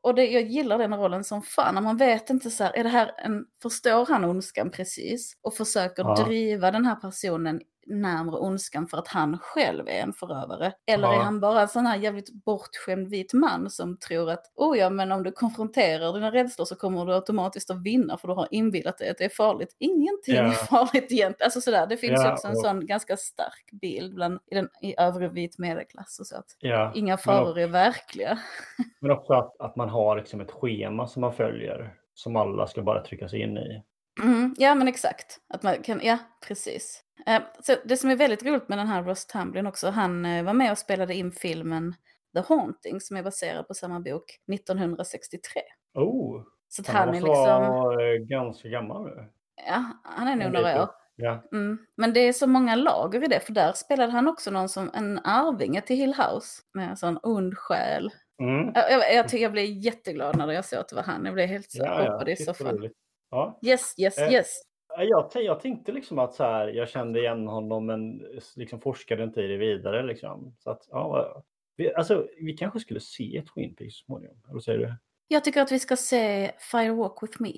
och 0.02 0.16
det, 0.16 0.26
jag 0.32 0.44
gillar 0.44 0.78
den 0.78 0.94
rollen 0.98 1.24
som 1.24 1.42
fan, 1.42 1.76
när 1.76 1.82
man 1.82 1.98
vet 1.98 2.30
inte 2.30 2.52
så 2.52 2.64
här, 2.64 2.74
är 2.78 2.84
det 2.84 2.90
här 2.90 3.12
en, 3.18 3.46
förstår 3.62 4.06
han 4.06 4.26
ondskan 4.26 4.72
precis? 4.72 5.34
Och 5.42 5.54
försöker 5.54 6.04
Ja. 6.04 6.16
driva 6.26 6.72
den 6.72 6.86
här 6.86 6.96
personen 6.96 7.62
närmare 7.92 8.38
ondskan 8.40 8.88
för 8.88 8.98
att 8.98 9.08
han 9.08 9.38
själv 9.42 9.88
är 9.88 9.92
en 10.02 10.14
förövare? 10.14 10.74
Eller 10.88 11.08
Ja. 11.08 11.14
är 11.14 11.20
han 11.24 11.40
bara 11.40 11.62
en 11.62 11.68
sån 11.68 11.86
här 11.86 11.98
jävligt 11.98 12.44
bortskämd 12.46 13.08
vit 13.10 13.34
man 13.34 13.70
som 13.70 13.98
tror 13.98 14.30
att, 14.30 14.44
oh 14.56 14.78
ja, 14.78 14.90
men 14.90 15.12
om 15.12 15.24
du 15.24 15.32
konfronterar 15.32 16.14
dina 16.14 16.32
rädslor 16.32 16.66
så 16.66 16.76
kommer 16.76 17.06
du 17.06 17.14
automatiskt 17.14 17.70
att 17.72 17.84
vinna 17.84 18.18
för 18.18 18.28
du 18.28 18.34
har 18.34 18.48
inbillat 18.52 18.98
dig 18.98 19.10
att 19.10 19.18
det 19.18 19.26
är 19.26 19.30
farligt. 19.30 19.76
Ingenting 19.80 20.36
Ja. 20.36 20.42
är 20.44 20.50
farligt 20.70 21.12
egentligen. 21.12 21.46
Alltså 21.46 21.62
sådär, 21.62 21.88
det 21.88 21.98
finns 21.98 22.22
Ja, 22.24 22.34
också 22.34 22.48
en 22.48 22.54
och- 22.54 22.62
sån 22.62 22.86
ganska 22.86 23.18
stark 23.18 23.70
bild 23.82 24.16
bland, 24.16 24.40
i, 24.52 24.56
den, 24.56 24.70
i 24.82 24.96
övre 25.00 25.28
vit 25.30 25.58
medelklass 25.58 26.20
och 26.20 26.28
så 26.28 26.36
att 26.38 26.56
Ja. 26.60 26.92
inga 26.96 27.18
faror 27.18 27.60
är 27.60 27.68
verkliga. 27.68 28.40
Men 29.00 29.12
också 29.12 29.34
att, 29.34 29.60
att 29.62 29.76
man 29.76 29.90
har 29.90 30.18
liksom 30.18 30.42
ett 30.42 30.52
schema 30.52 31.08
som 31.08 31.22
man 31.22 31.34
följer. 31.34 31.94
Som 32.14 32.36
alla 32.36 32.68
ska 32.68 32.82
bara 32.82 33.04
trycka 33.04 33.30
sig 33.30 33.42
in 33.42 33.58
i. 33.58 33.84
Mm, 34.22 34.56
ja 34.58 34.76
men 34.76 34.88
exakt. 34.88 35.38
Att 35.54 35.64
man 35.64 35.82
kan, 35.84 36.02
ja, 36.04 36.18
precis. 36.48 37.04
Eh, 37.28 37.42
så 37.64 37.76
det 37.86 37.98
som 37.98 38.10
är 38.10 38.16
väldigt 38.16 38.44
roligt 38.44 38.70
med 38.70 38.78
den 38.78 38.88
här 38.88 39.04
Ross 39.04 39.26
Tamblin 39.26 39.68
också, 39.68 39.90
han 39.90 40.26
eh, 40.26 40.44
var 40.44 40.54
med 40.54 40.72
och 40.72 40.78
spelade 40.78 41.14
in 41.16 41.32
filmen 41.32 41.96
The 42.36 42.42
Haunting 42.54 43.02
som 43.02 43.18
är 43.18 43.24
baserad 43.24 43.68
på 43.68 43.74
samma 43.74 44.00
bok 44.00 44.24
1963. 44.54 45.62
Oh, 45.94 46.44
Så 46.70 46.84
han 46.88 46.96
han 46.96 47.10
är 47.10 47.14
liksom, 47.14 48.00
eh, 48.00 48.28
ganska 48.28 48.68
gammal 48.68 49.04
nu. 49.06 49.30
ja, 49.68 49.86
han 50.04 50.28
är 50.28 50.36
nog 50.36 50.54
några 50.54 50.84
år. 50.84 50.90
Ja. 51.16 51.44
Mm. 51.52 51.78
Men 51.98 52.14
det 52.14 52.20
är 52.20 52.34
så 52.34 52.48
många 52.48 52.76
lager 52.76 53.24
i 53.24 53.28
det, 53.28 53.40
för 53.40 53.54
där 53.54 53.74
spelade 53.74 54.12
han 54.12 54.28
också 54.28 54.52
någon 54.52 54.70
som 54.70 54.92
en 54.94 55.20
arvinge 55.24 55.82
till 55.82 55.96
Hill 55.96 56.14
House 56.14 56.62
med 56.74 56.90
en 56.90 56.98
sån 56.98 57.20
ond 57.24 57.58
själ. 57.58 58.12
Mm. 58.42 58.72
Jag, 58.76 58.92
jag, 58.92 59.14
jag, 59.16 59.34
jag 59.34 59.52
blev 59.52 59.66
jätteglad 59.66 60.38
när 60.38 60.52
jag 60.52 60.66
såg 60.66 60.80
att 60.80 60.90
det 60.90 60.96
var 60.96 61.04
han. 61.04 61.26
Jag 61.26 61.34
blev 61.34 61.48
helt 61.48 61.72
så 61.72 61.78
Ja, 61.84 62.04
ja. 62.04 62.12
hoppade 62.12 62.32
i 62.32 62.36
Shit, 62.36 62.46
soffan. 62.46 62.68
roligt. 62.78 62.94
Ja. 63.30 63.60
Yes, 63.66 63.94
yes, 63.98 64.18
Eh, 64.18 64.32
yes. 64.34 64.62
Ja, 64.98 65.04
Jag, 65.04 65.44
jag 65.44 65.60
tänkte 65.60 65.92
liksom 65.92 66.20
att 66.20 66.34
så 66.34 66.44
här, 66.44 66.68
jag 66.68 66.90
kände 66.90 67.20
igen 67.20 67.48
honom 67.48 67.86
men 67.86 68.18
liksom 68.56 68.82
forskade 68.82 69.24
inte 69.24 69.42
i 69.42 69.48
det 69.48 69.58
vidare. 69.58 70.04
Liksom. 70.04 70.56
Så 70.60 70.70
att, 70.72 70.88
ja, 70.92 71.44
vi, 71.78 71.94
alltså, 71.94 72.28
vi 72.42 72.54
kanske 72.58 72.80
skulle 72.80 73.00
se 73.00 73.44
Twin 73.54 73.76
Peaks 73.76 73.96
så 73.96 74.06
småningom. 74.06 74.42
Vad 74.48 74.64
säger 74.64 74.80
du? 74.80 74.96
Jag 75.28 75.44
tycker 75.44 75.62
att 75.62 75.72
vi 75.72 75.80
ska 75.80 75.96
se 75.98 76.52
Fire 76.72 76.92
Walk 76.94 77.24
With 77.24 77.42
Me. 77.42 77.52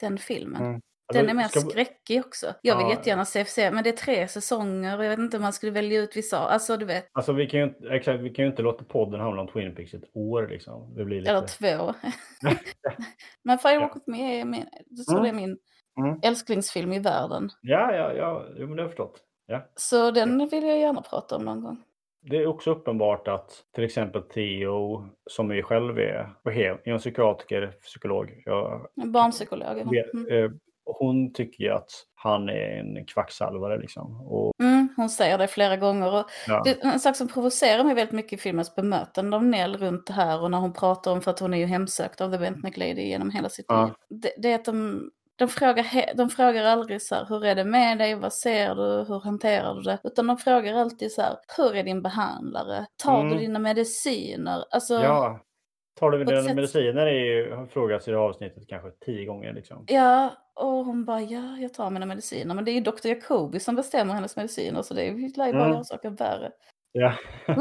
den 0.00 0.18
filmen. 0.18 0.62
Mm. 0.62 0.80
Den 1.12 1.28
är 1.28 1.34
mer 1.34 1.48
ska- 1.48 1.60
skräckig 1.60 2.20
också. 2.20 2.46
Jag 2.62 2.76
vill 2.76 2.86
Ja. 2.86 2.90
jättegärna 2.90 3.24
se 3.24 3.44
FCA, 3.44 3.70
men 3.70 3.84
det 3.84 3.90
är 3.90 3.96
tre 3.96 4.28
säsonger 4.28 4.98
och 4.98 5.04
jag 5.04 5.10
vet 5.10 5.18
inte 5.18 5.36
om 5.36 5.42
man 5.42 5.52
skulle 5.52 5.72
välja 5.72 6.00
ut 6.00 6.16
vissa. 6.16 6.38
Alltså 6.38 6.76
du 6.76 6.84
vet, 6.84 7.08
Alltså 7.12 7.32
vi 7.32 7.46
kan 7.46 7.60
ju 7.60 7.66
inte, 7.66 7.88
exakt, 7.88 8.20
vi 8.20 8.30
kan 8.30 8.44
ju 8.44 8.50
inte 8.50 8.62
låta 8.62 8.84
podden 8.84 9.20
hamna 9.20 9.40
om 9.40 9.48
Twin 9.48 9.74
Peaks 9.74 9.94
ett 9.94 10.10
år 10.16 10.48
liksom. 10.48 10.94
Det 10.94 11.04
blir 11.04 11.20
lite... 11.20 11.30
eller 11.30 11.46
två. 11.46 11.94
men 13.44 13.58
Fire 13.58 13.78
Walk 13.78 13.96
With 13.96 14.08
Me 14.10 14.40
är 14.40 14.44
min, 14.44 14.64
jag 14.90 15.06
tror 15.06 15.18
Mm. 15.18 15.22
det 15.36 15.42
är 15.42 15.46
min 15.46 15.58
Mm. 15.98 16.20
älsklingsfilm 16.22 16.92
i 16.92 16.98
världen. 16.98 17.50
Ja, 17.60 17.94
ja, 17.94 18.12
ja, 18.12 18.44
jo, 18.56 18.66
men 18.66 18.76
det 18.76 18.82
har 18.82 18.84
jag 18.84 18.90
förstått. 18.90 19.20
Ja. 19.46 19.66
Så 19.74 20.10
den 20.10 20.48
vill 20.48 20.64
jag 20.64 20.78
gärna 20.78 21.02
prata 21.02 21.36
om 21.36 21.44
någon 21.44 21.62
gång. 21.62 21.82
Det 22.22 22.36
är 22.36 22.46
också 22.46 22.70
uppenbart 22.70 23.28
att 23.28 23.50
till 23.74 23.84
exempel 23.84 24.22
Theo, 24.22 25.08
som 25.30 25.48
vi 25.48 25.62
själv 25.62 25.98
är, 25.98 26.34
är 26.44 26.88
en 26.88 26.98
psykiatriker, 26.98 27.66
psykolog, 27.82 28.42
jag 28.44 28.86
En 29.02 29.12
barnpsykolog. 29.12 29.78
Mm. 29.78 30.44
eh, 30.44 30.50
hon 30.84 31.32
tycker 31.32 31.64
ju 31.64 31.70
att 31.70 31.90
han 32.14 32.48
är 32.48 32.78
en 32.80 33.06
kvacksalvare 33.06 33.78
liksom. 33.78 34.20
Och, 34.20 34.52
Mm, 34.60 34.88
hon 34.96 35.08
säger 35.08 35.38
det 35.38 35.46
flera 35.48 35.76
gånger. 35.76 36.14
Och 36.14 36.24
ja, 36.46 36.62
det 36.64 36.70
är 36.70 36.92
en 36.92 37.00
sak 37.00 37.16
som 37.16 37.28
provocerar 37.28 37.84
mig 37.84 37.94
väldigt 37.94 38.12
mycket 38.14 38.32
i 38.32 38.36
filmens 38.36 38.74
bemötande 38.74 39.36
av 39.36 39.44
Nell 39.44 39.76
runt 39.76 40.06
det 40.06 40.12
här 40.12 40.42
och 40.42 40.50
när 40.50 40.58
hon 40.58 40.72
pratar 40.72 41.12
om, 41.12 41.20
för 41.20 41.30
att 41.30 41.40
hon 41.40 41.54
är 41.54 41.58
ju 41.58 41.66
hemsökt 41.66 42.20
av 42.20 42.30
The 42.32 42.38
Bentnick 42.38 42.76
Lady 42.76 43.02
genom 43.02 43.30
hela 43.30 43.48
sitt 43.48 43.66
Ja. 43.68 43.84
liv. 43.84 44.20
Det, 44.20 44.30
det 44.38 44.50
är 44.52 44.54
att 44.54 44.64
de, 44.64 45.10
de, 45.38 45.48
frågar, 45.48 46.16
de 46.16 46.30
frågar 46.30 46.64
aldrig 46.64 47.02
så 47.02 47.14
här, 47.14 47.26
hur 47.28 47.44
är 47.44 47.54
det 47.54 47.64
med 47.64 47.98
dig, 47.98 48.14
vad 48.14 48.32
ser 48.32 48.74
du, 48.74 49.04
hur 49.08 49.20
hanterar 49.20 49.74
du 49.74 49.80
det? 49.82 49.98
Utan 50.04 50.26
de 50.26 50.36
frågar 50.38 50.74
alltid 50.74 51.12
så 51.12 51.22
här, 51.22 51.36
hur 51.56 51.76
är 51.76 51.82
din 51.82 52.02
behandlare? 52.02 52.86
Tar 53.02 53.20
Mm. 53.20 53.32
du 53.32 53.38
dina 53.38 53.58
mediciner? 53.58 54.64
Alltså, 54.70 54.94
ja. 54.94 55.40
Tar 56.00 56.10
du 56.10 56.24
dina 56.24 56.42
sätt- 56.42 56.54
mediciner 56.56 57.06
är 57.06 57.24
ju, 57.24 57.54
har 57.54 57.66
frågats 57.66 58.08
i 58.08 58.10
det 58.10 58.18
avsnittet 58.18 58.68
kanske 58.68 58.90
tio 59.04 59.24
gånger 59.24 59.52
liksom. 59.52 59.84
Ja, 59.88 60.30
och 60.54 60.66
hon 60.84 61.04
bara, 61.04 61.20
ja, 61.20 61.56
jag 61.58 61.74
tar 61.74 61.90
mina 61.90 62.06
mediciner. 62.06 62.54
Men 62.54 62.64
det 62.64 62.70
är 62.70 62.72
ju 62.72 62.80
Dr. 62.80 63.06
Jacobi 63.08 63.60
som 63.60 63.76
bestämmer 63.76 64.14
hennes 64.14 64.36
mediciner, 64.36 64.82
så 64.82 64.94
det 64.94 65.02
är 65.02 65.12
ju 65.12 65.32
bara 65.52 65.64
Mm. 65.66 65.84
saker 65.84 66.10
värre. 66.10 66.50
Ja. 66.92 67.14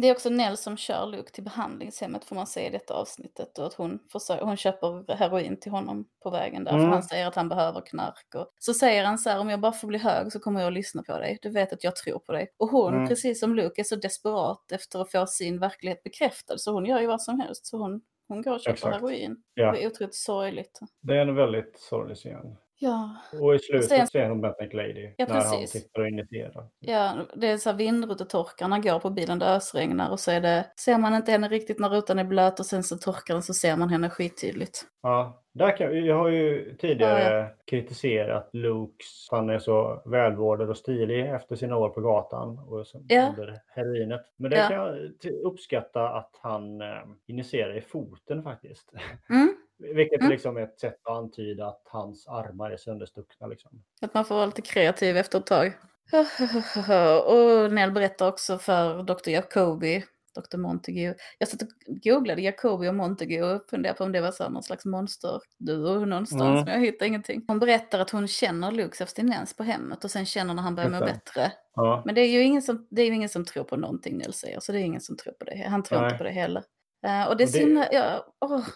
Det 0.00 0.08
är 0.08 0.12
också 0.12 0.30
Nell 0.30 0.56
som 0.56 0.76
kör 0.76 1.06
Luke 1.06 1.30
till 1.32 1.44
behandlingshemmet 1.44 2.24
får 2.24 2.36
man 2.36 2.46
se 2.46 2.66
i 2.66 2.70
detta 2.70 2.94
avsnittet. 2.94 3.58
Och 3.58 3.66
att 3.66 3.74
hon, 3.74 3.98
försöker, 4.12 4.44
hon 4.44 4.56
köper 4.56 5.14
heroin 5.14 5.60
till 5.60 5.72
honom 5.72 6.08
på 6.22 6.30
vägen 6.30 6.64
där. 6.64 6.70
För 6.72 6.78
Mm. 6.78 6.90
han 6.90 7.02
säger 7.02 7.26
att 7.26 7.34
han 7.34 7.48
behöver 7.48 7.80
knark. 7.80 8.34
Och 8.34 8.48
så 8.58 8.74
säger 8.74 9.04
han 9.04 9.18
så 9.18 9.30
här, 9.30 9.38
om 9.40 9.48
jag 9.50 9.60
bara 9.60 9.72
får 9.72 9.88
bli 9.88 9.98
hög 9.98 10.32
så 10.32 10.40
kommer 10.40 10.60
jag 10.60 10.66
att 10.66 10.72
lyssna 10.72 11.02
på 11.02 11.18
dig. 11.18 11.38
Du 11.42 11.50
vet 11.50 11.72
att 11.72 11.84
jag 11.84 11.96
tror 11.96 12.18
på 12.18 12.32
dig. 12.32 12.48
Och 12.58 12.68
hon, 12.68 12.94
Mm. 12.94 13.08
precis 13.08 13.40
som 13.40 13.54
Luke, 13.54 13.80
är 13.80 13.84
så 13.84 13.96
desperat 13.96 14.72
efter 14.72 14.98
att 15.00 15.10
få 15.12 15.26
sin 15.26 15.60
verklighet 15.60 16.02
bekräftad. 16.02 16.58
Så 16.58 16.72
hon 16.72 16.84
gör 16.86 17.00
ju 17.00 17.06
vad 17.06 17.22
som 17.22 17.40
helst. 17.40 17.66
Så 17.66 17.78
hon, 17.78 18.00
hon 18.28 18.42
går 18.42 18.52
och 18.54 18.60
köper 18.60 18.72
Exakt. 18.72 18.94
heroin. 18.94 19.36
Ja. 19.54 19.72
Det 19.72 19.82
är 19.84 19.86
otroligt 19.86 20.14
sorgligt. 20.14 20.78
Det 21.02 21.14
är 21.14 21.20
en 21.26 21.34
väldigt 21.34 21.78
sorglig 21.78 22.16
scen. 22.16 22.56
Ja, 22.80 23.16
Och 23.40 23.54
i 23.54 23.58
slutet 23.58 23.88
Sen- 23.88 24.06
ser 24.06 24.28
hon 24.28 24.40
Bentnick 24.40 24.72
Lady. 24.74 25.14
Ja, 25.16 25.26
när 25.28 25.34
han 25.34 25.42
precis. 25.42 25.70
sitter 25.70 26.00
och 26.00 26.08
initierar. 26.08 26.66
Ja, 26.78 27.12
det 27.34 27.46
är 27.46 27.56
så 27.56 27.70
här 27.70 27.76
vindrutetorkarna 27.76 28.78
går 28.78 28.98
på 29.00 29.10
bilen, 29.10 29.38
det 29.38 29.46
ösregnar 29.46 30.10
och 30.10 30.20
så 30.20 30.30
är 30.30 30.40
det, 30.40 30.66
ser 30.80 30.98
man 30.98 31.14
inte 31.14 31.32
henne 31.32 31.48
riktigt 31.48 31.78
när 31.78 31.88
rutan 31.88 32.18
är 32.18 32.24
blöt 32.24 32.60
och 32.60 32.66
sen 32.66 32.82
så 32.82 32.96
torkar 32.96 33.34
den 33.34 33.42
så 33.42 33.54
ser 33.54 33.76
man 33.76 33.88
henne 33.88 34.10
skittydligt. 34.10 34.84
Ja, 35.02 35.42
där 35.54 35.76
kan, 35.76 36.04
jag 36.06 36.16
har 36.18 36.28
ju 36.28 36.76
tidigare 36.76 37.34
Ja, 37.40 37.48
kritiserat 37.66 38.50
Lukes, 38.52 39.28
han 39.30 39.50
är 39.50 39.58
så 39.58 40.02
välvårdad 40.04 40.70
och 40.70 40.76
stilig 40.76 41.26
efter 41.30 41.56
sina 41.56 41.76
år 41.76 41.88
på 41.88 42.00
gatan 42.00 42.58
och 42.58 42.86
så, 42.86 43.04
Ja. 43.08 43.28
under 43.28 43.60
heroinet. 43.68 44.20
Men 44.36 44.50
det 44.50 44.56
Ja. 44.56 44.68
kan 44.68 44.76
jag 44.76 44.96
uppskatta 45.44 46.08
att 46.08 46.30
han 46.42 46.80
eh, 46.80 46.86
injicerar 47.26 47.76
i 47.76 47.80
foten 47.80 48.42
faktiskt. 48.42 48.92
Mm. 49.30 49.48
Vilket 49.78 50.20
Mm. 50.20 50.30
liksom 50.32 50.56
är 50.56 50.60
ett 50.60 50.80
sätt 50.80 51.00
att 51.04 51.16
antyda 51.16 51.66
att 51.66 51.82
hans 51.84 52.28
armar 52.28 52.70
är 52.70 52.76
sönderstuckna. 52.76 53.46
Liksom. 53.46 53.82
Att 54.00 54.14
man 54.14 54.24
får 54.24 54.34
vara 54.34 54.46
lite 54.46 54.62
kreativ 54.62 55.16
efter 55.16 55.38
ett 55.38 55.46
tag. 55.46 55.72
Och 57.26 57.72
Nell 57.72 57.90
berättar 57.92 58.28
också 58.28 58.58
för 58.58 59.02
Dr. 59.02 59.28
Jacobi, 59.30 60.04
Dr. 60.34 60.56
Montague. 60.56 61.14
Jag 61.38 61.48
satt 61.48 61.62
och 61.62 61.68
googlade 61.86 62.42
Jacobi 62.42 62.88
och 62.88 62.94
Montague 62.94 63.42
och 63.42 63.70
funderade 63.70 63.98
på 63.98 64.04
om 64.04 64.12
det 64.12 64.20
var 64.20 64.30
så 64.32 64.48
någon 64.48 64.62
slags 64.62 64.84
monsterduo 64.84 66.04
någonstans, 66.04 66.42
Mm. 66.42 66.64
men 66.64 66.74
jag 66.74 66.80
hittade 66.80 67.06
ingenting. 67.08 67.44
Hon 67.48 67.58
berättar 67.58 67.98
att 67.98 68.10
hon 68.10 68.28
känner 68.28 68.70
Lukes 68.70 69.00
abstinens 69.00 69.56
på 69.56 69.62
hemmet 69.62 70.04
och 70.04 70.10
sen 70.10 70.26
känner 70.26 70.54
när 70.54 70.62
han 70.62 70.74
börjar 70.74 70.90
må 70.90 71.00
bättre. 71.00 71.52
Ja. 71.74 72.02
Men 72.06 72.14
det 72.14 72.20
är 72.20 72.28
ju 72.28 72.42
ingen 72.42 72.62
som, 72.62 72.86
det 72.90 73.02
är 73.02 73.06
ju 73.06 73.14
ingen 73.14 73.28
som 73.28 73.44
tror 73.44 73.64
på 73.64 73.76
någonting 73.76 74.18
Nell 74.18 74.32
säger, 74.32 74.60
så 74.60 74.72
det 74.72 74.78
är 74.78 74.82
ingen 74.82 75.00
som 75.00 75.16
tror 75.16 75.32
på 75.32 75.44
det. 75.44 75.68
Han 75.68 75.82
tror 75.82 75.98
Nej. 75.98 76.06
inte 76.06 76.18
på 76.18 76.24
det 76.24 76.30
heller. 76.30 76.62
Eh, 77.06 77.28
och 77.28 77.36
det 77.36 77.44
är 77.44 77.46
så 77.46 77.58
det- 77.58 77.64
himla, 77.64 77.92
ja, 77.92 78.26
åh, 78.40 78.66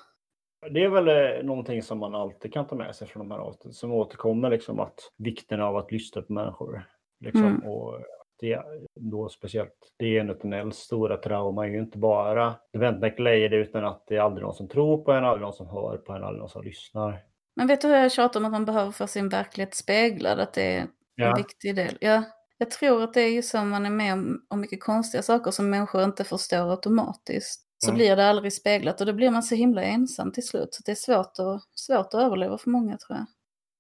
Det 0.71 0.85
är 0.85 0.89
väl 0.89 1.09
eh, 1.09 1.45
någonting 1.45 1.83
som 1.83 1.99
man 1.99 2.15
alltid 2.15 2.53
kan 2.53 2.67
ta 2.67 2.75
med 2.75 2.95
sig 2.97 3.09
från 3.09 3.29
de 3.29 3.35
här 3.35 3.39
avsnitten 3.41 3.73
som 3.73 3.93
återkommer, 3.93 4.51
liksom 4.51 4.81
att 4.81 4.95
vikten 5.19 5.61
av 5.61 5.77
att 5.77 5.93
lyssna 5.93 6.23
på 6.23 6.33
människor. 6.33 6.89
Liksom, 7.21 7.47
Mm. 7.47 7.69
och 7.69 8.01
det, 8.41 8.63
då 9.01 9.29
speciellt, 9.29 9.75
det 9.99 10.17
är 10.17 10.21
en 10.21 10.31
av 10.31 10.37
Nells 10.45 10.77
stora 10.77 11.17
trauma, 11.17 11.67
är 11.67 11.71
ju 11.71 11.79
inte 11.79 11.99
bara 11.99 12.55
The 12.73 12.79
Ventneck 12.79 13.19
Lady 13.19 13.57
utan 13.57 13.85
att 13.85 14.05
det 14.07 14.17
är 14.17 14.21
aldrig 14.21 14.43
någon 14.45 14.55
som 14.55 14.69
tror 14.69 15.05
på 15.05 15.13
en, 15.13 15.25
aldrig 15.25 15.43
någon 15.43 15.53
som 15.53 15.67
hör 15.69 15.97
på 15.97 16.13
en, 16.13 16.25
aldrig 16.25 16.41
någon 16.41 16.49
som 16.49 16.63
lyssnar. 16.65 17.23
Men 17.57 17.67
vet 17.67 17.81
du 17.81 17.89
hur 17.89 17.95
jag 17.95 18.13
tjatar 18.13 18.41
om 18.41 18.47
att 18.47 18.53
man 18.53 18.65
behöver 18.65 18.91
få 18.91 19.07
sin 19.07 19.29
verklighet 19.29 19.75
speglad? 19.75 20.41
Att 20.41 20.55
det 20.55 20.77
är 20.77 20.81
en 20.81 20.89
Ja, 21.15 21.35
viktig 21.37 21.77
del. 21.77 21.97
Ja, 22.01 22.23
jag 22.59 22.71
tror 22.71 23.03
att 23.03 23.15
det 23.15 23.21
är 23.21 23.31
ju 23.31 23.43
så 23.43 23.65
man 23.65 23.87
är 23.87 23.91
med 23.91 24.13
om, 24.13 24.47
om 24.51 24.61
mycket 24.61 24.83
konstiga 24.83 25.23
saker 25.23 25.51
som 25.51 25.71
människor 25.71 26.05
inte 26.05 26.25
förstår 26.25 26.71
automatiskt. 26.71 27.69
Så 27.85 27.91
Mm. 27.91 27.97
blir 27.99 28.17
det 28.17 28.27
aldrig 28.29 28.53
speglat 28.53 29.01
och 29.01 29.07
då 29.07 29.13
blir 29.13 29.31
man 29.31 29.43
så 29.43 29.55
himla 29.55 29.83
ensam 29.83 30.33
till 30.33 30.47
slut. 30.47 30.75
Så 30.75 30.83
det 30.87 30.91
är 30.93 30.95
svårt 30.97 31.27
att, 31.39 31.63
svårt 31.75 32.07
att 32.07 32.15
överleva 32.15 32.59
för 32.59 32.71
många 32.71 32.97
tror 32.97 33.19
jag. 33.19 33.27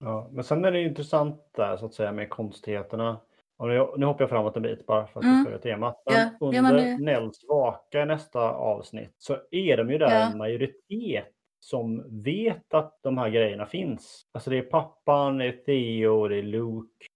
ja. 0.08 0.28
Men 0.32 0.44
sen 0.44 0.64
är 0.64 0.72
det 0.72 0.82
intressant 0.82 1.50
där 1.56 1.76
så 1.76 1.86
att 1.86 1.94
säga 1.94 2.12
med 2.12 2.30
konstigheterna. 2.30 3.20
Och 3.58 3.68
nu, 3.68 3.86
nu 3.96 4.06
hoppar 4.06 4.22
jag 4.22 4.30
framåt 4.30 4.56
en 4.56 4.62
bit 4.62 4.86
bara 4.86 5.06
för 5.06 5.20
att 5.20 5.24
Mm. 5.24 5.38
vi 5.38 5.44
följer 5.44 5.58
temat. 5.58 6.02
Men 6.06 6.14
Ja, 6.14 6.30
ja, 6.40 6.46
under 6.46 6.62
men 6.62 6.74
det- 6.74 6.98
Nells 7.04 7.44
vaka 7.48 8.02
i 8.02 8.06
nästa 8.06 8.40
avsnitt 8.50 9.14
så 9.18 9.36
är 9.50 9.76
de 9.76 9.90
ju 9.90 9.98
där 9.98 10.10
Ja. 10.10 10.30
en 10.32 10.38
majoritet 10.38 11.28
som 11.60 12.22
vet 12.22 12.74
att 12.74 12.98
de 13.02 13.18
här 13.18 13.28
grejerna 13.28 13.66
finns. 13.66 14.22
Alltså 14.32 14.50
det 14.50 14.58
är 14.58 14.62
pappan, 14.62 15.38
det 15.38 15.44
är 15.46 15.52
Theo, 15.52 16.28
det 16.28 16.36
är 16.36 16.42
Luke 16.42 17.06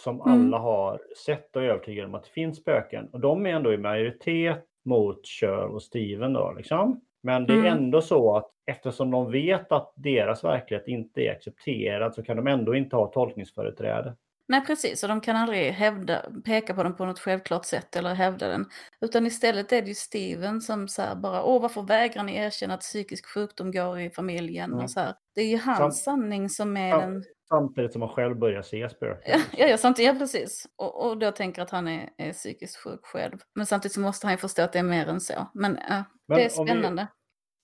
som 0.00 0.20
Mm. 0.20 0.32
alla 0.32 0.58
har 0.58 1.00
sett 1.26 1.56
och 1.56 1.62
är 1.62 1.66
övertygade 1.68 2.08
om 2.08 2.14
att 2.14 2.24
det 2.24 2.30
finns 2.30 2.56
spöken. 2.58 3.08
Och 3.12 3.20
de 3.20 3.46
är 3.46 3.50
ändå 3.50 3.72
i 3.72 3.76
majoritet 3.78 4.64
mot 4.88 5.26
Cheryl 5.26 5.70
och 5.74 5.82
Steven 5.82 6.32
då 6.32 6.52
liksom. 6.56 7.00
Men 7.22 7.46
det 7.46 7.52
är 7.52 7.58
Mm. 7.58 7.72
ändå 7.78 8.00
så 8.00 8.36
att 8.36 8.50
eftersom 8.66 9.10
de 9.10 9.30
vet 9.30 9.72
att 9.72 9.92
deras 9.96 10.44
verklighet 10.44 10.88
inte 10.88 11.20
är 11.22 11.32
accepterad 11.32 12.14
så 12.14 12.22
kan 12.22 12.36
de 12.36 12.46
ändå 12.46 12.74
inte 12.74 12.96
ha 12.96 13.06
tolkningsföreträde. 13.06 14.14
Nej, 14.48 14.64
precis. 14.66 15.02
Och 15.02 15.08
de 15.08 15.20
kan 15.20 15.36
aldrig 15.36 15.72
hävda, 15.72 16.22
peka 16.44 16.74
på 16.74 16.82
den 16.82 16.96
på 16.96 17.04
något 17.04 17.18
självklart 17.18 17.64
sätt 17.64 17.96
eller 17.96 18.14
hävda 18.14 18.48
den. 18.48 18.66
Utan 19.00 19.26
istället 19.26 19.72
är 19.72 19.82
det 19.82 19.88
ju 19.88 19.94
Steven 19.94 20.60
som 20.60 20.88
så 20.88 21.02
bara, 21.16 21.42
åh 21.42 21.62
varför 21.62 21.82
vägrar 21.82 22.22
ni 22.22 22.36
erkänna 22.36 22.74
att 22.74 22.80
psykisk 22.80 23.26
sjukdom 23.26 23.72
går 23.72 24.00
i 24.00 24.10
familjen? 24.10 24.72
Mm. 24.72 24.84
Och 24.84 24.90
så 24.90 25.00
här. 25.00 25.14
Det 25.34 25.40
är 25.40 25.46
ju 25.46 25.58
hans 25.58 25.78
Sam- 25.78 25.92
sanning 25.92 26.48
som 26.48 26.76
är 26.76 26.98
den... 26.98 27.24
Samtidigt 27.48 27.92
som 27.92 28.00
man 28.00 28.08
själv 28.08 28.38
börjar 28.38 28.62
se 28.62 28.88
spöken. 28.88 29.22
Ja, 29.26 29.40
ja, 29.56 29.66
ja 29.66 29.78
samtidigt, 29.78 30.12
ja 30.12 30.18
precis. 30.18 30.66
Och, 30.76 31.06
och 31.06 31.18
då 31.18 31.30
tänker 31.30 31.62
att 31.62 31.70
han 31.70 31.88
är, 31.88 32.10
är 32.16 32.32
psykiskt 32.32 32.76
sjuk 32.76 33.00
själv. 33.02 33.38
Men 33.54 33.66
samtidigt 33.66 33.94
så 33.94 34.00
måste 34.00 34.26
han 34.26 34.34
ju 34.34 34.38
förstå 34.38 34.62
att 34.62 34.72
det 34.72 34.78
är 34.78 34.82
mer 34.82 35.08
än 35.08 35.20
så. 35.20 35.50
Men 35.54 35.78
ja, 35.88 36.04
Men 36.28 36.38
det 36.38 36.44
är 36.44 36.48
spännande. 36.48 37.06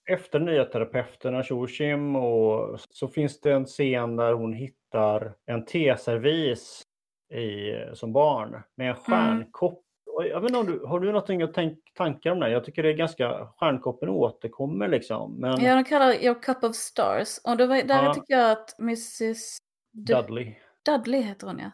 Efter 0.07 0.39
nya 0.41 0.65
terapeuterna 0.65 1.43
Tjokim 1.43 2.17
och 2.17 2.81
så 2.91 3.09
finns 3.09 3.41
det 3.41 3.53
en 3.53 3.65
scen 3.65 4.17
där 4.17 4.33
hon 4.33 4.53
hittar 4.53 5.35
en 5.47 5.65
teservis 5.65 6.83
i, 7.35 7.73
som 7.95 8.13
barn 8.13 8.63
med 8.77 8.91
en 8.91 8.97
stjärnkopp. 8.97 9.81
Och 10.17 10.27
Jag 10.27 10.41
vet 10.41 10.51
inte 10.51 10.59
om 10.61 10.67
du, 10.67 10.87
har 10.87 11.01
du 11.01 11.07
någonting 11.07 11.43
att 11.43 11.55
tänk, 11.55 11.79
tankar 11.95 12.31
om 12.31 12.41
det? 12.41 12.51
Jag 12.51 12.65
tycker 12.65 12.83
det 12.83 12.89
är 12.89 12.93
ganska, 12.93 13.47
stjärnkoppen 13.57 14.09
återkommer 14.09 14.89
liksom. 14.89 15.35
Men 15.41 15.61
Ja, 15.65 15.75
de 15.75 15.85
kallar 15.85 16.07
det 16.07 16.25
Your 16.25 16.43
Cup 16.43 16.65
of 16.65 16.77
Stars. 16.77 17.39
Och 17.45 17.59
var, 17.69 17.83
där 17.89 18.05
Ja. 18.05 18.15
tycker 18.15 18.35
jag 18.35 18.51
att 18.51 18.79
Mrs. 18.79 19.57
Dudley. 19.93 20.55
Dudley 20.85 21.21
heter 21.21 21.47
hon 21.47 21.59
ja. 21.59 21.71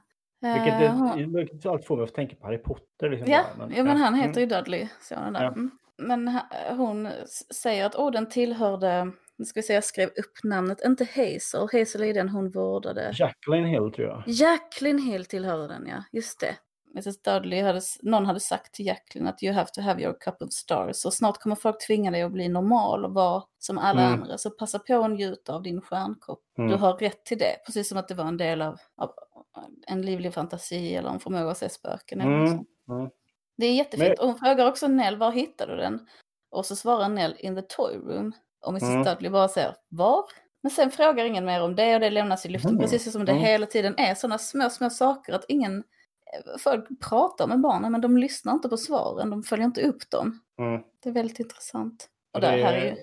Vilket 0.55 0.73
Eh, 0.75 0.81
det, 0.81 0.88
hon- 0.88 1.35
vilket 1.37 1.66
alltid 1.66 1.87
får 1.87 1.97
mig 1.97 2.05
att 2.05 2.14
tänka 2.14 2.37
på 2.37 2.47
Harry 2.47 2.59
Potter. 2.59 3.11
Liksom 3.11 3.31
Ja, 3.33 3.45
bara, 3.59 3.69
ja, 3.77 3.85
men 3.85 3.97
han 3.97 4.14
mm. 4.14 4.27
heter 4.29 4.40
ju 4.40 4.47
Dudley, 4.47 4.88
sonen 5.01 5.33
där. 5.33 5.43
Ja. 5.43 5.49
Mm. 5.49 5.71
Men 6.01 6.39
hon 6.77 7.09
säger 7.55 7.87
att 7.87 7.95
oh, 7.95 8.11
den 8.11 8.29
tillhörde, 8.29 9.13
nu 9.37 9.45
ska 9.45 9.59
vi 9.61 9.63
se, 9.63 9.75
jag 9.75 9.85
skrev 9.85 10.09
upp 10.09 10.45
namnet, 10.45 10.81
inte 10.85 11.05
Hazel, 11.05 11.69
Hazel 11.73 12.03
är 12.03 12.15
den 12.15 12.29
hon 12.29 12.51
vårdade. 12.51 13.13
Jacqueline 13.19 13.67
Hill 13.67 13.93
tror 13.97 14.09
jag. 14.09 14.23
Jacqueline 14.27 14.99
Hill 15.03 15.25
tillhörde 15.25 15.69
den, 15.69 15.87
ja, 15.87 16.05
just 16.13 16.41
det. 16.41 16.57
Mrs 16.95 17.23
Dudley 17.23 17.63
hade, 17.63 17.81
någon 18.03 18.27
hade 18.27 18.41
sagt 18.41 18.75
till 18.75 18.87
Jacqueline 18.87 19.29
att 19.29 19.43
you 19.43 19.53
have 19.55 19.69
to 19.73 19.81
have 19.81 20.03
your 20.03 20.13
cup 20.21 20.43
of 20.43 20.51
stars. 20.53 21.05
Och 21.05 21.15
snart 21.15 21.39
kommer 21.39 21.57
folk 21.57 21.87
tvinga 21.87 22.11
dig 22.11 22.23
att 22.23 22.33
bli 22.33 22.49
normal 22.49 23.05
och 23.05 23.15
vara 23.15 23.43
som 23.59 23.79
alla 23.79 24.01
Mm. 24.07 24.13
andra. 24.23 24.39
Så 24.39 24.51
passa 24.51 24.79
på 24.79 25.05
att 25.05 25.11
njuta 25.11 25.55
av 25.55 25.63
din 25.63 25.81
stjärnkopp. 25.81 26.43
Mm. 26.59 26.71
Du 26.71 26.77
har 26.77 26.93
rätt 26.97 27.25
till 27.25 27.39
det. 27.39 27.57
Precis 27.67 27.89
som 27.89 27.99
att 27.99 28.09
det 28.09 28.15
var 28.15 28.25
en 28.25 28.37
del 28.37 28.63
av, 28.63 28.79
av 28.97 29.11
en 29.87 30.03
livlig 30.03 30.35
fantasi 30.35 30.95
eller 30.95 31.09
en 31.11 31.21
förmåga 31.21 31.51
att 31.51 31.59
se 31.59 31.69
spöken. 31.69 32.21
Eller 32.21 32.31
något 32.31 32.49
Mm. 32.49 32.59
sånt. 32.59 32.69
Mm. 32.89 33.11
Det 33.61 33.66
är 33.66 33.75
jättefint. 33.75 34.09
Men- 34.09 34.18
Och 34.18 34.27
hon 34.27 34.38
frågar 34.38 34.68
också 34.68 34.88
Nell, 34.88 35.16
var 35.16 35.31
hittade 35.33 35.73
du 35.73 35.79
den? 35.81 36.07
Och 36.51 36.66
så 36.66 36.77
svarar 36.77 37.09
Nell, 37.09 37.35
in 37.38 37.55
the 37.57 37.62
toy 37.62 37.96
room. 37.96 38.33
Och 38.66 38.68
Mrs 38.73 38.83
Mm. 38.83 39.03
Dudley 39.03 39.31
bara 39.31 39.49
säger, 39.49 39.75
var? 39.88 40.25
Men 40.62 40.70
sen 40.70 40.90
frågar 40.90 41.25
ingen 41.25 41.44
mer 41.44 41.62
om 41.62 41.77
det 41.77 41.94
och 41.94 42.01
det 42.01 42.11
lämnas 42.11 42.46
i 42.46 42.49
luften. 42.49 42.70
Mm. 42.70 42.83
Precis 42.83 43.12
som 43.12 43.25
det 43.25 43.33
Mm. 43.33 43.44
hela 43.44 43.66
tiden 43.66 43.94
är 43.99 44.14
sådana 44.14 44.38
små, 44.38 44.70
små 44.70 44.90
saker 44.90 45.33
att 45.33 45.44
ingen... 45.49 45.77
eh, 45.79 46.59
Folk 46.59 46.85
pratar 47.09 47.46
med 47.46 47.61
barnen 47.61 47.92
men 47.92 48.01
de 48.01 48.16
lyssnar 48.16 48.53
inte 48.53 48.68
på 48.68 48.77
svaren, 48.77 49.31
de 49.31 49.42
följer 49.42 49.66
inte 49.66 49.83
upp 49.83 50.11
dem. 50.11 50.40
Mm. 50.59 50.83
Det 51.03 51.09
är 51.09 51.12
väldigt 51.12 51.40
intressant. 51.40 52.09
Och 52.35 52.40
det 52.40 52.46
det 52.57 52.62
här 52.64 52.73
är 52.75 52.85
ju... 52.85 52.94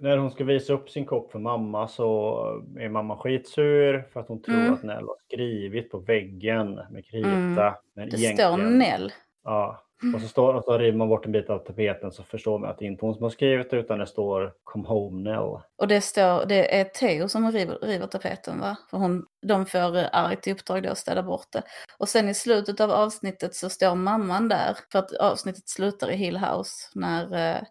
När 0.00 0.16
hon 0.16 0.30
ska 0.30 0.44
visa 0.44 0.72
upp 0.72 0.90
sin 0.90 1.06
kopp 1.06 1.32
för 1.32 1.38
mamma 1.38 1.88
så 1.88 2.38
är 2.78 2.88
mamma 2.88 3.16
skitsur 3.18 4.08
för 4.12 4.20
att 4.20 4.28
hon 4.28 4.42
tror 4.42 4.54
Mm. 4.60 4.74
att 4.74 4.82
Nell 4.82 5.04
har 5.06 5.16
skrivit 5.26 5.90
på 5.90 5.98
väggen 5.98 6.74
med 6.90 7.04
krita. 7.06 7.28
Mm. 7.28 7.54
Men 7.94 8.08
Det 8.08 8.16
egentligen- 8.16 8.36
står 8.36 8.56
Nell. 8.70 9.12
Ja. 9.44 9.82
Och 10.14 10.20
så, 10.20 10.28
står, 10.28 10.54
och 10.54 10.64
så 10.64 10.78
river 10.78 10.98
man 10.98 11.08
bort 11.08 11.26
en 11.26 11.32
bit 11.32 11.50
av 11.50 11.58
tapeten 11.58 12.12
så 12.12 12.22
förstår 12.22 12.58
man 12.58 12.70
att 12.70 12.78
det 12.78 12.84
inte 12.84 13.00
är 13.00 13.06
hon 13.06 13.14
som 13.14 13.22
har 13.22 13.30
skrivit 13.30 13.72
utan 13.72 13.98
det 13.98 14.06
står 14.06 14.52
Come 14.64 14.88
home 14.88 15.30
Nell. 15.30 15.60
Och 15.76 15.88
det 15.88 16.00
står, 16.00 16.46
det 16.46 16.80
är 16.80 16.84
Theo 16.84 17.28
som 17.28 17.52
river, 17.52 17.78
river 17.82 18.06
tapeten 18.06 18.60
va? 18.60 18.76
För 18.90 18.98
hon, 18.98 19.26
de 19.46 19.66
får 19.66 19.96
eh, 19.96 20.06
argt 20.12 20.46
i 20.46 20.52
uppdrag 20.52 20.82
då 20.82 20.90
att 20.90 20.98
städa 20.98 21.22
bort 21.22 21.46
det. 21.52 21.62
Och 21.98 22.08
sen 22.08 22.28
i 22.28 22.34
slutet 22.34 22.80
av 22.80 22.90
avsnittet 22.90 23.54
så 23.54 23.70
står 23.70 23.94
mamman 23.94 24.48
där, 24.48 24.76
för 24.92 24.98
att 24.98 25.12
avsnittet 25.12 25.68
slutar 25.68 26.10
i 26.10 26.16
Hill 26.16 26.36
House 26.36 26.90
när 26.94 27.34
eh, 27.34 27.62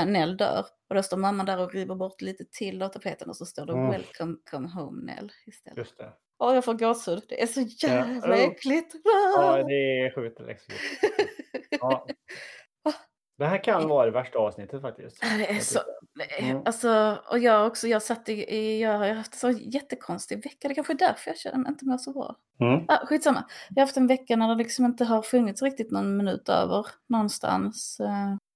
eh, 0.00 0.06
Nell 0.06 0.36
dör. 0.36 0.64
Och 0.88 0.94
då 0.94 1.02
står 1.02 1.16
mamman 1.16 1.46
där 1.46 1.60
och 1.60 1.72
river 1.74 1.94
bort 1.94 2.20
lite 2.22 2.44
till 2.44 2.82
av 2.82 2.88
tapeten 2.88 3.28
och 3.28 3.36
så 3.36 3.46
står 3.46 3.66
det 3.66 3.72
Mm. 3.72 3.90
Welcome 3.90 4.36
come 4.50 4.68
home 4.68 5.02
Nell 5.12 5.32
istället. 5.46 5.78
Just 5.78 5.98
det. 5.98 6.12
Åh, 6.38 6.54
jag 6.54 6.64
får 6.64 6.74
gåshud. 6.74 7.22
Det 7.28 7.42
är 7.42 7.46
så 7.46 7.60
jävla 7.60 8.36
Ja. 8.36 8.42
äckligt. 8.42 8.94
Ja, 9.36 9.56
det 9.68 10.00
är 10.00 10.14
sjukt 10.14 10.40
läskigt. 10.40 10.76
Ja. 11.70 12.06
Det 13.38 13.46
här 13.46 13.64
kan 13.64 13.88
vara 13.88 14.06
det 14.06 14.12
värsta 14.12 14.38
avsnittet 14.38 14.82
faktiskt. 14.82 15.20
Det 15.38 15.50
är 15.50 15.58
så- 15.60 15.80
Mm. 16.40 16.62
Alltså, 16.64 17.18
och 17.30 17.38
jag 17.38 17.66
också, 17.66 17.88
jag 17.88 18.02
satt 18.02 18.28
i, 18.28 18.32
i 18.32 18.82
jag 18.82 18.98
har 18.98 19.08
haft 19.14 19.32
en 19.32 19.38
så 19.38 19.50
jättekonstig 19.60 20.44
vecka. 20.44 20.68
Det 20.68 20.74
kanske 20.74 20.92
är 20.92 20.98
därför 20.98 21.30
jag 21.30 21.38
känner 21.38 21.58
mig 21.58 21.68
inte 21.68 21.84
mår 21.86 21.98
så 21.98 22.12
bra. 22.12 22.36
Mm. 22.60 22.84
Ah, 22.88 23.06
skitsamma. 23.06 23.44
Jag 23.70 23.76
har 23.82 23.86
haft 23.86 23.96
en 23.96 24.06
vecka 24.06 24.36
när 24.36 24.48
det 24.48 24.54
liksom 24.54 24.84
inte 24.84 25.04
har 25.04 25.22
funnits 25.22 25.62
riktigt 25.62 25.90
någon 25.90 26.16
minut 26.16 26.48
över 26.48 26.86
någonstans. 27.08 28.00
Eh, 28.00 28.06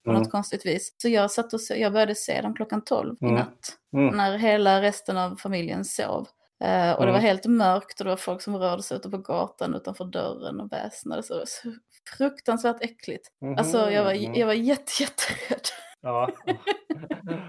på 0.04 0.10
Mm. 0.10 0.22
något 0.22 0.30
konstigt 0.32 0.66
vis. 0.66 0.94
Så 0.96 1.08
jag 1.08 1.30
satt 1.30 1.52
och 1.52 1.60
jag 1.76 1.92
började 1.92 2.14
se 2.14 2.40
dem 2.40 2.54
klockan 2.54 2.84
12 2.84 3.16
i 3.20 3.24
Mm. 3.24 3.34
natt. 3.36 3.76
Mm. 3.92 4.16
När 4.16 4.38
hela 4.38 4.82
resten 4.82 5.16
av 5.16 5.36
familjen 5.36 5.84
sov. 5.84 6.28
Eh, 6.64 6.92
och 6.92 7.06
det 7.06 7.12
var 7.12 7.18
Mm. 7.18 7.22
helt 7.22 7.46
mörkt 7.46 8.00
och 8.00 8.04
det 8.04 8.10
var 8.10 8.16
folk 8.16 8.42
som 8.42 8.56
rörde 8.56 8.82
sig 8.82 8.96
ute 8.96 9.10
på 9.10 9.18
gatan 9.18 9.74
utanför 9.74 10.04
dörren 10.04 10.60
och 10.60 10.72
väsnade. 10.72 11.22
Så 11.22 11.32
det 11.34 11.38
var 11.38 11.46
så 11.46 11.72
fruktansvärt 12.16 12.82
äckligt. 12.82 13.28
Alltså 13.58 13.90
jag 13.90 14.04
var, 14.04 14.14
Mhm. 14.14 14.34
jag 14.34 14.46
var 14.46 14.54
jätte, 14.54 14.92
jätterädd. 15.00 15.60
Ja. 16.00 16.30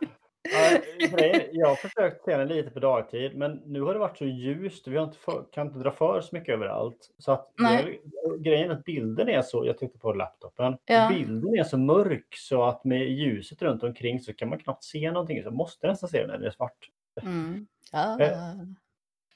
Jag 1.52 1.68
har 1.68 1.76
försökt 1.76 2.24
se 2.26 2.38
den 2.38 2.48
lite 2.48 2.70
på 2.70 2.80
dagtid, 2.80 3.38
men 3.38 3.62
nu 3.66 3.82
har 3.82 3.94
det 3.94 4.00
varit 4.00 4.18
så 4.18 4.26
ljust 4.26 4.88
vi 4.88 5.00
inte 5.00 5.18
för, 5.18 5.46
kan 5.52 5.68
inte 5.68 5.80
dra 5.80 5.92
för 5.92 6.22
så 6.22 6.36
mycket 6.36 6.54
överallt. 6.54 7.10
Så 7.18 7.32
att 7.32 7.54
det 7.58 7.98
grejen 8.40 8.70
är 8.72 8.74
att 8.76 8.84
bilden 8.84 9.30
är 9.30 9.42
så, 9.42 9.66
jag 9.66 9.78
tittade 9.78 10.00
på 10.00 10.14
laptopen, 10.14 10.78
Ja. 10.86 11.10
bilden 11.10 11.56
är 11.60 11.64
så 11.64 11.78
mörk 11.78 12.28
så 12.38 12.64
att 12.64 12.84
med 12.84 13.10
ljuset 13.10 13.62
runt 13.62 13.84
omkring 13.84 14.20
så 14.20 14.34
kan 14.34 14.50
man 14.50 14.60
knappt 14.60 14.84
se 14.84 15.12
någonting. 15.12 15.44
Så 15.44 15.52
måste 15.52 15.88
nästan 15.88 16.10
se 16.10 16.20
den 16.22 16.28
när 16.28 16.38
det 16.38 16.48
är 16.48 16.52
svart. 16.52 16.90
Mm. 17.22 17.68
Ja. 17.92 18.18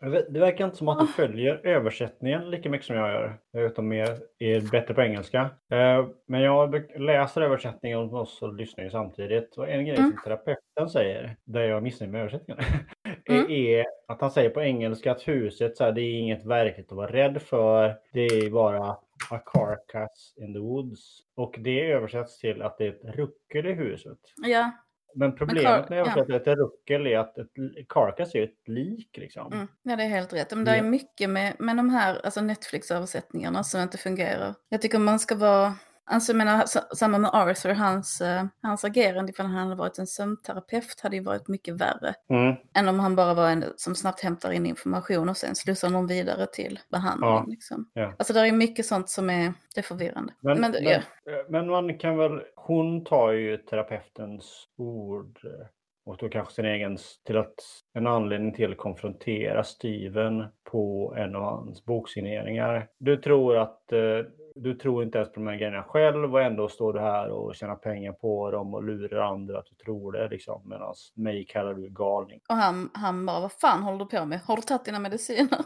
Jag 0.03 0.33
Det 0.33 0.39
verkar 0.39 0.65
inte 0.65 0.77
som 0.77 0.87
att 0.89 0.99
du 0.99 1.07
följer 1.07 1.61
översättningen 1.63 2.49
lika 2.51 2.69
mycket 2.69 2.87
som 2.87 2.95
jag 2.95 3.09
gör, 3.09 3.37
utan 3.65 3.87
mer 3.87 4.07
är 4.39 4.71
bättre 4.71 4.93
på 4.93 5.01
engelska. 5.01 5.39
Eh, 5.71 6.07
Men 6.27 6.41
jag 6.41 6.83
läser 6.99 7.41
översättningen 7.41 7.99
och 7.99 8.27
och 8.41 8.53
lyssnar 8.53 8.83
ju 8.83 8.89
samtidigt. 8.89 9.57
Och 9.57 9.69
en 9.69 9.85
grej 9.85 9.97
Mm. 9.97 10.11
som 10.11 10.19
terapeuten 10.23 10.89
säger, 10.89 11.35
där 11.45 11.61
jag 11.61 11.83
missnöjd 11.83 12.11
med 12.11 12.21
översättningen, 12.21 12.63
Mm. 13.29 13.45
är 13.51 13.85
att 14.07 14.21
han 14.21 14.31
säger 14.31 14.49
på 14.49 14.61
engelska 14.61 15.11
att 15.11 15.27
huset, 15.27 15.77
så 15.77 15.83
här, 15.83 15.91
det 15.91 16.01
är 16.01 16.19
inget 16.19 16.45
verkligt 16.45 16.91
att 16.91 16.97
vara 16.97 17.11
rädd 17.11 17.41
för. 17.41 17.95
Det 18.13 18.25
är 18.25 18.49
bara 18.49 18.89
a 19.31 19.39
carcass 19.53 20.33
in 20.37 20.53
the 20.53 20.59
woods. 20.59 21.19
Och 21.35 21.55
det 21.59 21.91
översätts 21.91 22.39
till 22.39 22.61
att 22.61 22.77
det 22.77 22.85
är 22.85 22.89
ett 22.89 23.15
ruckel 23.15 23.65
i 23.67 23.73
huset. 23.73 24.17
ja. 24.37 24.71
Men 25.15 25.35
problemet 25.35 25.89
med 25.89 25.99
översättningen 25.99 26.43
till 26.43 26.51
ett 26.53 26.57
ruckel 26.59 27.07
är 27.07 27.17
att 27.17 27.37
ett 27.37 27.47
carcass 27.89 28.35
är 28.35 28.43
ett 28.43 28.67
lik 28.67 29.17
liksom. 29.17 29.53
Mm, 29.53 29.67
ja, 29.83 29.95
det 29.95 30.03
är 30.03 30.07
helt 30.07 30.33
rätt. 30.33 30.51
Men 30.51 30.65
det 30.65 30.71
är 30.71 30.75
Ja. 30.75 30.83
mycket 30.83 31.29
med, 31.29 31.55
med 31.59 31.77
de 31.77 31.89
här 31.89 32.21
alltså 32.23 32.41
Netflix-översättningarna 32.41 33.63
som 33.63 33.81
inte 33.81 33.97
fungerar. 33.97 34.53
Jag 34.69 34.81
tycker 34.81 34.99
man 34.99 35.19
ska 35.19 35.35
vara... 35.35 35.73
Alltså 36.05 36.31
jag 36.31 36.37
menar, 36.37 36.65
sa- 36.65 36.95
samma 36.95 37.17
med 37.17 37.29
Arthur, 37.33 37.73
hans, 37.73 38.21
eh, 38.21 38.43
hans 38.61 38.83
agerande 38.85 39.31
ifall 39.31 39.45
han 39.45 39.55
hade 39.55 39.75
varit 39.75 39.97
en 39.99 40.07
sömnterapeut 40.07 40.99
hade 41.03 41.15
ju 41.15 41.23
varit 41.23 41.47
mycket 41.47 41.73
värre. 41.81 42.13
Mm. 42.29 42.55
Än 42.75 42.89
om 42.89 42.99
han 42.99 43.15
bara 43.15 43.33
var 43.33 43.49
en 43.49 43.65
som 43.75 43.95
snabbt 43.95 44.21
hämtar 44.21 44.51
in 44.51 44.65
information 44.65 45.29
och 45.29 45.37
sen 45.37 45.55
slussar 45.55 45.89
någon 45.89 46.07
vidare 46.07 46.47
till 46.53 46.79
behandling. 46.91 47.29
Ja, 47.29 47.45
Liksom. 47.47 47.89
ja. 47.93 48.13
Alltså 48.19 48.33
det 48.33 48.39
är 48.39 48.51
mycket 48.51 48.85
sånt 48.85 49.09
som 49.09 49.29
är, 49.29 49.53
det 49.75 49.79
är 49.81 49.83
förvirrande. 49.83 50.33
Men, 50.39 50.61
Men, 50.61 50.71
men, 50.71 50.83
ja. 50.83 50.91
eh, 50.91 51.01
men 51.49 51.67
man 51.67 51.97
kan 51.97 52.17
väl, 52.17 52.41
hon 52.55 53.03
tar 53.03 53.31
ju 53.31 53.57
terapeutens 53.57 54.67
ord 54.77 55.39
eh, 55.45 55.67
och 56.05 56.17
då 56.17 56.29
kanske 56.29 56.53
sin 56.53 56.65
egen 56.65 56.97
till 57.25 57.37
att 57.37 57.55
en 57.93 58.07
anledning 58.07 58.53
till 58.53 58.71
att 58.71 58.77
konfrontera 58.77 59.63
Steven 59.63 60.45
på 60.63 61.13
en 61.17 61.35
av 61.35 61.43
hans 61.43 61.85
boksigneringar. 61.85 62.87
Du 62.99 63.17
tror 63.17 63.57
att 63.57 63.91
eh, 63.91 64.19
du 64.55 64.73
tror 64.73 65.03
inte 65.03 65.17
ens 65.17 65.31
på 65.31 65.39
de 65.39 65.47
här 65.47 65.55
grejerna 65.55 65.83
själv 65.83 66.33
och 66.33 66.41
ändå 66.41 66.67
står 66.67 66.93
du 66.93 66.99
här 66.99 67.29
och 67.29 67.55
tjänar 67.55 67.75
pengar 67.75 68.11
på 68.11 68.51
dem 68.51 68.73
och 68.73 68.83
lurar 68.83 69.21
andra 69.21 69.59
att 69.59 69.65
du 69.65 69.75
tror 69.75 70.11
det 70.11 70.27
liksom. 70.27 70.61
Medan 70.65 70.93
mig 71.15 71.45
kallar 71.45 71.73
du 71.73 71.89
galning. 71.89 72.39
Och 72.49 72.55
han, 72.55 72.89
han 72.93 73.25
bara, 73.25 73.39
vad 73.39 73.51
fan 73.51 73.83
håller 73.83 73.99
du 73.99 74.05
på 74.05 74.25
med? 74.25 74.39
Har 74.39 74.55
du 74.55 74.61
tagit 74.61 74.85
dina 74.85 74.99
mediciner? 74.99 75.59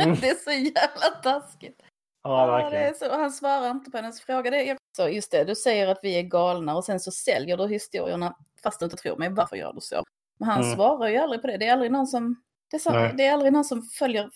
Mm. 0.00 0.16
det 0.20 0.28
är 0.28 0.34
så 0.34 0.50
jävla 0.50 1.22
taskigt. 1.22 1.82
Ja, 2.28 2.46
det 2.46 2.62
verkligen. 2.62 2.94
så, 2.94 3.10
han 3.20 3.30
svarar 3.30 3.70
inte 3.70 3.90
på 3.90 3.96
hennes 3.96 4.20
fråga. 4.20 4.50
Det 4.50 4.70
är, 4.70 4.76
så 4.96 5.08
just 5.08 5.30
det, 5.30 5.44
du 5.44 5.54
säger 5.54 5.88
att 5.88 5.98
vi 6.02 6.18
är 6.18 6.22
galna 6.22 6.76
och 6.76 6.84
sen 6.84 7.00
så 7.00 7.10
säljer 7.10 7.56
du 7.56 7.68
historierna 7.68 8.36
fast 8.62 8.78
du 8.80 8.84
inte 8.84 8.96
tror 8.96 9.16
mig. 9.16 9.28
Varför 9.30 9.56
gör 9.56 9.72
du 9.72 9.80
så? 9.80 10.02
Men 10.38 10.48
han 10.48 10.62
Mm. 10.62 10.74
svarar 10.76 11.08
ju 11.08 11.16
aldrig 11.16 11.40
på 11.40 11.46
det. 11.46 11.56
Det 11.56 11.66
är 11.66 11.72
aldrig 11.72 11.92
någon 11.92 12.06
som, 12.06 12.42
det 12.70 12.76
är, 12.76 12.78
så, 12.78 12.90
det 13.16 13.26
är 13.26 13.32
aldrig 13.32 13.52
någon 13.52 13.64
som 13.64 13.82
följer, 13.82 14.30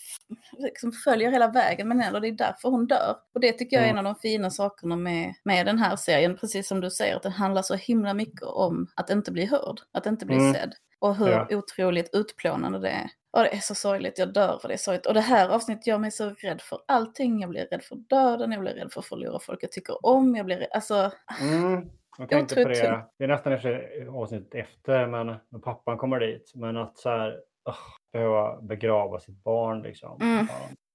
liksom 0.59 0.93
följer 0.93 1.31
hela 1.31 1.49
vägen 1.49 1.89
med 1.89 1.99
henne 2.05 2.17
och 2.17 2.23
det 2.23 2.29
är 2.29 2.33
därför 2.33 2.69
hon 2.69 2.87
dör. 2.87 3.17
Och 3.35 3.41
det 3.41 3.53
tycker 3.53 3.77
jag 3.77 3.85
är 3.85 3.89
Mm. 3.91 3.99
en 3.99 4.07
av 4.07 4.15
de 4.15 4.21
fina 4.21 4.51
sakerna 4.51 4.97
med, 4.97 5.35
med 5.45 5.67
den 5.67 5.79
här 5.79 5.97
serien. 5.97 6.37
Precis 6.37 6.69
som 6.69 6.81
du 6.81 6.91
säger, 6.91 7.17
att 7.17 7.23
den 7.23 7.33
handlar 7.33 7.63
så 7.63 7.75
himla 7.75 8.15
mycket 8.15 8.43
om 8.43 8.87
att 8.97 9.11
inte 9.11 9.33
bli 9.33 9.47
hörd, 9.47 9.81
att 9.93 10.07
inte 10.07 10.27
bli 10.27 10.37
Mm. 10.37 10.55
sedd. 10.55 10.75
Och 10.99 11.17
hur 11.17 11.29
Ja. 11.29 11.47
otroligt 11.51 12.11
utplånande 12.15 12.79
det 12.79 12.89
är. 12.91 13.07
Och 13.33 13.43
det 13.43 13.49
är 13.55 13.59
så 13.61 13.75
sorgligt, 13.75 14.19
jag 14.19 14.33
dör 14.33 14.59
för 14.63 14.69
det 14.69 14.75
är 14.75 14.79
sorgligt. 14.79 15.07
Och 15.07 15.15
det 15.15 15.21
här 15.21 15.49
avsnittet 15.49 15.87
gör 15.87 15.99
mig 15.99 16.11
så 16.11 16.31
rädd 16.31 16.61
för 16.63 16.79
allting. 16.89 17.41
Jag 17.41 17.51
blir 17.51 17.67
rädd 17.71 17.83
för 17.83 17.97
döden, 17.97 18.53
jag 18.53 18.61
blir 18.61 18.73
rädd 18.73 18.93
för 18.93 19.01
att 19.01 19.07
förlora 19.07 19.39
folk 19.41 19.63
jag 19.63 19.73
tycker 19.73 20.07
om. 20.07 20.37
Jag 20.37 20.47
blir 20.47 20.57
rädd, 20.57 20.69
alltså, 20.75 21.11
Mm. 21.41 21.91
Jag 22.19 22.29
tänkte 22.29 22.55
på 22.55 22.61
Otroligt 22.61 22.83
det. 22.83 23.07
Det 23.19 23.25
är 23.25 23.29
nästan 23.29 23.53
efter 23.53 24.07
avsnittet 24.23 24.55
efter, 24.55 25.07
men 25.07 25.37
pappan 25.61 25.99
kommer 25.99 26.21
dit. 26.21 26.53
Men 26.55 26.77
att 26.77 26.99
så 26.99 27.09
här, 27.09 27.29
oh, 27.65 27.75
behöva 28.13 28.61
begrava 28.63 29.21
sitt 29.21 29.45
barn 29.45 29.83
liksom. 29.83 30.21
Mm. 30.23 30.47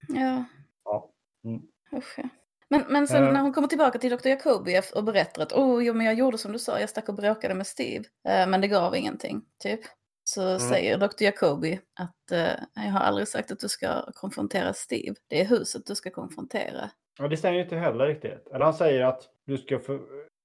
Ja. 0.07 0.43
ja. 0.85 1.09
Mm. 1.45 1.61
Usch, 1.97 2.13
ja. 2.19 2.23
Men, 2.69 2.83
men 2.89 3.07
sen 3.07 3.23
Eh. 3.23 3.33
när 3.33 3.41
hon 3.41 3.53
kommer 3.53 3.67
tillbaka 3.67 3.99
till 3.99 4.11
Dr. 4.11 4.27
Jacobi 4.27 4.81
och 4.95 5.03
berättar 5.03 5.41
att 5.43 5.53
oh, 5.53 5.83
jo, 5.85 5.93
men 5.93 6.05
jag 6.05 6.15
gjorde 6.15 6.37
som 6.37 6.51
du 6.51 6.59
sa, 6.59 6.79
jag 6.79 6.89
stack 6.89 7.09
och 7.09 7.15
bråkade 7.15 7.53
med 7.55 7.67
Steve, 7.67 8.03
eh, 8.29 8.47
men 8.47 8.61
det 8.61 8.67
gav 8.67 8.95
ingenting, 8.95 9.41
typ. 9.63 9.79
Så 10.23 10.41
Mm. 10.47 10.59
säger 10.59 10.97
Dr. 10.97 11.23
Jacobi 11.23 11.79
att 11.99 12.31
eh, 12.31 12.59
jag 12.85 12.91
har 12.91 12.99
aldrig 12.99 13.27
sagt 13.27 13.51
att 13.51 13.59
du 13.59 13.69
ska 13.69 14.11
konfrontera 14.13 14.73
Steve, 14.73 15.15
det 15.27 15.41
är 15.41 15.45
huset 15.45 15.85
du 15.85 15.95
ska 15.95 16.09
konfrontera. 16.11 16.89
Ja, 17.19 17.27
det 17.27 17.37
stämmer 17.37 17.55
ju 17.57 17.63
inte 17.63 17.75
heller 17.75 18.07
riktigt. 18.07 18.47
Eller 18.47 18.65
han 18.65 18.73
säger 18.73 19.01
att 19.05 19.29
du 19.45 19.57
ska 19.57 19.79
för, 19.79 19.99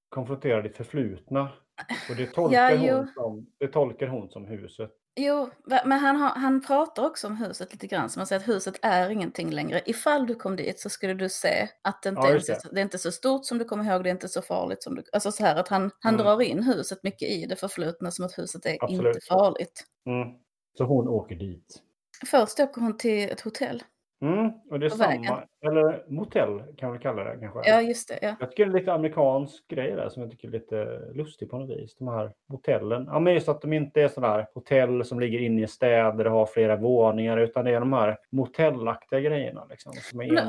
konfrontera 0.09 0.63
ditt 0.63 0.77
förflutna. 0.77 1.49
Och 2.11 2.17
det 2.17 2.27
tolkar, 2.35 2.71
Ja, 2.71 2.97
hon, 2.97 3.09
som, 3.15 3.47
det 3.59 3.69
tolkar 3.69 4.07
hon 4.07 4.31
som 4.31 4.45
huset. 4.45 4.91
Jo, 5.17 5.51
men 5.85 5.93
han, 5.99 6.17
har, 6.17 6.29
han 6.31 6.63
pratar 6.63 7.07
också 7.07 7.27
om 7.27 7.37
huset 7.37 7.73
lite 7.73 7.87
grann, 7.87 8.11
som 8.11 8.21
han 8.21 8.27
säger 8.27 8.41
att 8.41 8.49
huset 8.49 8.75
är 8.83 9.11
ingenting 9.11 9.51
längre. 9.51 9.83
Ifall 9.87 10.27
du 10.27 10.35
kom 10.35 10.57
dit 10.57 10.81
så 10.81 10.89
skulle 10.91 11.15
du 11.15 11.29
se 11.29 11.69
att 11.83 12.03
det 12.03 12.09
inte, 12.09 12.21
Ja, 12.23 12.29
är, 12.29 12.35
just 12.35 12.47
så- 12.63 12.69
det 12.73 12.81
är 12.81 12.83
inte 12.83 12.99
så 12.99 13.13
stort 13.13 13.47
som 13.47 13.59
du 13.59 13.65
kommer 13.65 13.85
ihåg, 13.85 14.05
det 14.05 14.11
är 14.11 14.13
inte 14.13 14.29
så 14.29 14.43
farligt 14.43 14.83
som 14.83 14.95
du... 14.95 15.03
Alltså 15.13 15.33
så 15.33 15.45
här 15.45 15.57
att 15.57 15.69
han, 15.69 15.91
han 16.01 16.15
Mm. 16.15 16.27
drar 16.27 16.43
in 16.43 16.63
huset 16.63 17.03
mycket 17.03 17.29
i 17.29 17.47
det 17.47 17.57
förflutna 17.57 18.11
som 18.11 18.25
att 18.25 18.39
huset 18.39 18.67
är 18.67 18.77
Absolut. 18.85 19.07
inte 19.17 19.27
farligt. 19.27 19.85
Mm. 20.07 20.29
Så 20.79 20.85
hon 20.85 21.09
åker 21.09 21.35
dit. 21.35 21.83
Först 22.27 22.61
åker 22.61 22.81
hon 22.81 22.97
till 22.99 23.31
ett 23.31 23.41
hotell. 23.41 23.83
Mm. 24.23 24.51
Och 24.71 24.81
det 24.81 24.87
är 24.87 24.91
På 24.91 24.97
samma, 24.97 25.09
vägen. 25.11 25.35
eller 25.67 26.05
motell 26.09 26.63
kan 26.77 26.93
vi 26.93 26.99
kalla 26.99 27.25
det 27.25 27.37
kanske. 27.41 27.71
Ja, 27.71 27.81
just 27.81 28.09
det. 28.09 28.19
Ja. 28.23 28.35
Jag 28.41 28.51
tycker 28.51 28.67
det 28.67 28.73
är 28.73 28.81
lite 28.81 28.93
amerikansk 28.93 29.69
grej 29.69 29.93
där 29.93 30.09
som 30.09 30.23
jag 30.23 30.31
tycker 30.31 30.49
är 30.49 30.53
lite 30.53 31.01
lustig 31.15 31.51
på 31.51 31.59
något 31.59 31.71
vis. 31.71 31.97
De 31.97 32.09
här 32.09 32.33
hotellen. 32.49 33.05
Ja, 33.07 33.21
men 33.21 33.35
just 33.35 33.49
att 33.49 33.63
de 33.63 33.73
inte 33.73 34.03
är 34.03 34.09
sådana 34.09 34.35
här 34.35 34.47
hotell 34.55 35.05
som 35.05 35.21
ligger 35.21 35.39
inne 35.39 35.63
i 35.63 35.67
städer 35.67 36.27
och 36.27 36.33
har 36.33 36.47
flera 36.47 36.77
våningar 36.77 37.37
utan 37.37 37.65
det 37.65 37.71
är 37.71 37.81
de 37.81 37.93
här 37.93 38.19
motellaktiga 38.31 39.21
grejerna. 39.21 39.65
Liksom, 39.71 39.93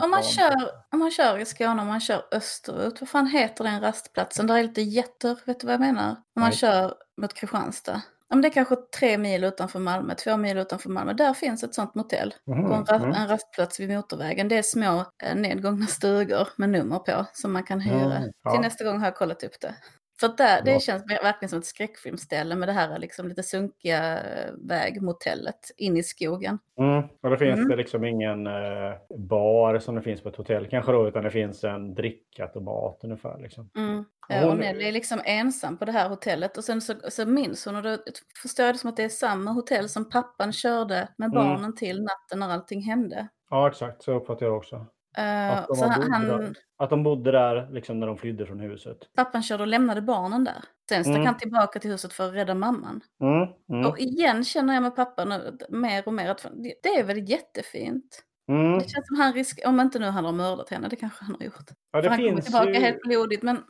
om 0.03 0.09
man, 0.11 0.23
kör, 0.23 0.53
om 0.91 0.99
man 0.99 1.11
kör 1.11 1.37
i 1.37 1.45
Skåne, 1.45 1.81
om 1.81 1.87
man 1.87 1.99
kör 1.99 2.21
österut, 2.31 3.01
vad 3.01 3.09
fan 3.09 3.27
heter 3.27 3.63
den 3.63 3.81
rastplatsen? 3.81 4.47
Där 4.47 4.57
är 4.57 4.63
lite 4.63 4.81
jätter, 4.81 5.37
vet 5.45 5.59
du 5.59 5.67
vad 5.67 5.73
jag 5.73 5.81
menar? 5.81 6.09
Om 6.09 6.41
man 6.41 6.43
Nej. 6.43 6.53
kör 6.53 6.93
mot 7.21 7.33
Kristianstad. 7.33 8.01
Ja, 8.31 8.35
men 8.35 8.41
det 8.41 8.47
är 8.47 8.53
kanske 8.53 8.75
tre 8.75 9.17
mil 9.17 9.43
utanför 9.43 9.79
Malmö, 9.79 10.15
två 10.15 10.37
mil 10.37 10.57
utanför 10.57 10.89
Malmö. 10.89 11.13
Där 11.13 11.33
finns 11.33 11.63
ett 11.63 11.75
sånt 11.75 11.95
motell. 11.95 12.33
Mhm, 12.47 12.67
På 12.67 12.73
en, 12.73 12.85
ra- 12.85 12.95
mm. 13.03 13.11
en 13.11 13.27
rastplats 13.27 13.79
vid 13.79 13.89
motorvägen. 13.89 14.47
Det 14.47 14.57
är 14.57 14.61
små 14.63 15.05
eh, 15.23 15.35
nedgångna 15.35 15.85
stugor 15.87 16.47
med 16.57 16.69
nummer 16.69 16.99
på 16.99 17.25
som 17.33 17.53
man 17.53 17.63
kan 17.63 17.79
hyra. 17.79 18.17
Mm, 18.17 18.31
ja. 18.43 18.51
Till 18.51 18.61
nästa 18.61 18.83
gång 18.83 18.99
har 18.99 19.05
jag 19.07 19.15
kollat 19.15 19.43
upp 19.43 19.61
det. 19.61 19.75
För 20.21 20.27
där, 20.37 20.57
det 20.65 20.71
Bra. 20.71 20.79
känns 20.79 21.03
verkligen 21.23 21.49
som 21.49 21.59
ett 21.59 21.65
skräckfilmsställe 21.65 22.55
med 22.55 22.67
det 22.67 22.71
här 22.73 22.99
liksom 22.99 23.27
lite 23.27 23.43
sunkiga 23.43 24.19
eh, 24.19 24.51
vägmotellet 24.57 25.71
in 25.77 25.97
i 25.97 26.03
skogen. 26.03 26.59
Mm. 26.79 27.03
Och 27.21 27.29
då 27.29 27.37
finns 27.37 27.57
Mm. 27.57 27.69
det 27.69 27.75
liksom 27.75 28.05
ingen 28.05 28.47
eh, 28.47 28.93
bar 29.17 29.79
som 29.79 29.95
det 29.95 30.01
finns 30.01 30.21
på 30.21 30.29
ett 30.29 30.35
hotell 30.35 30.67
kanske 30.67 30.91
då, 30.91 31.07
utan 31.07 31.23
det 31.23 31.31
finns 31.31 31.63
en 31.63 31.93
drickautomat 31.95 32.99
ungefär. 33.03 33.39
Liksom. 33.41 33.69
Mm. 33.77 34.05
Ja, 34.29 34.39
hon- 34.41 34.49
Och 34.49 34.57
Nelly 34.57 34.83
är 34.87 34.91
liksom 34.91 35.21
ensam 35.25 35.77
på 35.77 35.85
det 35.85 35.91
här 35.91 36.09
hotellet 36.09 36.57
och 36.57 36.63
sen 36.63 36.81
så, 36.81 36.93
så 37.09 37.25
minns 37.25 37.65
hon 37.65 37.75
och 37.75 37.83
då 37.83 37.97
förstår 38.41 38.65
jag 38.65 38.75
det 38.75 38.79
som 38.79 38.89
att 38.89 38.97
det 38.97 39.03
är 39.03 39.09
samma 39.09 39.51
hotell 39.51 39.89
som 39.89 40.09
pappan 40.09 40.51
körde 40.53 41.07
med 41.17 41.25
Mm. 41.31 41.43
barnen 41.43 41.75
till 41.75 42.01
natten 42.03 42.39
när 42.39 42.49
allting 42.49 42.81
hände. 42.81 43.27
Ja, 43.49 43.67
exakt. 43.67 44.03
Så 44.03 44.11
uppfattar 44.11 44.45
jag 44.45 44.53
det 44.53 44.57
också. 44.57 44.85
Eh, 45.17 45.51
Att 45.57 45.67
de, 45.67 45.79
han, 45.79 45.99
bodde 46.01 46.11
han, 46.15 46.27
där, 46.27 46.55
att 46.77 46.89
de 46.89 47.03
bodde 47.03 47.31
där 47.31 47.69
liksom 47.71 47.99
när 47.99 48.07
de 48.07 48.17
flydde 48.17 48.45
från 48.45 48.59
huset. 48.59 48.97
pappan 49.15 49.43
körde 49.43 49.63
och 49.63 49.67
lämnade 49.67 50.01
barnen 50.01 50.43
där. 50.43 50.63
Sen 50.89 51.03
stack 51.03 51.15
Mm. 51.15 51.25
han 51.25 51.37
tillbaka 51.37 51.79
till 51.79 51.91
huset 51.91 52.13
för 52.13 52.27
att 52.27 52.33
rädda 52.33 52.55
mamman. 52.55 53.01
Mm. 53.21 53.47
Mm. 53.69 53.85
Och 53.91 53.99
igen 53.99 54.43
känner 54.43 54.73
jag 54.73 54.83
med 54.83 54.95
pappan 54.95 55.29
nu, 55.29 55.57
mer 55.69 56.03
och 56.07 56.13
mer 56.13 56.29
att 56.29 56.45
det- 56.83 56.89
är 56.89 57.03
väl 57.03 57.29
jättefint. 57.29 58.23
Mm. 58.49 58.79
Det 58.79 58.89
känns 58.89 59.07
som 59.07 59.15
han 59.19 59.33
risk, 59.33 59.61
om 59.65 59.79
inte 59.79 59.99
nu 59.99 60.05
han 60.05 60.25
har 60.25 60.31
mördat 60.31 60.69
henne, 60.69 60.87
det 60.87 60.95
kanske 60.95 61.25
han 61.25 61.35
har 61.39 61.45
gjort. 61.45 61.55
Ja, 61.91 62.01
För 62.01 62.09
han 62.09 62.17
kommer 62.19 62.41
tillbaka 62.41 62.69
ju... 62.69 62.79
helt 62.79 63.01
blodigt, 63.01 63.43
men 63.43 63.63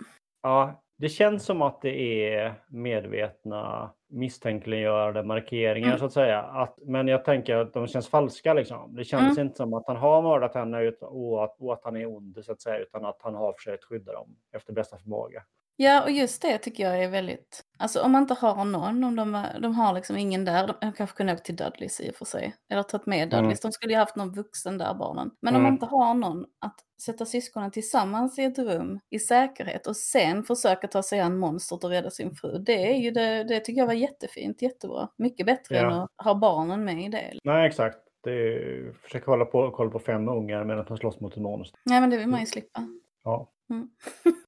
Ja, 0.43 0.84
det 1.02 1.10
känns 1.10 1.46
som 1.46 1.62
att 1.62 1.82
det 1.82 2.26
är 2.34 2.54
medvetna 2.70 3.92
misstänkliggörande 4.10 5.24
markeringar 5.24 5.88
Mm. 5.88 6.00
så 6.00 6.06
att 6.06 6.14
säga. 6.14 6.42
Att, 6.42 6.78
men 6.82 7.08
jag 7.08 7.26
tänker 7.26 7.56
att 7.56 7.74
de 7.74 7.88
känns 7.88 8.08
falska 8.10 8.54
liksom. 8.54 8.96
Det 8.96 9.04
kändes 9.04 9.38
Mm. 9.38 9.48
inte 9.48 9.58
som 9.58 9.74
att 9.74 9.88
han 9.88 9.96
har 9.98 10.22
mördat 10.22 10.54
henne 10.56 10.92
och 11.02 11.44
att, 11.44 11.56
och 11.62 11.74
att 11.74 11.84
han 11.84 11.98
är 11.98 12.06
ond 12.06 12.38
så 12.46 12.52
att 12.52 12.62
säga, 12.62 12.78
utan 12.78 13.06
att 13.06 13.18
han 13.22 13.36
har 13.36 13.54
försökt 13.54 13.84
skydda 13.84 14.14
dem 14.14 14.36
efter 14.52 14.74
bästa 14.74 14.98
förmåga. 14.98 15.44
Ja, 15.84 16.04
och 16.04 16.12
just 16.12 16.41
det 16.41 16.58
tycker 16.58 16.84
jag 16.84 17.04
är 17.04 17.10
väldigt... 17.10 17.63
Alltså 17.78 18.02
om 18.02 18.12
man 18.12 18.22
inte 18.22 18.34
har 18.34 18.65
någon, 18.65 19.04
om 19.04 19.15
de, 19.15 19.46
de 19.62 19.76
har 19.76 19.94
liksom 19.94 20.17
ingen 20.17 20.46
där, 20.46 20.67
de, 20.67 20.74
de 20.82 20.94
kanske 20.94 21.17
kunde 21.17 21.34
åkt 21.34 21.46
till 21.46 21.56
Dudleys 21.56 22.02
i 22.02 22.12
och 22.12 22.15
för 22.15 22.26
sig. 22.26 22.56
Eller 22.70 22.84
tagit 22.84 23.06
med 23.06 23.30
Dudleys, 23.30 23.60
de 23.60 23.72
skulle 23.72 23.94
ju 23.94 24.00
haft 24.00 24.15
någon 24.15 24.32
vuxen 24.34 24.78
där, 24.78 24.94
barnen. 24.94 25.32
Men 25.41 25.56
om 25.56 25.62
Mm. 25.62 25.63
man 25.63 25.74
inte 25.74 25.86
har 25.86 26.13
någon, 26.13 26.46
att 26.60 26.76
sätta 27.02 27.26
syskonen 27.26 27.72
tillsammans 27.72 28.39
i 28.39 28.44
ett 28.44 28.60
rum 28.60 29.00
i 29.10 29.20
säkerhet 29.20 29.88
och 29.88 29.98
sen 29.98 30.44
försöka 30.44 30.88
ta 30.88 31.04
sig 31.04 31.20
an 31.20 31.38
monstret 31.38 31.84
och 31.84 31.89
rädda 31.89 32.10
sin 32.10 32.36
fru. 32.36 32.58
Det 32.60 32.91
är 32.91 32.96
ju 32.98 33.12
det, 33.12 33.44
det 33.44 33.60
tycker 33.60 33.82
jag 33.82 33.88
var 33.88 33.94
jättefint, 33.94 34.62
jättebra. 34.62 35.08
Mycket 35.17 35.46
bättre 35.46 35.76
Ja. 35.76 35.82
än 35.86 35.94
att 35.94 36.10
ha 36.24 36.36
barnen 36.36 36.84
med 36.86 37.06
i 37.06 37.10
det. 37.10 37.34
Nej, 37.44 37.67
exakt. 37.67 37.98
Det 38.24 38.32
är, 38.32 38.94
försöka 39.04 39.32
hålla 39.32 39.46
på, 39.46 39.72
kolla 39.72 39.91
på 39.91 40.00
fem 40.00 40.30
ungar 40.30 40.63
medan 40.63 40.86
de 40.86 40.98
slåss 40.98 41.20
mot 41.20 41.38
en 41.38 41.44
monster. 41.44 41.80
Nej, 41.86 42.02
men 42.02 42.10
det 42.10 42.17
vill 42.17 42.28
man 42.28 42.39
ju 42.39 42.46
slippa. 42.46 42.88
Ja. 43.24 43.50
Mm. 43.70 43.89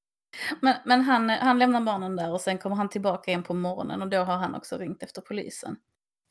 men 0.60 0.74
men 0.84 1.00
han, 1.00 1.30
han 1.30 1.58
lämnar 1.58 1.80
barnen 1.80 2.16
där 2.16 2.32
och 2.32 2.40
sen 2.40 2.58
kommer 2.58 2.76
han 2.76 2.88
tillbaka 2.88 3.30
igen 3.30 3.42
på 3.42 3.54
morgonen 3.54 4.02
och 4.02 4.08
då 4.08 4.18
har 4.18 4.36
han 4.36 4.54
också 4.54 4.78
ringt 4.78 5.02
efter 5.02 5.20
polisen. 5.20 5.76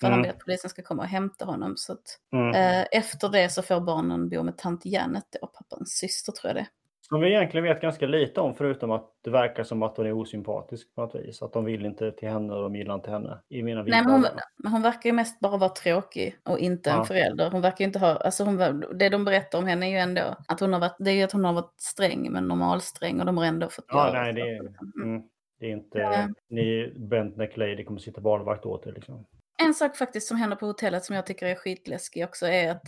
För 0.01 0.07
han 0.07 0.13
Mm. 0.13 0.21
vill 0.23 0.31
att 0.31 0.39
polisen 0.39 0.69
ska 0.69 0.81
komma 0.81 1.03
och 1.03 1.09
hämta 1.09 1.45
honom. 1.45 1.77
Så 1.77 1.93
att, 1.93 2.19
Mm. 2.33 2.53
eh, 2.55 2.85
efter 2.91 3.29
det 3.29 3.49
så 3.49 3.61
får 3.61 3.81
barnen 3.81 4.29
bo 4.29 4.43
med 4.43 4.57
tant 4.57 4.85
Janet 4.85 5.25
då, 5.41 5.47
pappans 5.47 5.89
syster 5.91 6.31
tror 6.31 6.49
jag 6.53 6.55
det. 6.55 6.67
Som 7.09 7.21
vi 7.21 7.27
egentligen 7.27 7.63
vet 7.63 7.81
ganska 7.81 8.05
lite 8.07 8.41
om 8.41 8.55
förutom 8.55 8.91
att 8.91 9.09
det 9.23 9.29
verkar 9.29 9.63
som 9.63 9.83
att 9.83 9.97
hon 9.97 10.05
är 10.05 10.13
osympatisk 10.13 10.95
på 10.95 11.01
något 11.01 11.15
vis. 11.15 11.41
Att 11.41 11.53
de 11.53 11.65
vill 11.65 11.85
inte 11.85 12.11
till 12.11 12.29
henne 12.29 12.53
och 12.53 12.63
de 12.63 12.75
gillar 12.75 12.95
inte 12.95 13.11
henne. 13.11 13.39
I 13.49 13.63
mina 13.63 13.83
Nej, 13.83 14.03
men 14.03 14.11
hon, 14.11 14.25
hon 14.71 14.81
verkar 14.81 15.09
ju 15.09 15.13
mest 15.13 15.39
bara 15.39 15.57
vara 15.57 15.69
tråkig 15.69 16.35
och 16.43 16.59
inte 16.59 16.91
en 16.91 16.97
Ja. 16.97 17.05
förälder. 17.05 17.51
Hon 17.51 17.61
verkar 17.61 17.85
inte 17.85 17.99
ha, 17.99 18.07
alltså 18.15 18.43
hon, 18.43 18.83
det 18.93 19.09
de 19.09 19.25
berättar 19.25 19.59
om 19.59 19.65
henne 19.65 19.85
är 19.85 19.89
ju 19.89 19.97
ändå 19.97 20.21
att 20.47 20.59
hon 20.59 20.73
har 20.73 20.79
varit, 20.79 20.95
det 20.99 21.11
är 21.11 21.15
ju 21.15 21.23
att 21.23 21.31
hon 21.31 21.45
har 21.45 21.53
varit 21.53 21.73
sträng 21.81 22.31
men 22.31 22.47
normalsträng 22.47 23.19
och 23.19 23.25
de 23.25 23.37
har 23.37 23.45
ändå 23.45 23.69
fått 23.69 23.85
Ja, 23.87 24.07
göra 24.07 24.21
nej, 24.23 24.33
det 24.33 24.41
är, 24.41 24.63
liksom. 24.63 24.91
mm, 25.03 25.21
det 25.59 25.65
är 25.65 25.71
inte 25.71 25.97
Ja. 25.99 26.27
ni 26.49 26.93
Bent 26.97 27.37
Lady 27.57 27.83
kommer 27.83 27.99
sitta 27.99 28.21
barnvakt 28.21 28.65
åt 28.65 28.87
er 28.87 28.91
liksom. 28.91 29.25
En 29.63 29.73
sak 29.73 29.97
faktiskt 29.97 30.27
som 30.27 30.37
händer 30.37 30.55
på 30.57 30.65
hotellet 30.65 31.03
som 31.05 31.15
jag 31.15 31.25
tycker 31.25 31.45
är 31.45 31.55
skitläskig 31.55 32.23
också 32.23 32.45
är 32.47 32.71
att 32.71 32.83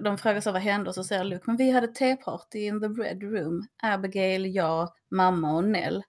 de 0.00 0.18
frågar 0.18 0.40
så 0.40 0.52
vad 0.52 0.62
hände 0.62 0.88
och 0.88 0.94
så 0.94 1.04
säger 1.04 1.24
Luke, 1.24 1.44
men 1.46 1.56
vi 1.56 1.70
hade 1.70 1.88
teparty 1.88 2.58
in 2.58 2.80
the 2.80 2.86
red 2.86 3.22
room. 3.22 3.66
Abigail, 3.82 4.54
jag, 4.54 4.88
mamma 5.10 5.56
och 5.56 5.64
Nell. 5.64 6.02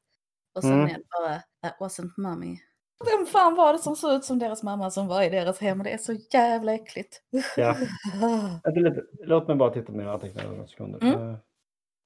Och 0.56 0.62
så 0.62 0.68
Mm. 0.68 0.86
Nell 0.86 1.04
bara, 1.10 1.42
that 1.64 1.80
wasn't 1.80 2.12
mommy. 2.18 2.58
Vem 3.06 3.26
fan 3.26 3.56
var 3.56 3.74
det 3.74 3.80
som 3.80 3.96
såg 3.96 4.14
ut 4.14 4.26
som 4.26 4.40
deras 4.40 4.64
mamma 4.64 4.92
som 4.92 5.08
var 5.08 5.24
i 5.24 5.30
deras 5.30 5.60
hem? 5.60 5.84
Det 5.84 5.90
är 5.90 5.98
så 5.98 6.14
jävla 6.34 6.74
äckligt. 6.74 7.22
Ja. 7.58 7.76
Låt 9.24 9.48
mig 9.48 9.58
bara 9.58 9.74
titta 9.74 9.86
på 9.86 9.98
mina 9.98 10.14
anteckningar 10.14 10.52
några 10.52 10.68
sekunder. 10.68 11.04
Mm. 11.04 11.38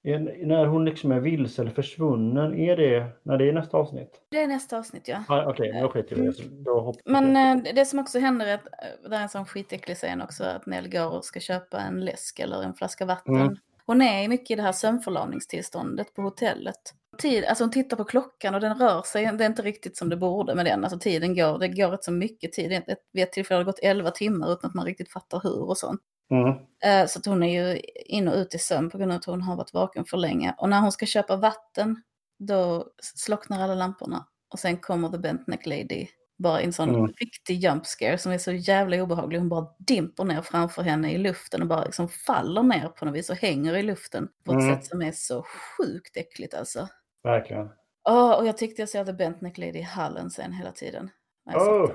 Är- 0.02 0.46
när 0.46 0.66
hon 0.66 0.84
liksom 0.84 1.12
är 1.12 1.20
vilse 1.20 1.62
eller 1.62 1.70
försvunnen, 1.72 2.54
är 2.58 2.76
det 2.76 3.06
när 3.22 3.38
det 3.38 3.48
är 3.48 3.52
nästa 3.52 3.76
avsnitt? 3.76 4.20
Det 4.30 4.42
är 4.42 4.46
nästa 4.48 4.78
avsnitt 4.78 5.08
ja. 5.08 5.24
Ah, 5.28 5.50
Okej, 5.50 5.72
men 5.72 5.82
då 5.82 5.88
skiter 5.88 6.16
vi 6.16 6.70
hoppar 6.70 7.02
Men 7.04 7.62
vi. 7.62 7.68
eh, 7.70 7.74
det 7.74 7.86
som 7.86 7.98
också 7.98 8.18
händer 8.18 8.46
är 8.46 8.54
att, 8.54 8.66
eh, 8.66 9.10
det 9.10 9.16
är 9.16 9.20
en 9.20 9.28
sån 9.28 9.44
skitäcklig 9.44 9.96
scen 9.96 10.22
också, 10.22 10.44
att 10.44 10.66
Nell 10.66 10.88
går 10.88 11.10
och 11.10 11.24
ska 11.24 11.40
köpa 11.40 11.80
en 11.80 12.04
läsk 12.04 12.38
eller 12.40 12.62
en 12.62 12.74
flaska 12.74 13.04
vatten. 13.06 13.34
Mm. 13.36 13.56
Hon 13.86 14.02
är 14.02 14.28
mycket 14.28 14.50
i 14.50 14.54
det 14.54 14.62
här 14.62 14.72
sömnförlamningstillståndet 14.72 16.14
på 16.14 16.22
hotellet. 16.22 16.94
Tid, 17.18 17.44
alltså 17.44 17.64
hon 17.64 17.70
tittar 17.70 17.96
på 17.96 18.04
klockan 18.04 18.54
och 18.54 18.60
den 18.60 18.78
rör 18.78 19.02
sig, 19.02 19.30
det 19.38 19.44
är 19.44 19.48
inte 19.48 19.62
riktigt 19.62 19.96
som 19.96 20.08
det 20.08 20.16
borde 20.16 20.54
med 20.54 20.64
den. 20.64 20.84
Alltså 20.84 20.98
tiden 20.98 21.34
går, 21.36 21.58
det 21.58 21.68
går 21.68 21.88
rätt 21.88 22.04
så 22.04 22.12
mycket 22.12 22.52
tid. 22.52 22.82
Vid 23.12 23.22
ett 23.22 23.32
tillfälle 23.32 23.56
har 23.56 23.64
det 23.64 23.68
gått 23.68 23.78
11 23.82 24.10
timmar 24.10 24.52
utan 24.52 24.68
att 24.68 24.74
man 24.74 24.84
riktigt 24.86 25.12
fattar 25.12 25.40
hur 25.42 25.68
och 25.68 25.78
sånt. 25.78 26.00
Mm. 26.30 26.48
Eh, 26.84 27.06
Så 27.06 27.18
att 27.18 27.26
hon 27.26 27.42
är 27.42 27.62
ju 27.62 27.80
in 28.06 28.28
och 28.28 28.34
ut 28.34 28.54
i 28.54 28.58
sömn 28.58 28.90
på 28.90 28.98
grund 28.98 29.12
av 29.12 29.18
att 29.18 29.24
hon 29.24 29.42
har 29.42 29.56
varit 29.56 29.72
vaken 29.74 30.04
för 30.04 30.16
länge. 30.16 30.54
Och 30.58 30.68
när 30.68 30.80
hon 30.80 30.92
ska 30.92 31.06
köpa 31.06 31.36
vatten, 31.36 32.02
då 32.38 32.86
slocknar 33.02 33.62
alla 33.62 33.74
lamporna. 33.74 34.26
Och 34.52 34.58
sen 34.58 34.76
kommer 34.76 35.08
The 35.08 35.18
Bent 35.18 35.46
Neck 35.46 35.66
Lady, 35.66 36.06
bara 36.38 36.60
i 36.60 36.64
en 36.64 36.72
sån 36.72 36.88
Mm. 36.88 37.06
riktig 37.06 37.54
jump 37.64 37.86
scare 37.86 38.18
som 38.18 38.32
är 38.32 38.38
så 38.38 38.52
jävla 38.52 39.02
obehaglig. 39.02 39.38
Hon 39.38 39.48
bara 39.48 39.66
dimper 39.78 40.24
ner 40.24 40.42
framför 40.42 40.82
henne 40.82 41.12
i 41.12 41.18
luften 41.18 41.62
och 41.62 41.68
bara 41.68 41.84
liksom 41.84 42.08
faller 42.08 42.62
ner 42.62 42.88
på 42.88 43.04
något 43.04 43.14
vis 43.14 43.30
och 43.30 43.36
hänger 43.36 43.76
i 43.76 43.82
luften 43.82 44.28
på 44.44 44.52
ett 44.52 44.60
Mm. 44.60 44.74
sätt 44.76 44.86
som 44.86 45.02
är 45.02 45.12
så 45.12 45.42
sjukt 45.78 46.16
äckligt 46.16 46.54
alltså. 46.54 46.88
Verkligen. 47.22 47.68
Åh, 48.08 48.32
och 48.32 48.46
jag 48.46 48.56
tyckte 48.58 48.82
jag 48.82 48.88
såg 48.88 49.06
The 49.06 49.12
Bent 49.12 49.40
Neck 49.40 49.58
Lady 49.58 49.78
i 49.78 49.82
hallen 49.82 50.30
sen 50.30 50.52
hela 50.52 50.72
tiden. 50.72 51.10
Oh. 51.54 51.90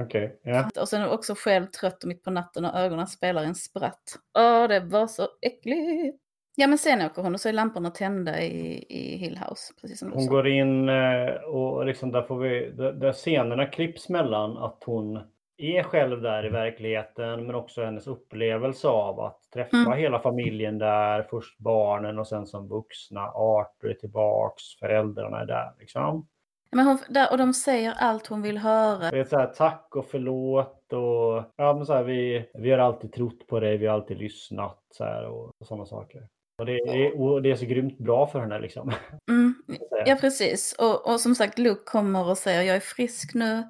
Okej, 0.00 0.40
ja. 0.42 0.70
Och 0.80 0.88
sen 0.88 1.08
också 1.08 1.34
själv 1.36 1.66
trött 1.66 2.02
och 2.02 2.08
mitt 2.08 2.22
på 2.24 2.30
natten 2.30 2.64
och 2.64 2.78
ögonen 2.78 3.06
spelar 3.06 3.42
en 3.42 3.54
spratt. 3.54 4.02
Åh, 4.38 4.68
det 4.68 4.80
var 4.80 5.06
så 5.06 5.28
äckligt. 5.42 6.18
Ja, 6.54 6.66
men 6.66 6.78
sen 6.78 7.02
åker 7.02 7.22
hon 7.22 7.34
och 7.34 7.40
så 7.40 7.48
är 7.48 7.52
lamporna 7.52 7.90
tända 7.90 8.40
i, 8.40 8.84
i 8.88 9.16
Hill 9.16 9.38
House, 9.38 9.74
precis 9.80 9.98
som 9.98 10.12
Hon 10.12 10.26
går 10.26 10.48
in 10.48 10.88
eh, 10.88 11.30
och 11.34 11.86
liksom 11.86 12.12
där 12.12 12.22
får 12.22 12.38
vi, 12.38 12.70
där, 12.70 12.92
där 12.92 13.12
scenerna 13.12 13.66
klipps 13.66 14.08
mellan 14.08 14.56
att 14.56 14.82
hon 14.86 15.20
är 15.56 15.82
själv 15.82 16.22
där 16.22 16.46
i 16.46 16.48
verkligheten 16.48 17.46
men 17.46 17.54
också 17.54 17.84
hennes 17.84 18.06
upplevelse 18.06 18.88
av 18.88 19.20
att 19.20 19.38
träffa 19.54 19.76
Mm. 19.76 19.98
hela 19.98 20.18
familjen 20.18 20.78
där, 20.78 21.22
först 21.22 21.58
barnen 21.58 22.18
och 22.18 22.28
sen 22.28 22.46
som 22.46 22.68
vuxna, 22.68 23.20
Arthur 23.34 23.90
är 23.90 23.94
tillbaks, 23.94 24.62
föräldrarna 24.80 25.40
är 25.40 25.46
där 25.46 25.72
liksom. 25.78 26.28
Men 26.76 26.86
hon, 26.86 26.98
där, 27.08 27.32
och 27.32 27.38
de 27.38 27.54
säger 27.54 27.94
allt 27.98 28.26
hon 28.26 28.42
vill 28.42 28.58
höra. 28.58 29.10
Det 29.10 29.20
är 29.20 29.24
så 29.24 29.38
här, 29.38 29.46
tack 29.46 29.96
och 29.96 30.06
förlåt 30.10 30.92
och 30.92 31.44
ja, 31.56 31.74
men 31.74 31.86
så 31.86 31.92
här, 31.92 32.02
vi, 32.02 32.50
vi 32.54 32.70
har 32.70 32.78
alltid 32.78 33.12
trott 33.12 33.46
på 33.46 33.60
dig, 33.60 33.76
vi 33.76 33.86
har 33.86 33.94
alltid 33.94 34.18
lyssnat 34.18 34.78
så 34.90 35.04
här, 35.04 35.26
och, 35.26 35.44
och 35.60 35.66
sådana 35.66 35.86
saker. 35.86 36.28
Och 36.58 36.66
det, 36.66 36.72
är, 36.72 37.20
och 37.20 37.42
det 37.42 37.50
är 37.50 37.56
så 37.56 37.66
grymt 37.66 37.98
bra 37.98 38.26
för 38.26 38.40
henne 38.40 38.58
liksom. 38.58 38.92
Mm, 39.30 39.54
ja, 40.06 40.16
precis. 40.20 40.74
Och, 40.78 41.12
och 41.12 41.20
som 41.20 41.34
sagt, 41.34 41.58
Luke 41.58 41.82
kommer 41.84 42.28
och 42.28 42.38
säger 42.38 42.62
jag 42.62 42.76
är 42.76 42.80
frisk 42.80 43.34
nu. 43.34 43.62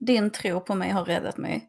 Din 0.00 0.30
tro 0.30 0.60
på 0.60 0.74
mig 0.74 0.90
har 0.90 1.04
räddat 1.04 1.36
mig. 1.36 1.68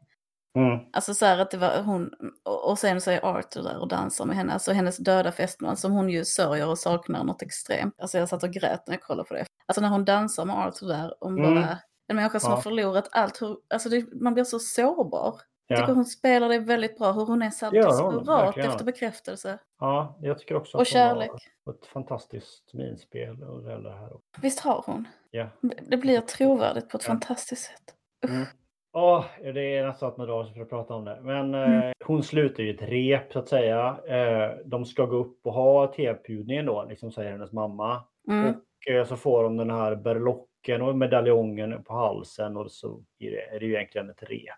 Mm. 0.56 0.80
Alltså 0.94 1.14
så 1.14 1.26
här 1.26 1.38
att 1.40 1.52
det 1.52 1.58
var 1.58 1.82
hon, 1.82 2.12
och 2.46 2.80
sen 2.80 3.02
så 3.02 3.12
är 3.12 3.26
Arthur 3.26 3.64
där 3.64 3.78
och 3.80 3.88
dansar 3.88 4.26
med 4.26 4.36
henne, 4.36 4.54
alltså 4.54 4.72
hennes 4.72 4.98
döda 4.98 5.32
fästman 5.32 5.78
som 5.78 5.92
hon 5.92 6.10
ju 6.10 6.26
sörjer 6.26 6.68
och 6.70 6.78
saknar 6.80 7.24
något 7.24 7.42
extremt. 7.42 7.96
Alltså 8.02 8.18
jag 8.18 8.30
satt 8.30 8.44
och 8.44 8.50
grät 8.52 8.88
när 8.88 8.94
jag 8.94 9.02
kollade 9.02 9.28
på 9.28 9.34
det. 9.34 9.46
Alltså 9.66 9.82
när 9.82 9.90
hon 9.90 10.06
dansar 10.06 10.46
med 10.46 10.58
Arthur 10.58 10.88
där, 10.88 11.14
hon 11.20 11.38
Mm. 11.40 11.56
bara, 11.56 11.78
en 12.08 12.16
människa 12.16 12.40
som 12.40 12.50
Ja. 12.50 12.56
har 12.56 12.62
förlorat 12.62 13.08
allt, 13.12 13.42
hur, 13.42 13.58
alltså 13.74 13.90
det, 13.90 14.06
man 14.22 14.34
blir 14.34 14.44
så 14.44 14.60
sårbar. 14.60 15.36
Jag 15.68 15.80
tycker 15.80 15.94
hon 15.94 16.06
spelar 16.06 16.50
det 16.50 16.60
väldigt 16.60 16.98
bra, 16.98 17.12
hur 17.12 17.26
hon 17.26 17.42
är 17.42 17.50
så 17.50 17.70
desperat 17.70 18.58
efter 18.58 18.84
bekräftelse. 18.86 19.60
ja, 19.80 20.18
jag 20.22 20.40
tycker 20.40 20.56
också 20.56 20.78
Och 20.78 20.82
att 20.82 20.88
hon 20.94 21.02
har 21.02 21.08
kärlek. 21.10 21.32
ett 21.70 21.86
fantastiskt 21.86 22.74
minspel 22.74 23.44
och 23.44 23.64
det 23.64 23.92
här. 23.94 24.10
Visst 24.42 24.60
har 24.60 24.84
hon? 24.86 25.08
Ja. 25.32 25.48
Det 25.82 25.98
blir 25.98 26.22
trovärdigt 26.22 26.90
på 26.90 26.98
ett 26.98 27.04
Ja. 27.04 27.08
fantastiskt 27.08 27.64
sätt. 27.64 27.96
Mm. 28.30 28.46
Åh, 28.94 29.26
det 29.54 29.76
är 29.76 29.88
nästan 29.88 30.10
att 30.10 30.18
man 30.18 30.28
drar 30.28 30.44
sig 30.46 30.54
för 30.54 30.62
att 30.62 30.70
prata 30.70 30.94
om 30.94 31.06
det. 31.06 31.20
Men 31.22 31.54
eh, 31.56 31.62
Mm. 31.76 31.94
hon 32.06 32.24
slutar 32.24 32.64
ju 32.64 32.74
ett 32.76 32.82
rep 32.82 33.34
så 33.34 33.40
att 33.40 33.48
säga. 33.48 33.98
Eh, 34.08 34.58
de 34.66 34.86
ska 34.86 35.06
gå 35.06 35.16
upp 35.18 35.40
och 35.46 35.54
ha 35.54 35.88
tv-bjudningen 35.88 36.66
då, 36.66 36.86
liksom 36.90 37.12
säger 37.12 37.32
hennes 37.32 37.52
mamma. 37.52 38.04
Mm. 38.28 38.50
Och 38.54 38.92
eh, 38.92 39.06
så 39.06 39.16
får 39.18 39.44
de 39.44 39.58
den 39.58 39.70
här 39.72 39.96
berlocken 39.96 40.82
och 40.82 40.98
medaljongen 40.98 41.84
på 41.84 41.94
halsen 41.94 42.58
och 42.58 42.72
så 42.72 43.02
är 43.20 43.32
det, 43.32 43.56
är 43.56 43.60
det 43.60 43.66
ju 43.66 43.74
egentligen 43.76 44.10
ett 44.10 44.24
rep. 44.24 44.58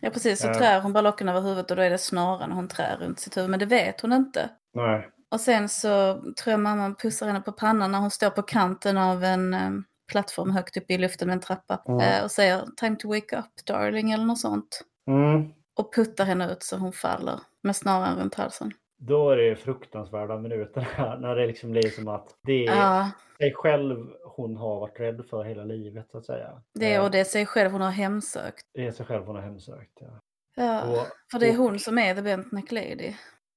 Ja 0.00 0.10
precis, 0.10 0.40
så 0.40 0.46
Ja. 0.48 0.54
trär 0.54 0.80
hon 0.80 0.92
berlocken 0.92 1.28
över 1.28 1.40
huvudet 1.40 1.70
och 1.70 1.76
då 1.76 1.82
är 1.82 1.90
det 1.90 1.98
snaran 1.98 2.52
hon 2.52 2.68
trär 2.68 2.96
runt 3.00 3.18
sitt 3.20 3.36
huvud. 3.36 3.50
Men 3.50 3.58
det 3.58 3.66
vet 3.66 4.00
hon 4.00 4.12
inte. 4.12 4.50
Nej. 4.74 5.08
Och 5.30 5.40
sen 5.40 5.68
så 5.68 6.14
tror 6.14 6.50
jag 6.50 6.60
mamman 6.60 6.94
pussar 6.94 7.26
henne 7.26 7.40
på 7.40 7.52
pannan 7.52 7.92
när 7.92 7.98
hon 7.98 8.10
står 8.10 8.30
på 8.30 8.42
kanten 8.42 8.98
av 8.98 9.24
en 9.24 9.54
eh, 9.54 9.70
plattform 10.06 10.50
högt 10.50 10.76
upp 10.76 10.90
i 10.90 10.98
luften 10.98 11.28
med 11.28 11.34
en 11.34 11.40
trappa. 11.40 11.82
Mm. 11.88 12.24
Och 12.24 12.30
säger 12.30 12.64
time 12.76 12.96
to 12.96 13.08
wake 13.08 13.36
up 13.38 13.66
darling 13.66 14.10
eller 14.12 14.24
något 14.24 14.38
sånt. 14.40 14.80
Mm. 15.06 15.52
Och 15.78 15.94
puttar 15.94 16.24
henne 16.24 16.52
ut 16.52 16.62
så 16.62 16.76
hon 16.76 16.92
faller 16.92 17.40
med 17.62 17.76
snaran 17.76 18.18
runt 18.18 18.34
halsen. 18.34 18.72
Då 18.98 19.30
är 19.30 19.36
det 19.36 19.56
fruktansvärda 19.56 20.38
minuter 20.38 20.80
här 20.94 21.18
när 21.18 21.36
det 21.36 21.46
liksom 21.46 21.70
blir 21.70 21.90
som 21.90 22.08
att 22.08 22.34
det 22.42 22.66
är 22.66 22.76
Ja, 22.76 23.10
sig 23.38 23.52
själv 23.54 24.06
hon 24.24 24.56
har 24.56 24.80
varit 24.80 25.00
rädd 25.00 25.24
för 25.30 25.44
hela 25.44 25.64
livet 25.64 26.10
så 26.10 26.18
att 26.18 26.24
säga. 26.26 26.62
det 26.74 26.94
Eh, 26.94 27.04
och 27.04 27.10
det 27.10 27.20
är 27.20 27.24
sig 27.24 27.46
själv 27.46 27.70
hon 27.72 27.80
har 27.80 27.90
hemsökt. 27.90 28.60
det 28.74 28.86
är 28.86 28.92
sig 28.92 29.06
själv 29.06 29.24
hon 29.26 29.36
har 29.36 29.42
hemsökt. 29.42 29.98
Ja. 30.00 30.20
Ja, 30.58 30.82
Och, 30.82 31.06
för 31.32 31.38
det 31.38 31.46
är 31.46 31.50
och- 31.50 31.64
hon 31.64 31.78
som 31.78 31.98
är 31.98 32.14
the 32.14 32.22
Bentneck 32.22 32.72
Lady. 32.72 33.14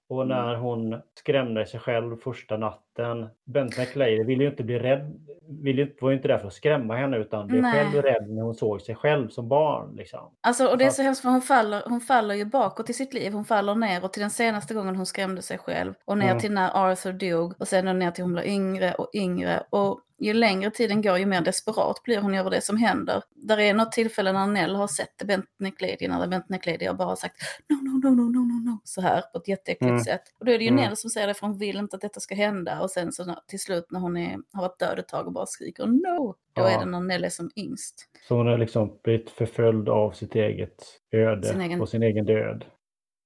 Och 0.10 0.28
när 0.28 0.56
hon 0.56 1.02
skrämde 1.20 1.66
sig 1.66 1.80
själv 1.80 2.18
första 2.18 2.58
natten. 2.58 3.30
Bent 3.46 3.78
McLeod 3.78 4.26
ville 4.26 4.44
ju 4.44 4.50
inte 4.50 4.64
bli 4.64 4.80
rädd. 4.80 5.20
Ville, 5.64 5.88
var 6.02 6.10
ju 6.10 6.16
inte 6.16 6.28
där 6.28 6.38
för 6.38 6.48
att 6.48 6.54
skrämma 6.54 6.96
henne 6.96 7.18
utan 7.18 7.48
blev 7.48 7.62
Nej. 7.62 7.74
själv 7.74 8.02
rädd 8.04 8.30
när 8.30 8.42
hon 8.42 8.56
såg 8.56 8.82
sig 8.82 8.96
själv 8.96 9.30
som 9.30 9.48
barn. 9.48 9.96
Liksom. 9.96 10.32
Alltså, 10.42 10.68
och 10.68 10.78
det 10.78 10.86
är 10.86 10.90
så 10.90 11.02
hemskt 11.02 11.22
för 11.22 11.30
hon 11.30 11.42
faller, 11.42 11.84
hon 11.88 12.02
faller 12.02 12.36
ju 12.36 12.46
bakåt 12.46 12.90
i 12.90 12.94
sitt 12.94 13.14
liv. 13.14 13.34
Hon 13.34 13.46
faller 13.46 13.76
ner 13.76 14.04
och 14.06 14.14
till 14.14 14.22
den 14.22 14.30
senaste 14.32 14.74
gången 14.74 14.96
hon 14.96 15.06
skrämde 15.06 15.42
sig 15.42 15.58
själv. 15.58 15.94
Och 16.06 16.18
ner 16.18 16.26
Mm. 16.26 16.40
till 16.40 16.52
när 16.52 16.92
Arthur 16.92 17.14
dog. 17.14 17.54
Och 17.60 17.68
sen 17.68 18.00
ner 18.00 18.12
till 18.12 18.24
hon 18.24 18.34
blir 18.34 18.48
yngre 18.48 18.94
och 18.94 19.10
yngre. 19.14 19.64
Och 19.70 20.00
ju 20.20 20.34
längre 20.34 20.72
tiden 20.72 21.02
går 21.02 21.18
ju 21.18 21.26
mer 21.26 21.42
desperat 21.42 22.04
blir 22.04 22.22
hon 22.22 22.34
över 22.36 22.50
det 22.50 22.62
som 22.62 22.78
händer. 22.78 23.24
Där 23.36 23.60
är 23.60 23.74
något 23.74 23.92
tillfälle 23.92 24.32
när 24.34 24.48
Nell 24.48 24.76
har 24.76 24.88
sett 24.88 25.18
The 25.18 25.26
Bentneck 25.26 25.82
Lady. 25.82 26.08
När 26.08 26.22
The 26.24 26.28
Bentneck 26.28 26.66
Lady 26.66 26.86
har 26.86 26.94
bara 26.94 27.16
sagt 27.16 27.36
no, 27.70 27.76
no, 27.76 28.10
no, 28.10 28.16
no, 28.16 28.22
no, 28.32 28.40
no, 28.40 28.72
no. 28.72 28.78
Så 28.84 29.02
här 29.02 29.22
på 29.22 29.38
ett 29.38 29.48
jätteäckligt 29.48 29.90
Mm. 29.90 30.04
sätt. 30.04 30.22
Och 30.40 30.46
då 30.46 30.52
är 30.52 30.58
det 30.58 30.64
ju 30.64 30.70
Mm. 30.70 30.84
Nell 30.84 30.98
som 30.98 31.10
säger 31.10 31.28
det 31.28 31.34
för 31.34 31.48
hon 31.48 31.58
vill 31.58 31.78
inte 31.78 31.96
att 31.96 32.02
detta 32.02 32.20
ska 32.20 32.36
hända. 32.36 32.82
Och 32.82 32.92
sen 32.92 33.12
så 33.12 33.36
till 33.48 33.60
slut 33.60 33.86
när 33.92 34.00
hon 34.00 34.18
är, 34.18 34.38
har 34.54 34.62
varit 34.62 34.80
död 34.80 35.00
ett 35.00 35.08
tag 35.08 35.28
och 35.28 35.34
bara 35.34 35.46
skriker 35.46 35.86
no. 35.86 36.36
Då 36.54 36.62
Ja. 36.62 36.70
är 36.70 36.80
det 36.80 36.86
när 36.86 37.00
Nell 37.00 37.24
är 37.24 37.30
som 37.30 37.50
yngst. 37.56 37.96
Så 38.28 38.36
hon 38.36 38.48
har 38.48 38.58
liksom 38.58 39.00
blivit 39.04 39.30
förföljd 39.30 39.90
av 39.90 40.12
sitt 40.12 40.36
eget 40.36 40.84
öde 41.12 41.48
Sin 41.48 41.62
egen- 41.62 41.82
och 41.82 41.90
sin 41.90 42.04
egen 42.04 42.26
död. 42.26 42.66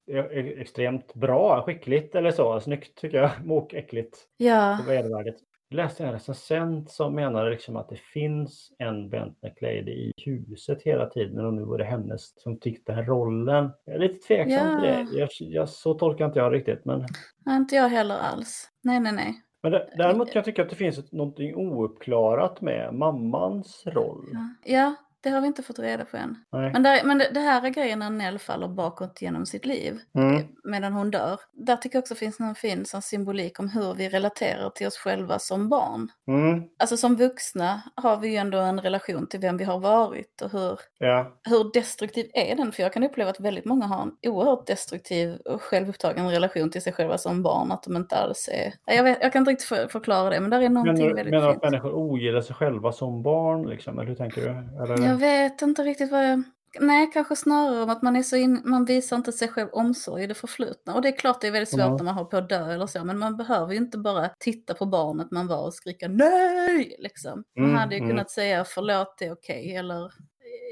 Det 0.07 0.13
e- 0.17 0.61
Extremt 0.61 1.13
bra, 1.13 1.63
skickligt 1.65 2.15
eller 2.15 2.31
så. 2.31 2.59
Snyggt 2.59 2.97
tycker 2.97 3.17
jag. 3.17 3.31
Mok 3.45 3.73
äckligt. 3.73 4.17
Ja. 4.37 4.79
på 4.83 4.89
vedervärdigt. 4.89 5.37
Jag 5.73 5.77
läste 5.77 6.05
en 6.05 6.11
recensent 6.13 6.89
som 6.91 7.15
menade 7.15 7.49
liksom 7.49 7.75
att 7.75 7.89
det 7.89 7.99
finns 7.99 8.71
en 8.79 9.09
Bent 9.09 9.41
McLeod 9.43 9.89
i 9.89 10.13
huset 10.17 10.81
hela 10.81 11.05
tiden 11.05 11.45
och 11.45 11.53
nu 11.53 11.63
var 11.63 11.77
det 11.77 11.83
hennes 11.83 12.41
som 12.41 12.59
fick 12.59 12.85
den 12.85 12.95
här 12.95 13.03
rollen. 13.03 13.71
Jag 13.85 13.95
är 13.95 13.99
lite 13.99 14.27
tveksam 14.27 14.67
Ja. 14.67 14.79
till 14.81 14.89
det. 14.89 15.19
Jag, 15.19 15.29
jag, 15.39 15.69
så 15.69 15.93
tolkar 15.93 16.25
inte 16.25 16.39
jag 16.39 16.53
riktigt. 16.53 16.85
Men, 16.85 17.05
Nej, 17.45 17.55
inte 17.57 17.75
jag 17.75 17.89
heller 17.89 18.15
alls. 18.17 18.69
Nej, 18.83 18.99
nej, 18.99 19.13
nej. 19.13 19.33
men 19.63 19.71
dä- 19.73 19.87
däremot 19.97 20.27
kan 20.31 20.39
jag 20.39 20.45
tycka 20.45 20.61
att 20.63 20.69
det 20.69 20.75
finns 20.75 21.11
någonting 21.11 21.55
ouppklarat 21.55 22.61
med 22.61 22.93
mammans 22.93 23.83
roll. 23.85 24.25
Ja. 24.33 24.73
ja, 24.73 24.95
det 25.23 25.29
har 25.29 25.41
vi 25.41 25.47
inte 25.47 25.63
fått 25.63 25.79
reda 25.79 26.05
på 26.05 26.17
än. 26.17 26.35
Nej. 26.51 26.71
Men, 26.73 26.83
där, 26.83 27.03
men 27.03 27.17
det, 27.17 27.29
det 27.33 27.39
här 27.39 27.65
är 27.65 27.69
grejen 27.69 27.99
när 27.99 28.09
Nell 28.09 28.39
faller 28.39 28.67
bakåt 28.67 29.21
genom 29.21 29.45
sitt 29.45 29.65
liv 29.65 29.99
Mm. 30.15 30.43
medan 30.63 30.93
hon 30.93 31.11
dör. 31.11 31.39
Där 31.53 31.75
tycker 31.77 31.95
jag 31.97 32.01
också 32.01 32.15
finns 32.15 32.39
någon 32.39 32.55
fin 32.55 32.85
sån 32.85 33.01
symbolik 33.01 33.59
om 33.59 33.69
hur 33.69 33.93
vi 33.93 34.09
relaterar 34.09 34.69
till 34.69 34.87
oss 34.87 34.97
själva 34.97 35.39
som 35.39 35.69
barn. 35.69 36.09
Mm. 36.27 36.63
Alltså 36.79 36.97
som 36.97 37.15
vuxna 37.15 37.81
har 37.95 38.17
vi 38.17 38.27
ju 38.29 38.35
ändå 38.35 38.57
en 38.57 38.81
relation 38.81 39.27
till 39.27 39.39
vem 39.39 39.57
vi 39.57 39.63
har 39.63 39.79
varit 39.79 40.41
och 40.41 40.51
hur, 40.51 40.79
Ja. 40.97 41.31
hur 41.43 41.71
destruktiv 41.73 42.25
är 42.33 42.55
den? 42.55 42.71
För 42.71 42.83
jag 42.83 42.93
kan 42.93 43.03
uppleva 43.03 43.29
att 43.29 43.39
väldigt 43.39 43.65
många 43.65 43.85
har 43.85 44.01
en 44.01 44.11
oerhört 44.31 44.67
destruktiv 44.67 45.35
och 45.45 45.61
självupptagen 45.61 46.29
relation 46.31 46.69
till 46.71 46.81
sig 46.81 46.93
själva 46.93 47.17
som 47.17 47.43
barn. 47.43 47.71
Att 47.71 47.83
de 47.83 47.95
inte 47.95 48.15
alls 48.15 48.49
är... 48.51 48.73
Jag, 48.95 49.03
vet, 49.03 49.17
jag 49.21 49.33
kan 49.33 49.39
inte 49.39 49.51
riktigt 49.51 49.67
för, 49.67 49.87
förklara 49.87 50.29
det, 50.29 50.39
men 50.39 50.49
där 50.49 50.61
är 50.61 50.69
någonting 50.69 51.05
Menar, 51.05 51.15
väldigt 51.15 51.33
menar 51.33 51.47
du 51.47 51.53
fint. 51.53 51.63
att 51.63 51.71
människor 51.71 51.93
ogillar 51.93 52.41
sig 52.41 52.55
själva 52.55 52.91
som 52.91 53.23
barn? 53.23 53.69
Liksom? 53.69 53.99
Eller 53.99 54.09
hur 54.09 54.15
tänker 54.15 54.41
du? 54.41 54.83
Eller? 54.83 55.12
Jag 55.13 55.19
vet 55.19 55.61
inte 55.61 55.83
riktigt 55.83 56.11
vad 56.11 56.29
jag... 56.29 56.43
Nej, 56.79 57.09
kanske 57.13 57.35
snarare 57.35 57.83
om 57.83 57.89
att 57.89 58.01
man 58.01 58.15
är 58.15 58.23
så 58.23 58.35
in... 58.35 58.61
man 58.65 58.85
visar 58.85 59.15
inte 59.15 59.31
sig 59.31 59.47
själv 59.47 59.69
omsorg 59.73 60.23
i 60.23 60.27
det 60.27 60.33
förflutna. 60.33 60.93
Och 60.95 61.01
det 61.01 61.07
är 61.07 61.17
klart 61.17 61.41
det 61.41 61.47
är 61.47 61.51
väldigt 61.51 61.69
svårt 61.69 61.79
Mm. 61.81 61.95
när 61.95 62.03
man 62.03 62.13
håller 62.13 62.29
på 62.29 62.37
att 62.37 62.49
dö 62.49 62.73
eller 62.73 62.87
så, 62.87 63.03
men 63.03 63.19
man 63.19 63.37
behöver 63.37 63.71
ju 63.73 63.77
inte 63.77 63.97
bara 63.97 64.29
titta 64.39 64.73
på 64.73 64.85
barnet 64.85 65.31
man 65.31 65.47
var 65.47 65.65
och 65.65 65.73
skrika 65.73 66.07
nej, 66.07 66.95
liksom. 66.99 67.43
Man 67.57 67.65
Mm, 67.65 67.77
hade 67.77 67.95
ju 67.95 67.99
mm. 67.99 68.09
kunnat 68.09 68.31
säga 68.31 68.65
förlåt, 68.67 69.15
det 69.19 69.25
är 69.25 69.33
okej, 69.33 69.75
eller... 69.75 70.11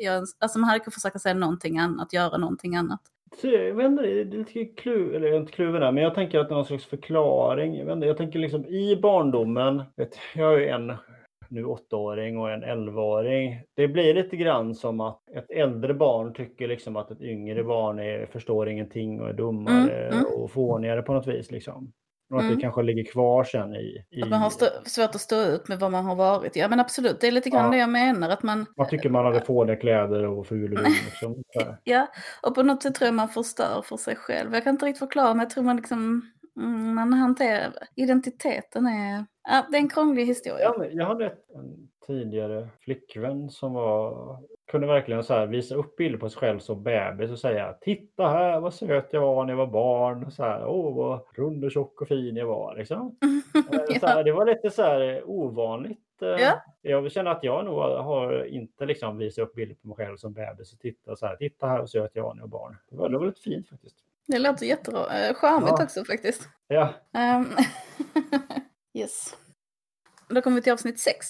Jag, 0.03 0.23
alltså 0.39 0.59
man 0.59 0.69
hade 0.69 0.79
kunnat 0.79 0.93
försöka 0.93 1.19
säga 1.19 1.33
någonting 1.35 1.77
annat, 1.79 2.13
göra 2.13 2.37
någonting 2.37 2.75
annat. 2.75 3.01
Så 3.41 3.47
Jag 3.47 3.75
vet 3.75 3.85
inte, 3.85 4.03
det 4.03 4.21
är 4.21 4.25
lite 4.25 4.65
klu, 4.65 5.15
eller 5.15 5.37
inte 5.37 5.51
kluven 5.51 5.81
där, 5.81 5.91
men 5.91 6.03
jag 6.03 6.15
tänker 6.15 6.39
att 6.39 6.47
det 6.49 6.53
är 6.53 6.55
någon 6.55 6.65
slags 6.65 6.85
förklaring. 6.85 7.75
Jag, 7.77 7.85
vet 7.85 7.93
inte, 7.95 8.07
jag 8.07 8.17
tänker 8.17 8.39
liksom 8.39 8.65
i 8.65 8.95
barndomen, 9.01 9.83
vet, 9.97 10.17
jag 10.35 10.45
har 10.45 10.57
ju 10.57 10.67
en 10.67 10.93
nu 11.51 11.65
åttaåring 11.65 12.37
och 12.39 12.51
en 12.51 12.63
elvaåring. 12.63 13.61
Det 13.75 13.87
blir 13.87 14.13
lite 14.13 14.37
grann 14.37 14.75
som 14.75 14.99
att 15.01 15.29
ett 15.35 15.51
äldre 15.51 15.93
barn 15.93 16.33
tycker 16.33 16.67
liksom 16.67 16.95
att 16.95 17.11
ett 17.11 17.21
yngre 17.21 17.63
barn 17.63 17.99
är, 17.99 18.25
förstår 18.25 18.69
ingenting 18.69 19.21
och 19.21 19.29
är 19.29 19.33
dummare 19.33 20.07
Mm, 20.07 20.19
mm. 20.19 20.25
och 20.37 20.51
fånigare 20.51 21.01
på 21.01 21.13
något 21.13 21.27
vis. 21.27 21.51
Liksom. 21.51 21.91
Och 22.29 22.37
att 22.37 22.43
Mm. 22.43 22.55
det 22.55 22.61
kanske 22.61 22.81
ligger 22.81 23.03
kvar 23.03 23.43
sen 23.43 23.75
i... 23.75 24.05
i 24.11 24.21
Att 24.21 24.29
man 24.29 24.39
har 24.39 24.49
svårt 24.89 25.15
att 25.15 25.21
stå 25.21 25.41
ut 25.41 25.67
med 25.67 25.79
vad 25.79 25.91
man 25.91 26.05
har 26.05 26.15
varit. 26.15 26.55
Ja 26.55 26.67
men 26.67 26.79
absolut, 26.79 27.21
det 27.21 27.27
är 27.27 27.31
lite 27.31 27.49
grann 27.49 27.65
Ja. 27.65 27.71
det 27.71 27.77
jag 27.77 27.89
menar. 27.89 28.29
Att 28.29 28.43
man, 28.43 28.65
man 28.77 28.87
tycker 28.89 29.09
man 29.09 29.25
hade 29.25 29.41
fåniga 29.41 29.75
kläder 29.75 30.25
och 30.25 30.47
ful. 30.47 30.71
Liksom. 30.71 31.43
Ja, 31.83 32.07
och 32.43 32.55
på 32.55 32.63
något 32.63 32.83
sätt 32.83 32.95
tror 32.95 33.05
jag 33.07 33.15
man 33.15 33.27
förstör 33.29 33.81
för 33.85 33.97
sig 33.97 34.15
själv. 34.15 34.53
Jag 34.53 34.63
kan 34.63 34.73
inte 34.73 34.85
riktigt 34.85 34.99
förklara, 34.99 35.33
men 35.33 35.39
jag 35.39 35.49
tror 35.49 35.63
man 35.63 35.75
liksom, 35.77 36.21
mm, 36.57 36.95
man 36.95 37.13
hanterar, 37.13 37.73
identiteten 37.95 38.85
är, 38.85 39.25
ja, 39.43 39.65
det 39.71 39.77
är 39.77 39.81
en 39.81 39.89
krånglig 39.89 40.25
historia. 40.25 40.73
Ja, 40.77 40.85
jag 40.91 41.05
hade 41.05 41.25
en 41.55 41.89
tidigare 42.07 42.67
flickvän 42.79 43.49
som 43.49 43.73
var, 43.73 44.37
kunde 44.71 44.87
verkligen 44.87 45.23
så 45.23 45.45
visa 45.45 45.75
upp 45.75 45.95
bilder 45.95 46.19
på 46.19 46.29
sig 46.29 46.39
själv 46.39 46.59
som 46.59 46.83
bebis 46.83 47.31
och 47.31 47.39
säga 47.39 47.73
Titta 47.81 48.27
här 48.29 48.59
vad 48.59 48.73
söt 48.73 49.07
jag 49.11 49.21
var 49.21 49.45
när 49.45 49.51
jag 49.53 49.57
var 49.57 49.67
barn. 49.67 50.23
Och 50.25 50.33
så 50.33 50.43
här, 50.43 50.65
Åh 50.65 50.95
vad 50.95 51.19
rund 51.35 51.63
och 51.65 51.71
tjock 51.71 52.01
och 52.01 52.07
fin 52.07 52.35
jag 52.35 52.47
var. 52.47 52.75
Liksom. 52.75 53.17
Eh, 53.73 53.99
så 53.99 54.07
här, 54.07 54.23
det 54.23 54.31
var 54.31 54.45
lite 54.45 54.69
så 54.69 54.81
här 54.81 55.23
ovanligt. 55.25 56.21
eh, 56.21 56.27
Ja. 56.27 56.61
Jag 56.81 57.11
känner 57.11 57.31
att 57.31 57.43
jag 57.43 57.65
nog 57.65 57.75
har 57.79 58.45
inte 58.45 58.85
liksom 58.85 59.17
visat 59.17 59.43
upp 59.43 59.55
bilder 59.55 59.75
på 59.75 59.87
mig 59.87 59.97
själv 59.97 60.17
som 60.17 60.33
bebis 60.33 60.73
och 60.73 60.79
titta 60.79 61.15
så 61.15 61.25
här. 61.25 61.35
Titta 61.35 61.67
här 61.67 61.79
vad 61.79 61.89
söt 61.89 62.11
jag 62.13 62.23
var 62.23 62.33
när 62.33 62.41
jag 62.41 62.47
var 62.47 62.59
barn. 62.59 62.77
Det 62.89 62.95
var, 62.97 63.09
det 63.09 63.17
var 63.17 63.25
lite 63.25 63.41
fint 63.41 63.69
faktiskt. 63.69 63.97
Det 64.31 64.39
låter 64.39 64.65
jättebra, 64.65 65.17
eh, 65.17 65.35
Ja. 65.41 65.83
också 65.83 66.05
faktiskt. 66.05 66.49
Ja, 66.67 66.93
Ehm, 67.17 67.45
yes. 68.97 69.35
Då 70.29 70.41
kommer 70.41 70.55
vi 70.55 70.61
till 70.61 70.73
avsnitt 70.73 70.99
6. 70.99 71.27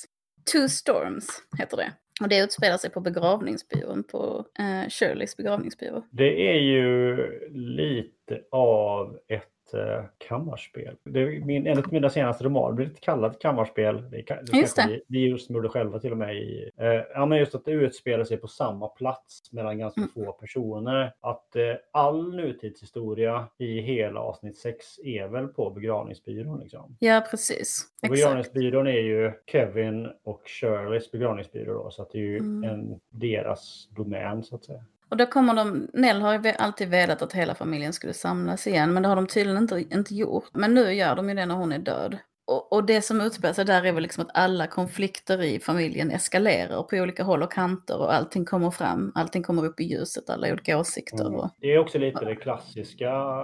Two 0.54 0.68
Storms 0.68 1.28
heter 1.60 1.78
det. 1.78 1.94
Och 2.22 2.30
det 2.30 2.38
utspelar 2.44 2.78
sig 2.78 2.90
på 2.90 3.00
begravningsbyrån, 3.02 4.04
på 4.04 4.46
eh, 4.60 4.90
Shirleys 4.90 5.38
begravningsbyrå. 5.38 6.04
Det 6.12 6.50
är 6.52 6.60
ju 6.60 7.16
lite 7.52 8.42
av 8.52 9.18
ett 9.28 9.61
eh, 9.74 10.04
kammarspel. 10.18 10.96
Det 11.04 11.20
är 11.22 11.46
min, 11.46 11.68
en 11.68 11.78
av 11.78 11.84
mina 11.92 12.10
senaste 12.10 12.44
romaner 12.44 12.76
blir 12.76 12.86
lite 12.86 13.00
kallat 13.02 13.40
kammarspel. 13.40 14.10
Det, 14.12 14.18
är 14.32 14.44
det, 14.52 14.58
Just 14.58 14.76
det. 14.76 15.02
Vi, 15.08 15.28
gjorde 15.50 15.70
själva 15.70 16.00
till 16.00 16.12
och 16.12 16.18
med. 16.18 16.36
I, 16.36 16.70
eh, 16.78 16.88
ja, 17.14 17.26
men 17.26 17.38
just 17.38 17.56
att 17.56 17.66
det 17.66 17.72
utspelar 17.72 18.24
sig 18.24 18.38
på 18.38 18.48
samma 18.48 18.88
plats 18.88 19.52
mellan 19.54 19.78
ganska 19.78 20.02
Mm. 20.02 20.12
få 20.14 20.32
personer. 20.32 21.14
Att 21.20 21.56
eh, 21.56 21.64
all 21.92 22.36
nutidshistoria 22.36 23.48
i 23.58 23.82
hela 23.82 24.20
avsnitt 24.20 24.58
6 24.58 25.00
är 25.00 25.28
väl 25.28 25.48
på 25.48 25.70
begravningsbyrån. 25.70 26.60
Liksom. 26.60 26.96
Ja, 27.00 27.24
precis. 27.32 27.86
Och 28.04 28.10
begravningsbyrån 28.10 28.88
är 28.88 28.92
ju 29.02 29.32
Kevin 29.52 30.10
och 30.24 30.42
Shirleys 30.46 31.12
begravningsbyrå. 31.12 31.84
Då, 31.84 31.92
så 31.92 32.02
att 32.02 32.12
det 32.12 32.18
är 32.18 32.22
ju 32.22 32.38
Mm. 32.38 32.70
en, 32.70 33.00
deras 33.10 33.88
domän 33.92 34.44
så 34.44 34.56
att 34.56 34.64
säga. 34.64 34.84
Och 35.12 35.18
då 35.18 35.26
kommer 35.26 35.54
de, 35.54 35.88
Nell 35.94 36.22
har 36.22 36.34
ju 36.34 36.54
alltid 36.58 36.90
velat 36.90 37.22
att 37.22 37.34
hela 37.34 37.56
familjen 37.56 37.94
skulle 37.94 38.14
samlas 38.14 38.68
igen, 38.68 38.94
men 38.94 39.04
det 39.04 39.10
har 39.10 39.16
de 39.16 39.28
tydligen 39.28 39.58
inte, 39.58 39.86
inte 39.92 40.16
gjort. 40.16 40.50
Men 40.54 40.74
nu 40.74 40.94
gör 40.94 41.16
de 41.16 41.30
ju 41.30 41.36
det 41.36 41.46
när 41.46 41.56
hon 41.56 41.72
är 41.72 41.80
död. 41.80 42.18
Och, 42.48 42.74
och 42.74 42.86
det 42.86 43.02
som 43.02 43.22
utspelar 43.22 43.54
sig 43.54 43.66
där 43.66 43.86
är 43.86 43.92
väl 43.92 44.04
liksom 44.04 44.24
att 44.24 44.38
alla 44.38 44.68
konflikter 44.68 45.44
i 45.44 45.60
familjen 45.60 46.12
eskalerar 46.12 46.84
på 46.84 46.96
olika 46.96 47.24
håll 47.24 47.44
och 47.44 47.52
kanter 47.52 48.00
och 48.00 48.14
allting 48.14 48.46
kommer 48.46 48.72
fram, 48.72 49.12
allting 49.16 49.44
kommer 49.44 49.66
upp 49.66 49.80
i 49.80 49.84
ljuset, 49.84 50.30
alla 50.30 50.52
olika 50.52 50.80
åsikter. 50.80 51.26
Mm. 51.26 51.40
Och, 51.40 51.50
Det 51.60 51.74
är 51.74 51.78
också 51.78 51.98
lite 51.98 52.26
det 52.26 52.36
klassiska 52.36 53.44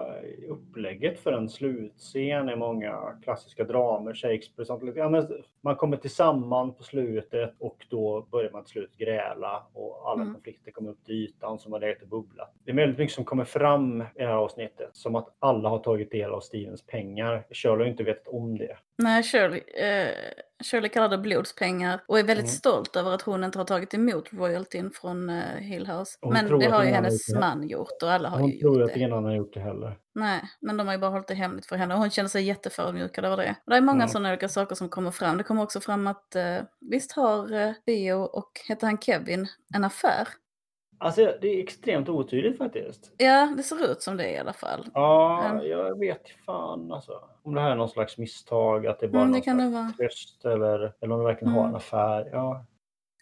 upplägget 0.50 1.20
för 1.20 1.34
en 1.34 1.50
slutscen 1.50 2.50
i 2.50 2.56
många 2.56 2.94
klassiska 3.24 3.64
dramer, 3.64 4.14
Shakespeare. 4.14 4.66
Sånt. 4.66 4.84
Ja, 4.96 5.10
men 5.10 5.28
man 5.68 5.76
kommer 5.76 5.98
tillsammans 5.98 6.78
på 6.78 6.84
slutet 6.84 7.54
och 7.60 7.86
då 7.90 8.28
börjar 8.32 8.52
man 8.52 8.64
till 8.64 8.72
slut 8.72 8.98
gräla 8.98 9.64
och 9.74 10.10
alla 10.12 10.22
Mm. 10.22 10.34
konflikter 10.34 10.72
kommer 10.72 10.90
upp 10.92 11.04
till 11.06 11.16
ytan 11.16 11.60
som 11.60 11.72
var 11.72 11.80
legat 11.80 12.02
och 12.02 12.08
bubblat. 12.08 12.54
Det 12.66 12.72
är 12.72 12.76
väldigt 12.76 12.98
mycket 13.00 13.16
som 13.16 13.26
kommer 13.26 13.44
fram 13.44 14.02
i 14.02 14.06
det 14.16 14.26
här 14.26 14.34
avsnittet, 14.34 14.90
som 14.94 15.16
att 15.16 15.36
alla 15.40 15.70
har 15.70 15.80
tagit 15.80 16.12
del 16.12 16.32
av 16.32 16.40
Stevens 16.40 16.86
pengar. 16.86 17.46
Shirley 17.52 17.78
har 17.78 17.86
inte 17.86 18.04
vetat 18.04 18.28
om 18.28 18.58
det. 18.58 18.78
nej, 18.98 19.24
Shirley, 19.24 19.60
eh, 19.60 20.14
Shirley 20.64 20.90
kallar 20.90 21.10
det 21.10 21.18
blodspengar 21.18 22.04
och 22.08 22.20
är 22.20 22.24
väldigt 22.24 22.46
Mm. 22.46 22.56
stolt 22.56 22.96
över 22.96 23.12
att 23.12 23.22
hon 23.22 23.44
inte 23.44 23.58
har 23.58 23.66
tagit 23.66 23.94
emot 23.94 24.34
royaltyn 24.34 24.92
från 24.92 25.30
uh, 25.30 25.44
Hill 25.56 25.88
House. 25.88 26.18
Hon 26.22 26.34
men 26.34 26.48
tror 26.48 26.60
det 26.60 26.66
att 26.66 26.72
har 26.74 26.84
ju 26.84 26.90
hennes 26.90 27.30
gjort 27.30 27.36
det. 27.36 27.40
man 27.40 27.68
gjort 27.68 28.04
och 28.04 28.12
alla 28.12 28.30
har 28.30 28.40
Hon 28.40 28.50
ju 28.50 28.60
tror 28.60 28.74
ju 28.76 28.82
gjort 28.82 28.90
att 28.90 28.94
det. 28.94 29.00
ingen 29.00 29.12
annan 29.14 29.24
har 29.26 29.36
gjort 29.36 29.54
det 29.54 29.60
heller. 29.60 29.98
Nej, 30.16 30.42
men 30.62 30.78
de 30.78 30.88
har 30.88 30.94
ju 30.94 31.00
bara 31.00 31.12
hållit 31.12 31.28
det 31.28 31.34
hemligt 31.34 31.66
för 31.66 31.76
henne 31.76 31.94
och 31.94 32.00
hon 32.00 32.10
känner 32.10 32.30
sig 32.30 32.44
jätteförödmjukad 32.44 33.26
över 33.26 33.38
det. 33.38 33.56
Och 33.66 33.72
det 33.72 33.78
är 33.78 33.82
många 33.82 33.96
Mm. 34.04 34.08
sådana 34.10 34.30
olika 34.30 34.50
saker 34.50 34.76
som 34.76 34.90
kommer 34.90 35.12
fram. 35.12 35.38
Det 35.38 35.44
kommer 35.44 35.64
också 35.64 35.80
fram 35.82 36.08
att 36.08 36.36
uh, 36.36 36.66
visst 36.82 37.12
har 37.12 37.54
uh, 37.54 37.72
Theo 37.86 38.22
och, 38.22 38.52
heter 38.68 38.88
han 38.88 38.98
Kevin, 38.98 39.48
en 39.76 39.84
affär? 39.84 40.28
Alltså 40.98 41.34
det 41.42 41.48
är 41.48 41.64
extremt 41.64 42.10
otydligt 42.10 42.58
faktiskt. 42.58 43.12
Ja, 43.18 43.54
det 43.58 43.64
ser 43.64 43.92
ut 43.92 44.02
som 44.02 44.18
det 44.18 44.32
i 44.32 44.38
alla 44.38 44.54
fall. 44.54 44.86
Ja, 44.94 45.46
Mm. 45.46 45.68
jag 45.68 46.00
vet 46.00 46.24
fan 46.46 46.92
alltså. 46.92 47.12
Om 47.44 47.54
det 47.56 47.62
här 47.62 47.72
är 47.72 47.76
någon 47.76 47.90
slags 47.90 48.18
misstag, 48.18 48.88
att 48.88 49.00
det 49.00 49.08
bara 49.08 49.22
Mm, 49.22 49.34
det 49.34 49.42
kan 49.42 49.58
det 49.58 49.70
vara. 49.70 49.94
tröst 49.98 50.46
eller, 50.46 50.80
eller 50.80 51.14
om 51.14 51.20
de 51.20 51.24
verkligen 51.24 51.54
har 51.54 51.60
Mm. 51.62 51.70
en 51.70 51.76
affär. 51.76 52.30
Ja, 52.32 52.66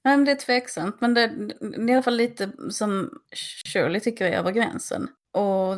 Nej, 0.03 0.17
men 0.17 0.25
det 0.25 0.31
är 0.31 0.35
tveksamt, 0.35 1.01
men 1.01 1.13
det, 1.13 1.27
det 1.59 1.75
är 1.75 1.89
i 1.89 1.93
alla 1.93 2.03
fall 2.03 2.15
lite 2.15 2.49
som 2.69 3.19
Shirley 3.73 3.99
tycker 3.99 4.25
är 4.25 4.37
över 4.37 4.51
gränsen. 4.51 5.07
Och 5.35 5.77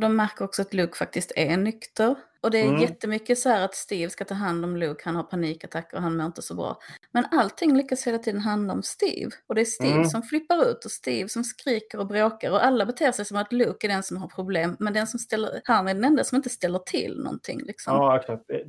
de 0.00 0.16
märker 0.16 0.44
också 0.44 0.62
att 0.62 0.74
Luke 0.74 0.96
faktiskt 0.96 1.32
är 1.36 1.56
nykter. 1.56 2.14
Och 2.40 2.50
det 2.50 2.58
är 2.60 2.68
Mm. 2.68 2.80
jättemycket 2.80 3.38
så 3.38 3.48
här 3.48 3.64
att 3.64 3.74
Steve 3.74 4.10
ska 4.10 4.24
ta 4.24 4.34
hand 4.34 4.64
om 4.64 4.76
Luke, 4.76 5.02
han 5.04 5.16
har 5.16 5.22
panikattacker 5.22 5.96
och 5.96 6.02
han 6.02 6.16
mår 6.16 6.26
inte 6.26 6.42
så 6.42 6.54
bra. 6.54 6.78
Men 7.12 7.24
allting 7.30 7.76
lyckas 7.76 8.06
hela 8.06 8.18
tiden 8.18 8.40
handla 8.40 8.72
om 8.72 8.82
Steve. 8.82 9.30
Och 9.46 9.54
det 9.54 9.60
är 9.60 9.64
Steve 9.64 9.92
Mm. 9.94 10.04
som 10.04 10.22
flippar 10.22 10.70
ut 10.70 10.84
och 10.84 10.90
Steve 10.90 11.28
som 11.28 11.44
skriker 11.44 11.98
och 11.98 12.06
bråkar. 12.06 12.50
Och 12.50 12.64
alla 12.64 12.86
beter 12.86 13.12
sig 13.12 13.24
som 13.24 13.36
att 13.36 13.52
Luke 13.52 13.86
är 13.86 13.88
den 13.88 14.02
som 14.02 14.16
har 14.16 14.28
problem, 14.28 14.76
men 14.78 14.92
den 14.92 15.06
som 15.06 15.18
ställer, 15.20 15.60
han 15.64 15.88
är 15.88 15.94
den 15.94 16.04
enda 16.04 16.24
som 16.24 16.36
inte 16.36 16.48
ställer 16.48 16.78
till 16.78 17.18
någonting. 17.22 17.60
Liksom. 17.64 17.94
ja 17.94 18.16
exakt. 18.20 18.44
Det, 18.48 18.64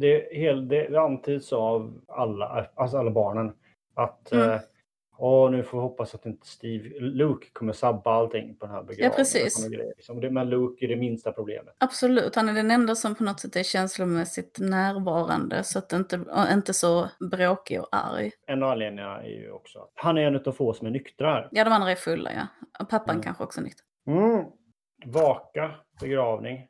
det, 0.69 0.87
det 0.89 0.97
antyds 1.01 1.53
av 1.53 2.01
alla, 2.07 2.67
alltså 2.75 2.97
alla 2.97 3.11
barnen 3.11 3.51
att 3.95 4.31
Mm. 4.31 4.49
eh, 4.49 4.59
Åh, 5.19 5.51
nu 5.51 5.63
får 5.63 5.77
vi 5.77 5.81
hoppas 5.81 6.15
att 6.15 6.25
inte 6.25 6.47
Steve, 6.47 6.99
Luke 6.99 7.47
kommer 7.53 7.73
sabba 7.73 8.11
allting 8.11 8.55
på 8.57 8.65
den 8.65 8.75
här 8.75 8.83
begravningen. 8.83 9.11
precis. 9.15 9.67
grejer, 9.67 9.93
Liksom. 9.97 10.19
Det- 10.21 10.29
Men 10.29 10.49
Luke 10.49 10.85
är 10.85 10.89
det 10.89 10.95
minsta 10.95 11.31
problemet. 11.31 11.75
Absolut, 11.77 12.35
han 12.35 12.49
är 12.49 12.53
den 12.53 12.71
enda 12.71 12.95
som 12.95 13.15
på 13.15 13.23
något 13.23 13.39
sätt 13.39 13.55
är 13.55 13.63
känslomässigt 13.63 14.59
närvarande 14.59 15.63
så 15.63 15.79
att 15.79 15.93
inte, 15.93 16.19
inte 16.51 16.73
så 16.73 17.09
bråkig 17.31 17.81
och 17.81 17.87
arg. 17.91 18.31
En 18.47 18.63
av 18.63 18.69
anledningarna 18.69 19.23
är 19.23 19.27
ju 19.29 19.51
också 19.51 19.79
att 19.79 19.91
han 19.95 20.17
är 20.17 20.21
en 20.21 20.35
av 20.35 20.51
få 20.51 20.73
som 20.73 20.87
är 20.87 20.91
nyktra. 20.91 21.47
Ja, 21.51 21.63
de 21.63 21.69
andra 21.73 21.91
är 21.91 21.95
fulla 21.95 22.31
ja. 22.33 22.47
Och 22.79 22.89
pappan 22.89 23.09
Mm. 23.15 23.23
kanske 23.23 23.43
också 23.43 23.59
är 23.59 23.63
nykter. 23.63 23.85
Mm. 24.07 24.45
Vaka, 25.05 25.71
begravning. 26.01 26.67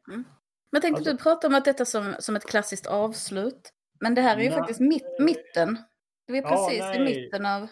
Men 0.72 0.82
tänkte 0.82 1.00
Alltså- 1.00 1.12
du 1.12 1.18
prata 1.18 1.48
om 1.48 1.56
att 1.56 1.66
detta 1.66 1.86
som, 1.86 2.14
som 2.20 2.36
ett 2.36 2.46
klassiskt 2.46 2.88
avslut. 2.88 3.74
Men 4.00 4.16
det 4.16 4.22
här 4.22 4.38
är 4.38 4.42
ju 4.42 4.50
Nej. 4.50 4.58
faktiskt 4.58 4.80
mitt, 4.80 5.20
mitten. 5.20 5.78
Det 6.28 6.38
är 6.38 6.42
Ja, 6.42 6.50
precis 6.50 6.84
i 6.96 7.00
nej. 7.00 7.00
mitten 7.06 7.46
av... 7.46 7.68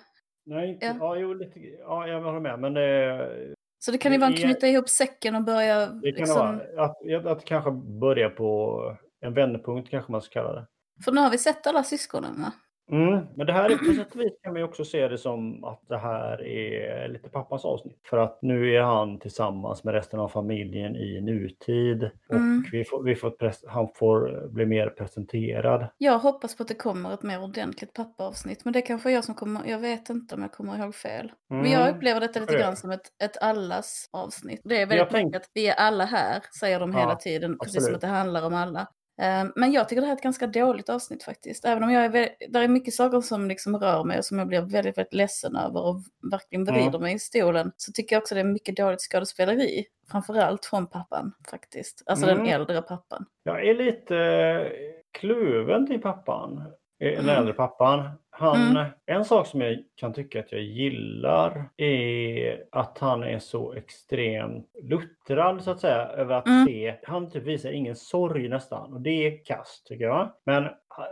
Nej, 0.46 0.78
Ja. 0.82 0.96
ja. 1.00 1.16
jo, 1.18 1.34
lite, 1.34 1.60
ja, 1.60 2.08
jag 2.08 2.22
håller 2.22 2.40
med. 2.40 2.60
Men 2.60 2.74
det, 2.74 3.56
Så 3.80 3.92
det 3.92 3.98
kan 3.98 4.12
ju 4.12 4.18
vara 4.18 4.30
att 4.30 4.36
Det 4.36 4.42
knyta 4.42 4.68
ihop 4.68 4.90
säcken 4.90 5.36
och 5.36 5.44
börja... 5.44 5.86
det 5.86 6.12
kan 6.12 6.20
liksom, 6.20 6.38
vara. 6.38 6.86
Att, 6.86 7.12
att, 7.12 7.26
att 7.26 7.46
kanske 7.46 7.72
börja 7.72 8.30
på 8.30 8.82
en 9.22 9.34
vändpunkt 9.34 9.90
kanske 9.90 10.12
man 10.12 10.22
ska 10.22 10.42
kalla 10.42 10.54
det. 10.54 10.68
För 11.04 11.12
nu 11.12 11.22
har 11.22 11.30
vi 11.30 11.38
sett 11.38 11.68
alla 11.68 11.84
syskonen 11.84 12.42
va? 12.42 12.52
Mm. 12.92 13.26
Men 13.36 13.48
det 13.48 13.54
här 13.54 13.70
är 13.70 13.78
på 13.78 13.94
sätt 13.94 14.16
och 14.16 14.22
vis 14.22 14.34
kan 14.44 14.54
man 14.54 14.60
ju 14.62 14.64
också 14.68 14.86
se 14.86 15.08
det 15.08 15.18
som 15.18 15.64
att 15.64 15.82
det 15.90 15.98
här 15.98 16.44
är 16.48 17.08
lite 17.08 17.30
pappans 17.30 17.66
avsnitt. 17.66 18.00
För 18.10 18.18
att 18.18 18.42
nu 18.42 18.76
är 18.76 18.82
han 18.82 19.20
tillsammans 19.20 19.84
med 19.84 19.94
resten 19.94 20.20
av 20.20 20.28
familjen 20.30 20.96
i 20.96 21.22
nutid. 21.22 22.04
Och 22.30 22.36
Mm. 22.36 22.64
vi 22.72 22.84
får, 22.86 23.04
vi 23.04 23.16
får, 23.16 23.68
han 23.68 23.88
får 23.96 24.48
bli 24.48 24.66
mer 24.66 24.90
presenterad. 24.90 25.88
Jag 25.98 26.20
hoppas 26.20 26.58
på 26.58 26.64
att 26.64 26.68
det 26.70 26.76
kommer 26.76 27.14
ett 27.14 27.24
mer 27.24 27.44
ordentligt 27.44 27.94
pappaavsnitt. 27.94 28.66
Men 28.66 28.74
det 28.74 28.82
kanske 28.82 29.10
är 29.10 29.14
jag 29.14 29.24
som 29.24 29.36
kommer... 29.36 29.62
Jag 29.68 29.80
vet 29.80 30.10
inte 30.10 30.36
om 30.36 30.42
jag 30.42 30.52
kommer 30.52 30.78
ihåg 30.84 30.96
fel. 30.96 31.32
Men 31.50 31.72
jag 31.72 31.82
Mm. 31.82 31.96
upplever 31.96 32.20
detta 32.22 32.40
lite 32.40 32.58
grann 32.58 32.76
som 32.76 32.92
ett, 32.92 33.08
ett 33.24 33.38
allas 33.42 34.10
avsnitt. 34.14 34.62
Det 34.64 34.82
är 34.82 34.86
väldigt 34.86 35.10
tänk- 35.12 35.26
mycket 35.26 35.42
att 35.42 35.50
vi 35.54 35.68
är 35.68 35.76
alla 35.76 36.06
här, 36.06 36.44
säger 36.60 36.80
de 36.80 36.92
Ja, 36.92 37.00
hela 37.00 37.16
tiden. 37.16 37.58
Precis 37.58 37.74
som 37.74 37.80
absolut. 37.80 37.96
att 37.96 38.02
det 38.02 38.08
handlar 38.08 38.46
om 38.46 38.54
alla. 38.54 38.88
Eh, 39.22 39.46
Men 39.56 39.72
jag 39.72 39.90
tycker 39.90 40.02
det 40.02 40.08
här 40.08 40.14
är 40.14 40.18
ett 40.18 40.24
ganska 40.24 40.48
dåligt 40.48 40.90
avsnitt 40.90 41.24
faktiskt. 41.24 41.66
Även 41.66 41.84
om 41.84 41.92
jag 41.92 42.06
är 42.06 42.10
väldigt, 42.10 42.54
där 42.54 42.62
är 42.62 42.68
mycket 42.68 42.94
saker 42.94 43.22
som 43.22 43.48
liksom 43.48 43.78
rör 43.78 44.04
mig 44.04 44.18
och 44.18 44.26
som 44.26 44.40
jag 44.40 44.48
blir 44.48 44.62
väldigt, 44.62 44.98
väldigt 44.98 45.14
ledsen 45.14 45.56
över 45.56 45.86
och 45.86 46.02
verkligen 46.32 46.66
vrider 46.66 46.88
Mm. 46.90 47.02
mig 47.02 47.14
i 47.14 47.20
stolen. 47.20 47.72
Så 47.78 47.92
tycker 47.92 48.16
jag 48.16 48.22
också 48.22 48.36
det 48.36 48.42
är 48.42 48.46
mycket 48.46 48.78
dåligt 48.78 49.02
skådespeleri. 49.02 49.86
Framförallt 50.12 50.66
från 50.66 50.88
pappan 50.88 51.34
faktiskt. 51.50 52.04
Alltså 52.06 52.26
den 52.26 52.40
Mm. 52.40 52.54
äldre 52.62 52.82
pappan. 52.82 53.26
Jag 53.44 53.68
är 53.68 53.74
lite 53.74 54.72
kluven 55.12 55.88
till 55.88 56.02
pappan. 56.02 56.58
eh, 57.00 57.10
Den 57.12 57.20
Mm. 57.20 57.30
äldre 57.38 57.54
pappan. 57.54 58.10
Han, 58.38 58.62
Mm. 58.78 58.86
En 59.06 59.26
sak 59.26 59.48
som 59.48 59.62
jag 59.62 59.78
kan 59.96 60.14
tycka 60.14 60.40
att 60.40 60.52
jag 60.52 60.62
gillar 60.62 61.70
är 61.78 62.64
att 62.72 62.98
han 62.98 63.24
är 63.24 63.40
så 63.40 63.74
extremt 63.74 64.70
luttrad 64.84 65.64
så 65.64 65.72
att 65.72 65.80
säga 65.80 65.98
över 66.08 66.36
att 66.36 66.48
Mm. 66.48 66.66
se. 66.66 66.96
Han 67.04 67.30
typ 67.32 67.44
visar 67.44 67.72
ingen 67.72 67.96
sorg 67.96 68.50
nästan 68.50 68.94
och 68.94 69.02
det 69.02 69.10
är 69.28 69.46
kast 69.46 69.86
tycker 69.88 70.06
jag. 70.06 70.32
Men 70.46 70.64
eh, 70.64 70.70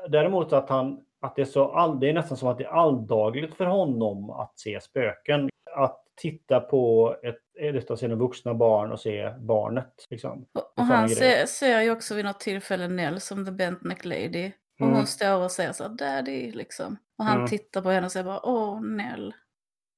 däremot 0.09 0.53
att 0.53 0.69
han 0.69 0.99
att 1.21 1.35
det 1.35 1.41
är 1.41 1.45
så 1.45 1.71
all, 1.71 1.99
det 1.99 2.09
är 2.09 2.13
nästan 2.13 2.37
som 2.37 2.47
att 2.47 2.57
det 2.57 2.63
är 2.63 2.69
alldagligt 2.69 3.55
för 3.55 3.65
honom 3.65 4.29
att 4.29 4.59
se 4.59 4.79
spöken. 4.81 5.49
Att 5.75 5.99
titta 6.21 6.59
på 6.59 7.15
ett, 7.23 7.39
ett 7.77 7.91
av 7.91 7.95
sina 7.95 8.15
vuxna 8.15 8.53
barn 8.53 8.91
och 8.91 8.99
se 8.99 9.29
barnet. 9.39 10.07
Liksom. 10.09 10.45
Och, 10.53 10.79
och 10.79 10.85
han 10.85 11.09
ser, 11.09 11.45
ser 11.45 11.81
ju 11.81 11.91
också 11.91 12.15
vid 12.15 12.25
något 12.25 12.39
tillfälle 12.39 12.87
Nell 12.87 13.19
som 13.19 13.45
the 13.45 13.51
bent 13.51 13.83
neck 13.83 14.05
lady. 14.05 14.51
Och 14.79 14.85
Mm. 14.85 14.95
hon 14.95 15.07
står 15.07 15.43
och 15.43 15.51
säger 15.51 15.71
så 15.71 15.83
här, 15.83 15.89
daddy 15.89 16.51
liksom. 16.51 16.97
Och 17.23 17.27
han 17.27 17.37
Mm. 17.37 17.47
tittar 17.47 17.81
på 17.81 17.89
henne 17.89 18.05
och 18.05 18.11
säger 18.11 18.23
bara, 18.25 18.45
åh 18.45 18.81
Nell. 18.81 19.33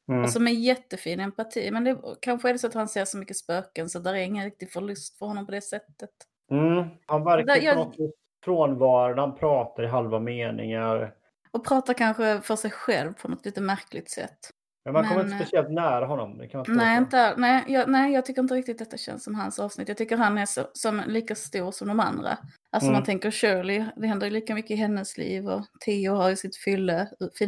Mm. 0.09 0.21
Alltså 0.23 0.39
med 0.39 0.53
jättefin 0.53 1.19
empati. 1.19 1.71
Men 1.71 1.83
det, 1.83 1.97
kanske 2.21 2.49
är 2.49 2.53
det 2.53 2.59
så 2.59 2.67
att 2.67 2.73
han 2.73 2.87
ser 2.87 3.05
så 3.05 3.17
mycket 3.17 3.37
spöken 3.37 3.89
så 3.89 3.99
där 3.99 4.13
är 4.13 4.17
ingen 4.17 4.43
riktig 4.45 4.71
förlust 4.71 5.17
för 5.17 5.25
honom 5.25 5.45
på 5.45 5.51
det 5.51 5.61
sättet. 5.61 6.09
Mm. 6.51 6.87
Han 7.05 7.23
verkar 7.23 7.45
Där- 7.55 7.61
jag- 7.61 7.93
frånvarande, 8.43 9.21
han 9.21 9.35
pratar 9.35 9.83
i 9.83 9.87
halva 9.87 10.19
meningar. 10.19 11.13
Och 11.51 11.65
pratar 11.65 11.93
kanske 11.93 12.41
för 12.41 12.55
sig 12.55 12.71
själv 12.71 13.13
på 13.13 13.27
något 13.27 13.45
lite 13.45 13.61
märkligt 13.61 14.09
sätt. 14.11 14.39
Men 14.85 14.93
man 14.93 15.03
kommer 15.03 15.15
Men, 15.15 15.25
inte 15.25 15.35
eh, 15.35 15.41
speciellt 15.41 15.69
nära 15.71 16.05
honom. 16.05 16.37
Det 16.37 16.47
kan 16.47 16.57
man 16.57 16.65
inte 16.69 16.83
Nej, 16.85 16.97
inte, 16.97 17.33
nej, 17.37 17.63
jag, 17.67 17.89
nej, 17.89 18.13
jag 18.13 18.25
tycker 18.25 18.41
inte 18.41 18.53
riktigt 18.53 18.79
detta 18.79 18.97
känns 18.97 19.23
som 19.23 19.35
hans 19.35 19.59
avsnitt. 19.59 19.87
Jag 19.87 19.97
tycker 19.97 20.17
han 20.17 20.37
är 20.37 20.45
så, 20.45 20.61
som, 20.73 21.01
lika 21.07 21.35
stor 21.35 21.71
som 21.71 21.87
de 21.87 21.99
andra. 21.99 22.37
Alltså 22.69 22.87
Mm. 22.87 22.93
man 22.93 23.03
tänker 23.03 23.31
Shirley, 23.31 23.85
det 23.95 24.07
händer 24.07 24.27
ju 24.27 24.33
lika 24.33 24.55
mycket 24.55 24.71
i 24.71 24.75
hennes 24.75 25.17
liv 25.17 25.47
och 25.49 25.61
Theo 25.85 26.15
har 26.15 26.29
ju 26.29 26.35
sitt 26.35 26.57
fylle, 26.57 27.07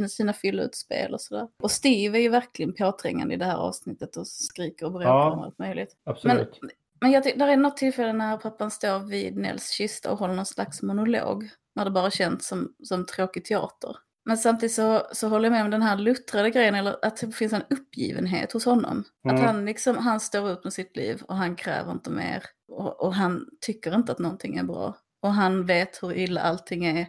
sina 0.09 0.33
fylleutspel 0.33 1.13
och 1.13 1.21
sådär. 1.21 1.47
Och 1.63 1.71
Steve 1.71 2.17
är 2.17 2.21
ju 2.21 2.29
verkligen 2.29 2.73
påträngande 2.73 3.33
i 3.33 3.37
det 3.37 3.45
här 3.45 3.57
avsnittet 3.57 4.17
och 4.17 4.27
skriker 4.27 4.85
och 4.85 4.91
bråkar 4.91 5.07
Ja. 5.07 5.31
om 5.31 5.39
allt 5.39 5.59
möjligt. 5.59 5.95
Absolut. 6.05 6.59
Men 7.01 7.11
jag 7.11 7.23
tycker, 7.23 7.39
där 7.39 7.47
är 7.47 7.57
något 7.57 7.77
tillfälle 7.77 8.13
när 8.13 8.37
pappan 8.37 8.71
står 8.71 8.99
vid 8.99 9.37
Nels 9.37 9.69
kista 9.69 10.11
och 10.11 10.19
håller 10.19 10.33
någon 10.35 10.45
slags 10.45 10.81
monolog. 10.81 11.49
När 11.75 11.85
det 11.85 11.91
bara 11.91 12.11
känns 12.11 12.47
som, 12.47 12.73
som 12.83 13.05
tråkig 13.05 13.45
teater. 13.45 13.95
Men 14.27 14.37
samtidigt 14.37 14.75
så, 14.75 15.07
så 15.11 15.27
håller 15.27 15.45
jag 15.45 15.51
med 15.51 15.63
om 15.65 15.71
den 15.71 15.81
här 15.81 15.97
luttrade 15.97 16.49
grejen, 16.49 16.75
eller 16.75 16.95
att 17.05 17.17
det 17.17 17.31
finns 17.31 17.53
en 17.53 17.63
uppgivenhet 17.69 18.51
hos 18.51 18.65
honom. 18.65 19.03
Att 19.27 19.31
Mm. 19.31 19.45
han 19.45 19.65
liksom, 19.65 19.97
han 19.97 20.19
står 20.19 20.51
ut 20.51 20.63
med 20.63 20.73
sitt 20.73 20.97
liv 20.97 21.21
och 21.27 21.35
han 21.35 21.55
kräver 21.55 21.91
inte 21.91 22.09
mer. 22.09 22.43
Och, 22.71 23.01
och 23.01 23.13
han 23.13 23.45
tycker 23.61 23.95
inte 23.95 24.11
att 24.11 24.19
någonting 24.19 24.57
är 24.57 24.63
bra. 24.63 24.97
Och 25.21 25.33
han 25.33 25.65
vet 25.65 26.03
hur 26.03 26.17
illa 26.17 26.41
allting 26.41 26.85
är. 26.85 27.07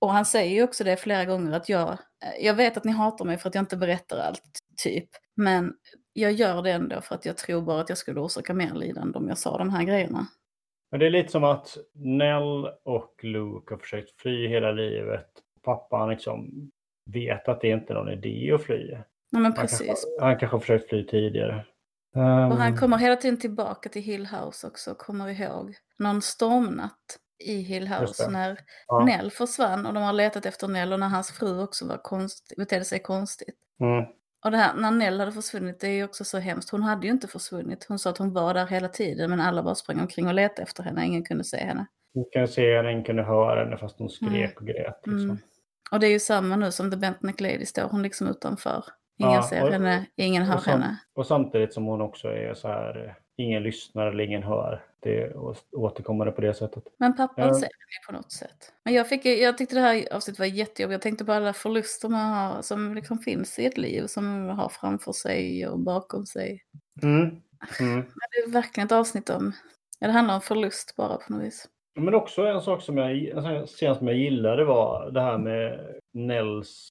Och 0.00 0.12
han 0.12 0.24
säger 0.24 0.54
ju 0.54 0.62
också 0.62 0.84
det 0.84 0.96
flera 0.96 1.24
gånger 1.24 1.52
att 1.52 1.68
jag, 1.68 1.98
jag 2.40 2.54
vet 2.54 2.76
att 2.76 2.84
ni 2.84 2.92
hatar 2.92 3.24
mig 3.24 3.38
för 3.38 3.48
att 3.48 3.54
jag 3.54 3.62
inte 3.62 3.76
berättar 3.76 4.18
allt, 4.18 4.42
typ. 4.82 5.08
Men 5.36 5.72
jag 6.12 6.32
gör 6.32 6.62
det 6.62 6.70
ändå 6.72 7.00
för 7.00 7.14
att 7.14 7.26
jag 7.26 7.36
tror 7.36 7.62
bara 7.62 7.80
att 7.80 7.88
jag 7.88 7.98
skulle 7.98 8.20
orsaka 8.20 8.54
mer 8.54 8.74
lidande 8.74 9.18
om 9.18 9.28
jag 9.28 9.38
sa 9.38 9.58
de 9.58 9.70
här 9.70 9.82
grejerna. 9.84 10.26
Men 10.90 11.00
det 11.00 11.06
är 11.06 11.10
lite 11.10 11.32
som 11.32 11.44
att 11.44 11.76
Nell 11.94 12.66
och 12.84 13.14
Luke 13.22 13.74
har 13.74 13.78
försökt 13.78 14.20
fly 14.20 14.48
hela 14.48 14.72
livet. 14.72 15.28
Pappan 15.64 16.08
liksom 16.08 16.70
vet 17.10 17.48
att 17.48 17.60
det 17.60 17.68
inte 17.68 17.92
är 17.92 17.94
någon 17.94 18.12
idé 18.12 18.52
att 18.52 18.62
fly. 18.62 18.90
Ja 18.90 18.98
men 19.30 19.44
Han 19.44 19.54
precis. 19.54 19.86
kanske, 19.86 20.06
han 20.20 20.38
kanske 20.38 20.54
har 20.54 20.60
försökt 20.60 20.88
fly 20.88 21.06
tidigare. 21.06 21.64
Och 22.14 22.56
han 22.56 22.76
kommer 22.76 22.98
hela 22.98 23.16
tiden 23.16 23.40
tillbaka 23.40 23.88
till 23.88 24.02
Hill 24.02 24.26
House 24.26 24.66
också, 24.66 24.94
kommer 24.94 25.28
ihåg. 25.28 25.74
Någon 25.98 26.22
stormnatt 26.22 27.18
i 27.44 27.56
Hill 27.56 27.88
House 27.88 28.30
när 28.30 28.58
ja. 28.86 29.04
Nell 29.04 29.30
försvann 29.30 29.86
och 29.86 29.94
de 29.94 30.02
har 30.02 30.12
letat 30.12 30.46
efter 30.46 30.68
Nell 30.68 30.92
och 30.92 31.00
när 31.00 31.08
hans 31.08 31.30
fru 31.30 31.62
också 31.62 31.86
var 31.86 31.96
konst, 31.96 32.52
betedde 32.56 32.84
sig 32.84 32.98
konstigt. 32.98 33.56
Mm. 33.80 34.04
Och 34.44 34.50
det 34.50 34.56
här 34.56 34.74
när 34.74 34.90
Nell 34.90 35.20
hade 35.20 35.32
försvunnit, 35.32 35.80
det 35.80 35.88
är 35.88 35.92
ju 35.92 36.04
också 36.04 36.24
så 36.24 36.38
hemskt. 36.38 36.70
Hon 36.70 36.82
hade 36.82 37.06
ju 37.06 37.12
inte 37.12 37.28
försvunnit. 37.28 37.86
Hon 37.88 37.98
sa 37.98 38.10
att 38.10 38.18
hon 38.18 38.32
var 38.32 38.54
där 38.54 38.66
hela 38.66 38.88
tiden 38.88 39.30
men 39.30 39.40
alla 39.40 39.62
bara 39.62 39.74
sprang 39.74 40.00
omkring 40.00 40.26
och 40.26 40.34
letade 40.34 40.62
efter 40.62 40.82
henne. 40.82 41.06
Ingen 41.06 41.24
kunde 41.24 41.44
se 41.44 41.56
henne. 41.56 41.86
Hon 42.14 42.24
kan 42.32 42.48
se 42.48 42.76
henne, 42.76 42.92
ingen 42.92 43.04
kunde 43.04 43.22
höra 43.22 43.64
henne 43.64 43.76
fast 43.76 43.98
hon 43.98 44.10
skrek 44.10 44.60
och 44.60 44.66
grät. 44.66 45.00
Liksom. 45.06 45.24
Mm. 45.24 45.38
Och 45.92 46.00
det 46.00 46.06
är 46.06 46.10
ju 46.10 46.18
samma 46.20 46.56
nu 46.56 46.72
som 46.72 46.90
The 46.90 46.96
Bent 46.96 47.22
Neck 47.22 47.40
Lady 47.40 47.66
står 47.66 47.82
hon 47.82 48.02
liksom 48.02 48.28
utanför. 48.28 48.84
Ingen 49.18 49.32
Ja, 49.32 49.42
ser 49.48 49.62
och- 49.62 49.72
henne, 49.72 50.06
ingen 50.16 50.42
hör 50.42 50.58
sam- 50.58 50.80
henne. 50.80 50.96
och 51.14 51.26
samtidigt 51.26 51.72
som 51.74 51.84
hon 51.84 52.00
också 52.00 52.28
är 52.28 52.54
så 52.54 52.68
här 52.68 53.14
ingen 53.36 53.62
lyssnar 53.62 54.06
eller 54.06 54.24
ingen 54.24 54.42
hör. 54.42 54.84
Det 55.00 55.20
är 55.22 55.32
återkommande 55.72 56.32
på 56.32 56.40
det 56.40 56.54
sättet. 56.54 56.84
Men 56.98 57.16
pappan 57.16 57.48
Ja. 57.48 57.54
ser 57.54 57.60
det 57.66 58.06
på 58.06 58.12
något 58.12 58.32
sätt. 58.32 58.72
Men 58.84 58.94
jag, 58.94 59.08
fick, 59.08 59.24
jag 59.26 59.58
tyckte 59.58 59.74
det 59.74 59.80
här 59.80 60.12
avsnittet 60.14 60.38
var 60.38 60.46
jättejobbigt. 60.46 60.92
Jag 60.94 61.02
tänkte 61.02 61.24
på 61.24 61.32
alla 61.32 61.52
förluster 61.52 62.08
man 62.08 62.32
har, 62.32 62.62
som 62.62 62.94
liksom 62.94 63.18
finns 63.18 63.58
i 63.58 63.66
ett 63.66 63.78
liv. 63.78 64.06
Som 64.06 64.46
man 64.46 64.56
har 64.56 64.68
framför 64.68 65.12
sig 65.12 65.68
och 65.68 65.78
bakom 65.78 66.26
sig. 66.26 66.62
Mm. 67.02 67.20
Mm. 67.20 67.40
Men 67.80 68.04
det 68.30 68.38
är 68.46 68.50
verkligen 68.50 68.86
ett 68.86 68.92
avsnitt 68.92 69.30
om... 69.30 69.52
Ja, 69.98 70.06
det 70.06 70.12
handlar 70.12 70.34
om 70.34 70.40
förlust 70.40 70.96
bara 70.96 71.16
på 71.16 71.32
något 71.32 71.42
vis. 71.42 71.68
Men 71.94 72.14
också 72.14 72.46
en 72.46 72.60
sak 72.60 72.82
som 72.82 72.98
jag, 72.98 73.24
en 73.24 73.44
här 73.44 73.66
scen 73.66 73.94
som 73.94 74.06
jag 74.08 74.16
gillade 74.16 74.64
var 74.64 75.10
det 75.10 75.20
här 75.20 75.38
med 75.38 75.80
Nells 76.12 76.88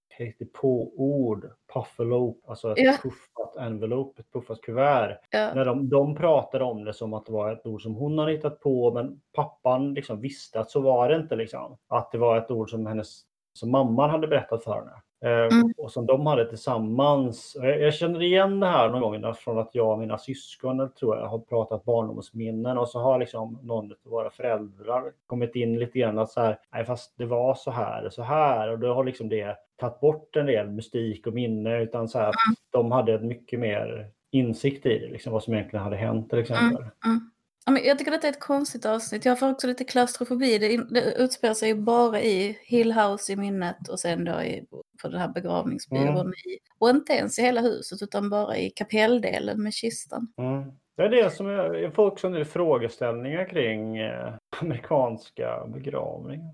på-ord, 0.62 1.46
pufferlope, 1.74 2.50
alltså 2.50 2.72
ett 2.72 2.78
Ja. 2.78 2.94
puffat 3.04 3.56
envelope, 3.60 4.22
ett 4.22 4.32
puffat 4.34 4.62
kuvert. 4.62 5.18
Ja, 5.30 5.52
När 5.56 5.66
de, 5.66 5.90
de 5.90 6.16
pratade 6.16 6.64
om 6.64 6.84
det 6.84 6.94
som 6.94 7.14
att 7.14 7.26
det 7.26 7.32
var 7.32 7.52
ett 7.54 7.66
ord 7.66 7.82
som 7.82 7.96
hon 7.96 8.18
hade 8.18 8.32
hittat 8.32 8.60
på, 8.60 8.94
men 8.94 9.22
pappan 9.36 9.94
liksom 9.94 10.22
visste 10.22 10.60
att 10.60 10.72
så 10.72 10.82
var 10.82 11.10
det 11.10 11.16
inte. 11.16 11.36
Liksom. 11.36 11.78
Att 11.88 12.12
det 12.12 12.18
var 12.18 12.38
ett 12.38 12.52
ord 12.52 12.70
som 12.70 12.86
hennes 12.86 13.22
som 13.54 13.72
mamman 13.72 14.10
hade 14.10 14.28
berättat 14.28 14.64
för 14.64 14.74
henne. 14.76 14.92
Eh, 15.26 15.32
Mm. 15.32 15.74
Och 15.78 15.92
som 15.92 16.06
de 16.06 16.26
hade 16.26 16.50
tillsammans. 16.50 17.58
Jag, 17.60 17.82
jag 17.82 17.94
känner 17.94 18.22
igen 18.22 18.60
det 18.60 18.68
här 18.68 18.90
någon 18.90 19.22
gång 19.22 19.34
från 19.34 19.58
att 19.60 19.76
jag 19.76 19.92
och 19.92 20.00
mina 20.00 20.18
syskon 20.18 20.92
tror 21.00 21.18
jag 21.18 21.28
har 21.28 21.40
pratat 21.40 21.86
barndomsminnen 21.86 22.78
och 22.78 22.90
så 22.90 23.00
har 23.00 23.20
liksom 23.20 23.60
någon 23.64 23.92
av 23.92 23.98
våra 24.04 24.30
föräldrar 24.30 25.04
kommit 25.28 25.56
in 25.56 25.80
lite 25.80 26.00
grann 26.00 26.20
att 26.20 26.32
så 26.32 26.42
här, 26.42 26.60
nej 26.74 26.86
fast 26.86 27.18
det 27.18 27.26
var 27.26 27.56
så 27.56 27.72
här 27.72 28.06
och 28.06 28.14
så 28.14 28.24
här 28.24 28.72
och 28.72 28.80
då 28.80 28.94
har 28.94 29.04
liksom 29.04 29.30
det 29.30 29.58
tagit 29.78 30.00
bort 30.00 30.36
en 30.36 30.46
del 30.46 30.70
mystik 30.70 31.28
och 31.28 31.34
minne 31.34 31.82
utan 31.82 32.08
så 32.08 32.20
här, 32.20 32.28
att 32.30 32.36
de 32.70 32.92
hade 32.92 33.20
mycket 33.20 33.60
mer 33.60 34.08
insikt 34.32 34.86
i 34.86 35.00
det, 35.00 35.08
liksom 35.12 35.34
vad 35.34 35.44
som 35.44 35.54
egentligen 35.54 35.84
hade 35.84 35.96
hänt 35.98 36.30
till 36.30 36.40
exempel. 36.40 36.84
Ja, 36.84 37.08
men 37.10 37.32
jag 37.66 37.98
tycker 38.00 38.12
detta 38.12 38.28
är 38.28 38.32
ett 38.32 38.40
konstigt 38.40 38.86
avsnitt. 38.86 39.26
Jag 39.26 39.40
får 39.40 39.50
också 39.52 39.68
lite 39.68 39.84
klaustrofobi. 39.84 40.58
Det, 40.58 40.78
det 40.78 41.14
utspelar 41.18 41.54
sig 41.54 41.76
bara 41.76 42.22
i 42.22 42.58
Hill 42.62 42.92
House 42.92 43.34
i 43.34 43.36
minnet 43.36 43.90
och 43.90 44.00
sen 44.00 44.26
då 44.26 44.42
i, 44.42 44.66
på 45.02 45.08
den 45.08 45.20
här 45.20 45.28
begravningsbyrån. 45.28 46.08
Mm. 46.18 46.32
I, 46.32 46.58
och 46.80 46.90
inte 46.90 47.14
ens 47.14 47.40
i 47.40 47.42
hela 47.42 47.62
huset 47.62 48.02
utan 48.02 48.30
bara 48.30 48.58
i 48.58 48.70
kapelldelen 48.70 49.64
med 49.64 49.74
kistan. 49.74 50.34
Mm. 50.38 50.72
Det 50.98 51.04
är 51.04 51.10
det 51.10 51.30
som 51.30 51.48
jag, 51.48 51.82
jag 51.82 51.94
får 51.96 52.06
också 52.08 52.28
en 52.28 52.34
del 52.34 52.46
frågeställningar 52.46 53.46
kring 53.46 53.98
eh, 53.98 54.34
amerikanska 54.62 55.68
begravningar. 55.68 56.52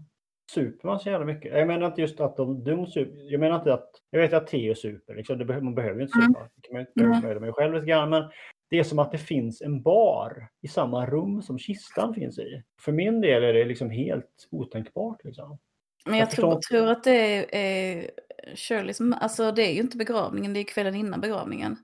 Super 0.53 0.87
man 0.87 0.99
så 0.99 1.09
jävla 1.09 1.25
mycket? 1.25 1.53
Jag 1.57 1.67
menar 1.67 1.87
inte 1.87 2.01
just 2.01 2.19
att 2.19 2.37
de, 2.37 2.63
de 2.63 2.87
super, 2.87 3.31
jag 3.31 3.39
menar 3.39 3.55
inte 3.55 3.73
att, 3.73 3.89
jag 4.09 4.21
vet 4.21 4.33
att 4.33 4.47
Theo 4.47 4.75
super, 4.75 5.15
liksom, 5.15 5.37
det 5.37 5.61
man 5.61 5.75
behöver 5.75 5.95
ju 5.95 6.01
inte 6.05 6.17
Mm. 6.19 6.27
supa. 6.27 6.49
Det 6.55 6.61
kan 6.67 6.73
man 6.73 6.85
ju 6.95 7.09
Nej. 7.09 7.21
nöjda 7.21 7.39
mig 7.39 7.53
själv 7.53 7.73
lite 7.73 7.85
grann, 7.85 8.09
men 8.09 8.23
det 8.69 8.79
är 8.79 8.83
som 8.83 8.99
att 8.99 9.11
det 9.11 9.17
finns 9.17 9.61
en 9.61 9.81
bar 9.81 10.49
i 10.61 10.67
samma 10.67 11.05
rum 11.05 11.41
som 11.41 11.59
kistan 11.59 12.13
finns 12.13 12.39
i. 12.39 12.63
För 12.81 12.91
min 12.91 13.21
del 13.21 13.43
är 13.43 13.53
det 13.53 13.65
liksom 13.65 13.89
helt 13.89 14.47
otänkbart. 14.51 15.23
Liksom. 15.23 15.57
Men 16.05 16.13
Jag 16.13 16.21
jag, 16.21 16.31
tror, 16.31 16.55
förstår 16.55 16.77
tror 16.77 16.91
att 16.91 17.03
det 17.03 17.55
är, 17.57 18.11
Shirleys, 18.55 18.99
alltså 19.21 19.51
det 19.51 19.63
är 19.67 19.73
ju 19.73 19.79
inte 19.81 19.97
begravningen, 19.97 20.53
det 20.53 20.59
är 20.59 20.63
kvällen 20.63 20.95
innan 20.95 21.21
begravningen. 21.21 21.77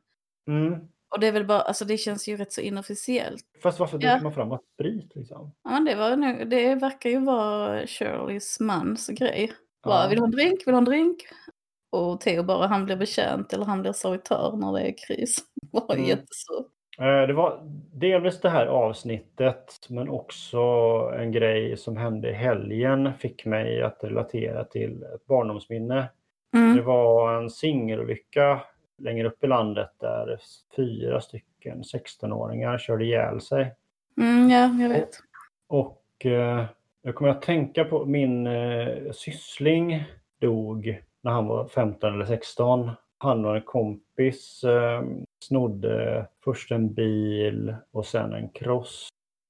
Mm. 0.47 0.73
Och 1.09 1.19
det 1.19 1.27
är 1.27 1.31
väl 1.31 1.45
bara, 1.45 1.61
alltså 1.61 1.85
det 1.85 1.97
känns 1.97 2.27
ju 2.27 2.37
rätt 2.37 2.53
så 2.53 2.61
inofficiellt. 2.61 3.43
Fast 3.63 3.79
varför 3.79 3.99
Ja. 4.01 4.09
dricker 4.11 4.23
man 4.23 4.33
fram 4.33 4.57
sprit? 4.73 5.15
Liksom? 5.15 5.51
Ja, 5.63 5.69
men 5.69 5.85
det, 5.85 5.95
var 5.95 6.15
nog, 6.15 6.49
det 6.49 6.75
verkar 6.75 7.09
ju 7.09 7.19
vara 7.19 7.87
Shirleys 7.87 8.59
mans 8.59 9.07
grej. 9.07 9.51
Bara, 9.83 10.03
Ja. 10.03 10.09
vill 10.09 10.19
ha 10.19 10.25
en 10.25 10.31
drink? 10.31 10.59
Vill 10.59 10.65
du 10.65 10.71
ha 10.71 10.77
en 10.77 10.85
drink? 10.85 11.17
Och 11.93 12.21
Theo 12.21 12.43
bara, 12.43 12.67
han 12.67 12.85
blir 12.85 12.95
betjänt 12.95 13.53
eller 13.53 13.65
han 13.65 13.81
blir 13.81 13.91
servitör 13.93 14.53
när 14.57 14.73
det 14.73 14.81
är 14.81 14.93
kris. 15.07 15.39
Bara 15.71 15.93
Mm. 15.93 16.05
jättesur. 16.05 16.65
Eh, 16.99 17.27
Det 17.27 17.33
var 17.33 17.59
delvis 17.93 18.41
det 18.41 18.49
här 18.49 18.65
avsnittet 18.65 19.87
men 19.89 20.09
också 20.09 20.59
en 21.17 21.31
grej 21.31 21.77
som 21.77 21.97
hände 21.97 22.29
i 22.29 22.33
helgen 22.33 23.13
fick 23.19 23.45
mig 23.45 23.81
att 23.83 24.03
relatera 24.03 24.63
till 24.63 25.03
ett 25.15 25.25
barndomsminne. 25.25 26.09
Det 26.51 26.57
Mm. 26.59 26.85
var 26.85 27.37
en 27.37 27.49
singelolycka 27.49 28.61
längre 28.97 29.27
upp 29.27 29.43
i 29.43 29.47
landet 29.47 29.89
där 29.99 30.39
fyra 30.75 31.21
stycken 31.21 31.83
16-åringar 31.83 32.77
körde 32.77 33.05
ihjäl 33.05 33.41
sig. 33.41 33.73
Mm, 34.17 34.49
ja, 34.49 34.69
jag 34.83 34.89
vet. 34.89 35.09
Och 35.67 36.25
eh, 36.25 36.65
jag 37.01 37.15
kommer 37.15 37.31
att 37.31 37.41
tänka 37.41 37.85
på 37.85 38.05
min 38.05 38.47
eh, 38.47 39.11
syssling 39.11 40.03
dog 40.41 41.01
när 41.23 41.31
han 41.31 41.47
var 41.47 41.67
15 41.67 42.13
eller 42.13 42.25
16. 42.25 42.91
Han 43.17 43.45
och 43.45 43.55
en 43.55 43.61
kompis 43.61 44.63
eh, 44.63 45.03
snodde 45.45 46.27
först 46.43 46.71
en 46.71 46.93
bil 46.93 47.75
och 47.91 48.05
sen 48.05 48.33
en 48.33 48.49
cross. 48.49 49.07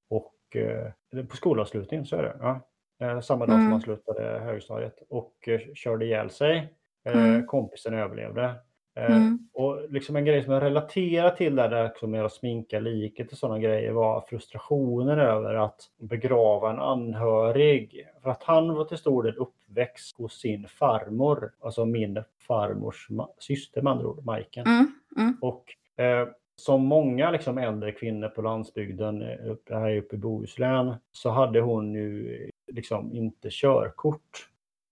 Och 0.09 0.55
eh, 0.55 1.23
på 1.25 1.35
skolavslutningen 1.35 2.05
så 2.05 2.15
är 2.15 2.23
det. 2.23 2.35
Ja. 2.39 2.59
Eh, 3.07 3.19
samma 3.21 3.45
dag 3.45 3.53
som 3.53 3.59
Mm. 3.59 3.71
han 3.71 3.81
slutade 3.81 4.39
högstadiet 4.39 4.95
och 5.09 5.47
eh, 5.47 5.59
körde 5.75 6.05
ihjäl 6.05 6.29
sig. 6.29 6.73
Eh, 7.05 7.23
Mm. 7.23 7.47
Kompisen 7.47 7.93
överlevde. 7.93 8.55
Eh, 8.95 9.15
Mm. 9.17 9.39
och 9.53 9.91
liksom 9.91 10.15
en 10.15 10.25
grej 10.25 10.43
som 10.43 10.53
jag 10.53 10.63
relaterar 10.63 11.29
till 11.29 11.55
där, 11.55 11.69
där 11.69 11.85
också 11.85 12.07
med 12.07 12.25
att 12.25 12.33
sminka 12.33 12.79
liket 12.79 13.31
och 13.31 13.37
sådana 13.37 13.59
grejer 13.59 13.91
var 13.91 14.21
frustrationen 14.21 15.19
över 15.19 15.53
att 15.53 15.81
begrava 15.99 16.69
en 16.69 16.79
anhörig. 16.79 18.07
För 18.23 18.29
att 18.29 18.43
han 18.43 18.73
var 18.73 18.85
till 18.85 18.97
stor 18.97 19.23
del 19.23 19.35
uppväxt 19.37 20.17
hos 20.17 20.33
sin 20.39 20.67
farmor, 20.67 21.51
alltså 21.59 21.85
min 21.85 22.23
farmors 22.47 23.07
syster 23.39 23.81
med 23.81 23.91
andra 23.91 24.07
ord, 24.07 24.25
Majken. 24.25 24.65
Mm. 24.67 24.87
Mm. 25.17 25.37
Och 25.41 25.65
eh, 26.03 26.27
som 26.55 26.85
många 26.85 27.31
liksom, 27.31 27.57
äldre 27.57 27.91
kvinnor 27.91 28.27
på 28.27 28.41
landsbygden, 28.41 29.21
eh, 29.21 29.51
upp- 29.51 29.69
här 29.69 29.97
uppe 29.97 30.15
i 30.15 30.19
Bohuslän, 30.19 30.95
så 31.11 31.29
hade 31.29 31.61
hon 31.61 31.93
ju 31.93 32.49
liksom 32.71 33.13
inte 33.13 33.47
körkort. 33.51 34.49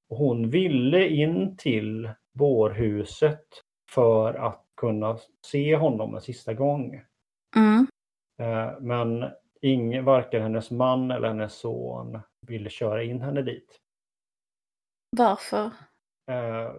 Och 0.09 0.17
hon 0.17 0.49
ville 0.49 1.07
in 1.07 1.57
till 1.57 2.09
bårhuset 2.33 3.47
för 3.93 4.33
att 4.33 4.65
kunna 4.77 5.17
se 5.45 5.75
honom 5.75 6.15
en 6.15 6.21
sista 6.21 6.53
gång. 6.53 7.01
Mm. 7.55 7.87
Eh, 8.41 8.79
men 8.79 9.31
ingen, 9.61 10.05
varken 10.05 10.41
hennes 10.41 10.71
man 10.71 11.11
eller 11.11 11.27
hennes 11.27 11.53
son 11.53 12.19
ville 12.47 12.69
köra 12.69 13.03
in 13.03 13.21
henne 13.21 13.41
dit. 13.41 13.79
Varför? 15.17 15.65
Eh, 16.31 16.71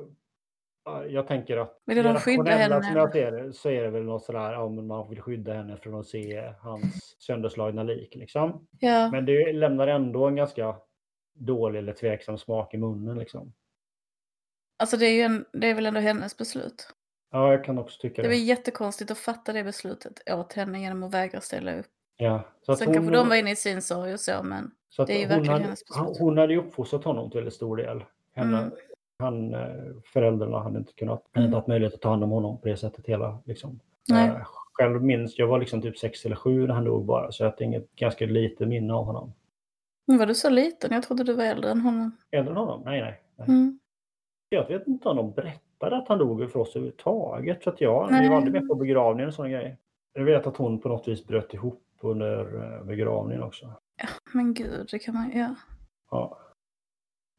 jag 1.09 1.27
tänker 1.27 1.57
att 1.57 1.83
Ville 1.87 2.03
de 2.03 2.17
skydda 2.17 2.51
henne? 2.51 2.83
som 2.83 2.97
jag 2.97 3.13
ser 3.13 3.33
det 3.33 3.53
så 3.53 3.71
är 3.71 3.83
det 3.83 3.91
väl 3.91 4.03
något 4.03 4.25
sådär 4.25 4.57
om 4.57 4.87
man 4.87 5.09
vill 5.09 5.21
skydda 5.21 5.55
henne 5.55 5.77
från 5.77 5.95
att 5.95 6.07
se 6.07 6.53
hans 6.61 7.17
sönderslagna 7.19 7.83
lik. 7.83 8.15
Liksom. 8.15 8.67
Ja. 8.79 9.11
Men 9.11 9.25
det 9.25 9.53
lämnar 9.53 9.87
ändå 9.87 10.27
en 10.27 10.37
ganska 10.37 10.77
dålig 11.35 11.79
eller 11.79 11.93
tveksam 11.93 12.39
smak 12.39 12.75
i 12.75 12.79
munnen. 12.79 13.19
Liksom. 13.19 13.53
Alltså 14.79 14.97
det 14.97 15.07
är, 15.07 15.25
en, 15.25 15.45
det 15.53 15.67
är 15.67 15.75
väl 15.75 15.87
ändå 15.87 16.01
hennes 16.01 16.37
beslut. 16.37 16.95
Ja, 17.33 17.51
jag 17.53 17.65
kan 17.65 17.79
också 17.79 18.01
tycka 18.01 18.23
Det 18.23 18.29
det. 18.29 18.35
var 18.35 18.41
jättekonstigt 18.41 19.11
att 19.11 19.19
fatta 19.19 19.53
det 19.53 19.65
beslutet 19.65 20.31
åt 20.31 20.53
henne 20.53 20.81
genom 20.81 21.03
att 21.03 21.15
vägra 21.15 21.41
ställa 21.41 21.79
upp. 21.79 21.87
Ja, 22.17 22.43
så 22.63 22.73
att 22.73 22.79
Sen 22.79 22.87
hon- 22.89 22.95
kanske 22.95 23.15
de 23.17 23.29
var 23.29 23.37
inne 23.37 23.51
i 23.51 23.57
sin 23.57 23.83
sorg 23.83 24.13
och 24.15 24.21
så, 24.21 24.43
men 24.43 24.71
Så 24.89 25.05
Det 25.05 25.13
är 25.13 25.19
ju 25.19 25.23
hon, 25.25 25.29
verkligen 25.29 25.53
hade, 25.53 25.65
hennes 25.65 25.85
beslut. 25.89 26.19
hon 26.19 26.39
hade 26.39 26.53
ju 26.53 26.59
uppfostrat 26.59 27.05
honom 27.05 27.31
till 27.31 27.39
väldigt 27.39 27.55
stor 27.55 27.77
del. 27.77 28.05
Henne, 28.35 28.59
Mm. 28.59 28.71
han, 29.19 29.55
eh, 29.55 29.95
föräldrarna 30.13 30.59
hade 30.59 30.79
inte 30.79 30.93
kunnat, 30.93 31.25
hade 31.33 31.47
inte 31.47 31.57
haft 31.57 31.69
möjlighet 31.69 31.95
att 31.95 32.01
ta 32.01 32.09
hand 32.11 32.25
om 32.25 32.31
honom 32.31 32.61
på 32.61 32.69
det 32.69 32.77
sättet 32.77 33.07
hela. 33.07 33.39
Liksom. 33.45 33.81
Nej. 34.09 34.29
Eh, 34.29 34.37
själv 34.73 35.03
minns, 35.03 35.39
jag 35.39 35.47
var 35.47 35.59
liksom 35.59 35.83
typ 35.83 35.99
sex 35.99 36.25
eller 36.27 36.37
sju 36.37 36.67
när 36.67 36.75
han 36.75 36.85
dog 36.85 37.05
bara, 37.05 37.33
så 37.33 37.43
jag 37.45 37.51
har 37.51 37.63
inget 37.63 37.95
ganska 37.97 38.27
lite 38.27 38.67
minne 38.67 38.93
av 38.95 39.05
honom. 39.05 39.33
Men 40.07 40.19
var 40.19 40.27
du 40.27 40.35
så 40.35 40.51
liten? 40.51 40.93
Jag 40.93 41.03
trodde 41.03 41.25
du 41.25 41.33
var 41.35 41.45
äldre 41.45 41.71
än 41.71 41.81
honom. 41.81 42.17
Äldre 42.31 42.51
än 42.51 42.57
honom? 42.57 42.83
Nej, 42.85 43.01
nej. 43.01 43.23
nej. 43.37 43.49
Mm. 43.49 43.79
Jag 44.49 44.69
vet 44.69 44.87
inte 44.87 45.09
om 45.09 45.17
de 45.17 45.33
berättade 45.33 45.61
att 45.91 46.09
han 46.09 46.19
dog 46.19 46.51
för 46.53 46.61
oss 46.61 46.77
överhuvudtaget. 46.77 47.63
Så 47.63 47.71
att 47.71 47.81
jag, 47.81 48.21
vi 48.23 48.29
var 48.29 48.37
aldrig 48.37 48.53
med 48.53 48.69
på 48.69 48.75
begravningen 48.75 49.29
och 49.29 49.35
sådana 49.35 49.55
grejer. 49.55 49.77
Jag 50.13 50.25
vet 50.25 50.47
att 50.47 50.57
hon 50.57 50.81
på 50.81 50.89
något 50.89 51.09
vis 51.09 51.27
bröt 51.27 51.55
ihop 51.55 51.83
under 52.01 52.39
eh, 52.79 52.85
begravningen 52.85 53.43
också. 53.43 53.73
Men 54.33 54.55
gud, 54.55 54.89
det 54.91 54.99
kan 54.99 55.15
man 55.15 55.31
ja. 55.35 55.55
Ja. 56.11 56.39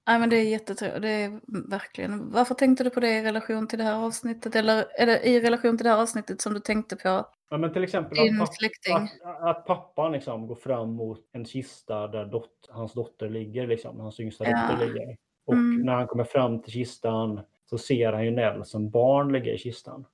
Nej 0.07 0.19
men 0.19 0.29
det 0.29 0.35
är 0.35 0.43
jättetråkigt, 0.49 1.01
det 1.01 1.09
är 1.09 1.39
verkligen. 1.69 2.31
Varför 2.31 2.55
tänkte 2.55 2.83
du 2.83 2.89
på 2.89 2.99
det 2.99 3.17
i 3.19 3.23
relation 3.23 3.67
till 3.67 3.77
det 3.79 3.85
här 3.85 4.05
avsnittet? 4.05 4.55
Eller 4.55 4.85
är 5.01 5.05
det 5.05 5.27
i 5.29 5.41
relation 5.41 5.77
till 5.77 5.83
det 5.83 5.89
här 5.89 6.01
avsnittet 6.01 6.41
som 6.41 6.53
du 6.53 6.59
tänkte 6.59 6.95
på 6.95 7.25
Ja, 7.49 7.57
men 7.57 7.73
till 7.73 7.83
exempel 7.83 8.19
att, 8.19 8.25
din 8.25 8.39
papp- 8.39 8.53
släkting? 8.53 9.09
att, 9.23 9.41
att 9.57 9.65
pappan 9.65 10.11
liksom 10.11 10.47
går 10.47 10.55
fram 10.55 10.93
mot 10.93 11.19
en 11.31 11.45
kista 11.45 12.07
där 12.07 12.25
dot, 12.25 12.49
hans 12.69 12.93
dotter 12.93 13.29
ligger, 13.29 13.67
liksom, 13.67 13.99
hans 13.99 14.19
yngsta 14.19 14.43
Ja. 14.49 14.67
dotter 14.71 14.85
ligger. 14.87 15.15
Och 15.45 15.53
Mm. 15.53 15.81
när 15.85 15.93
han 15.93 16.07
kommer 16.07 16.23
fram 16.23 16.61
till 16.61 16.71
kistan 16.73 17.39
så 17.73 17.77
ser 17.77 18.13
han 18.13 18.25
ju 18.25 18.31
Nell 18.31 18.65
som 18.65 18.89
barn 18.89 19.31
ligga 19.31 19.53
i 19.53 19.57
kistan. 19.57 20.05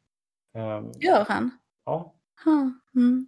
Ehm, 0.53 0.91
Gör 0.99 1.26
han? 1.28 1.51
ja. 1.86 2.14
Ha. 2.45 2.72
Mm. 2.95 3.28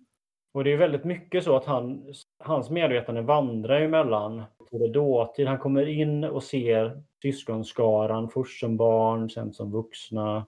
Och 0.54 0.64
det 0.64 0.74
är 0.74 0.78
väldigt 0.78 1.04
mycket 1.04 1.44
så 1.44 1.58
att 1.58 1.66
han, 1.66 2.14
hans 2.40 2.70
medvetande 2.70 3.22
vandrar 3.22 3.80
ju 3.80 3.88
mellan 3.88 4.44
både 4.72 4.88
dåtid, 4.88 5.48
han 5.48 5.58
kommer 5.58 5.86
in 5.86 6.24
och 6.24 6.44
ser 6.44 7.04
syskonskaran, 7.22 8.30
först 8.30 8.60
som 8.60 8.78
barn, 8.78 9.30
sen 9.30 9.54
som 9.54 9.72
vuxna. 9.72 10.46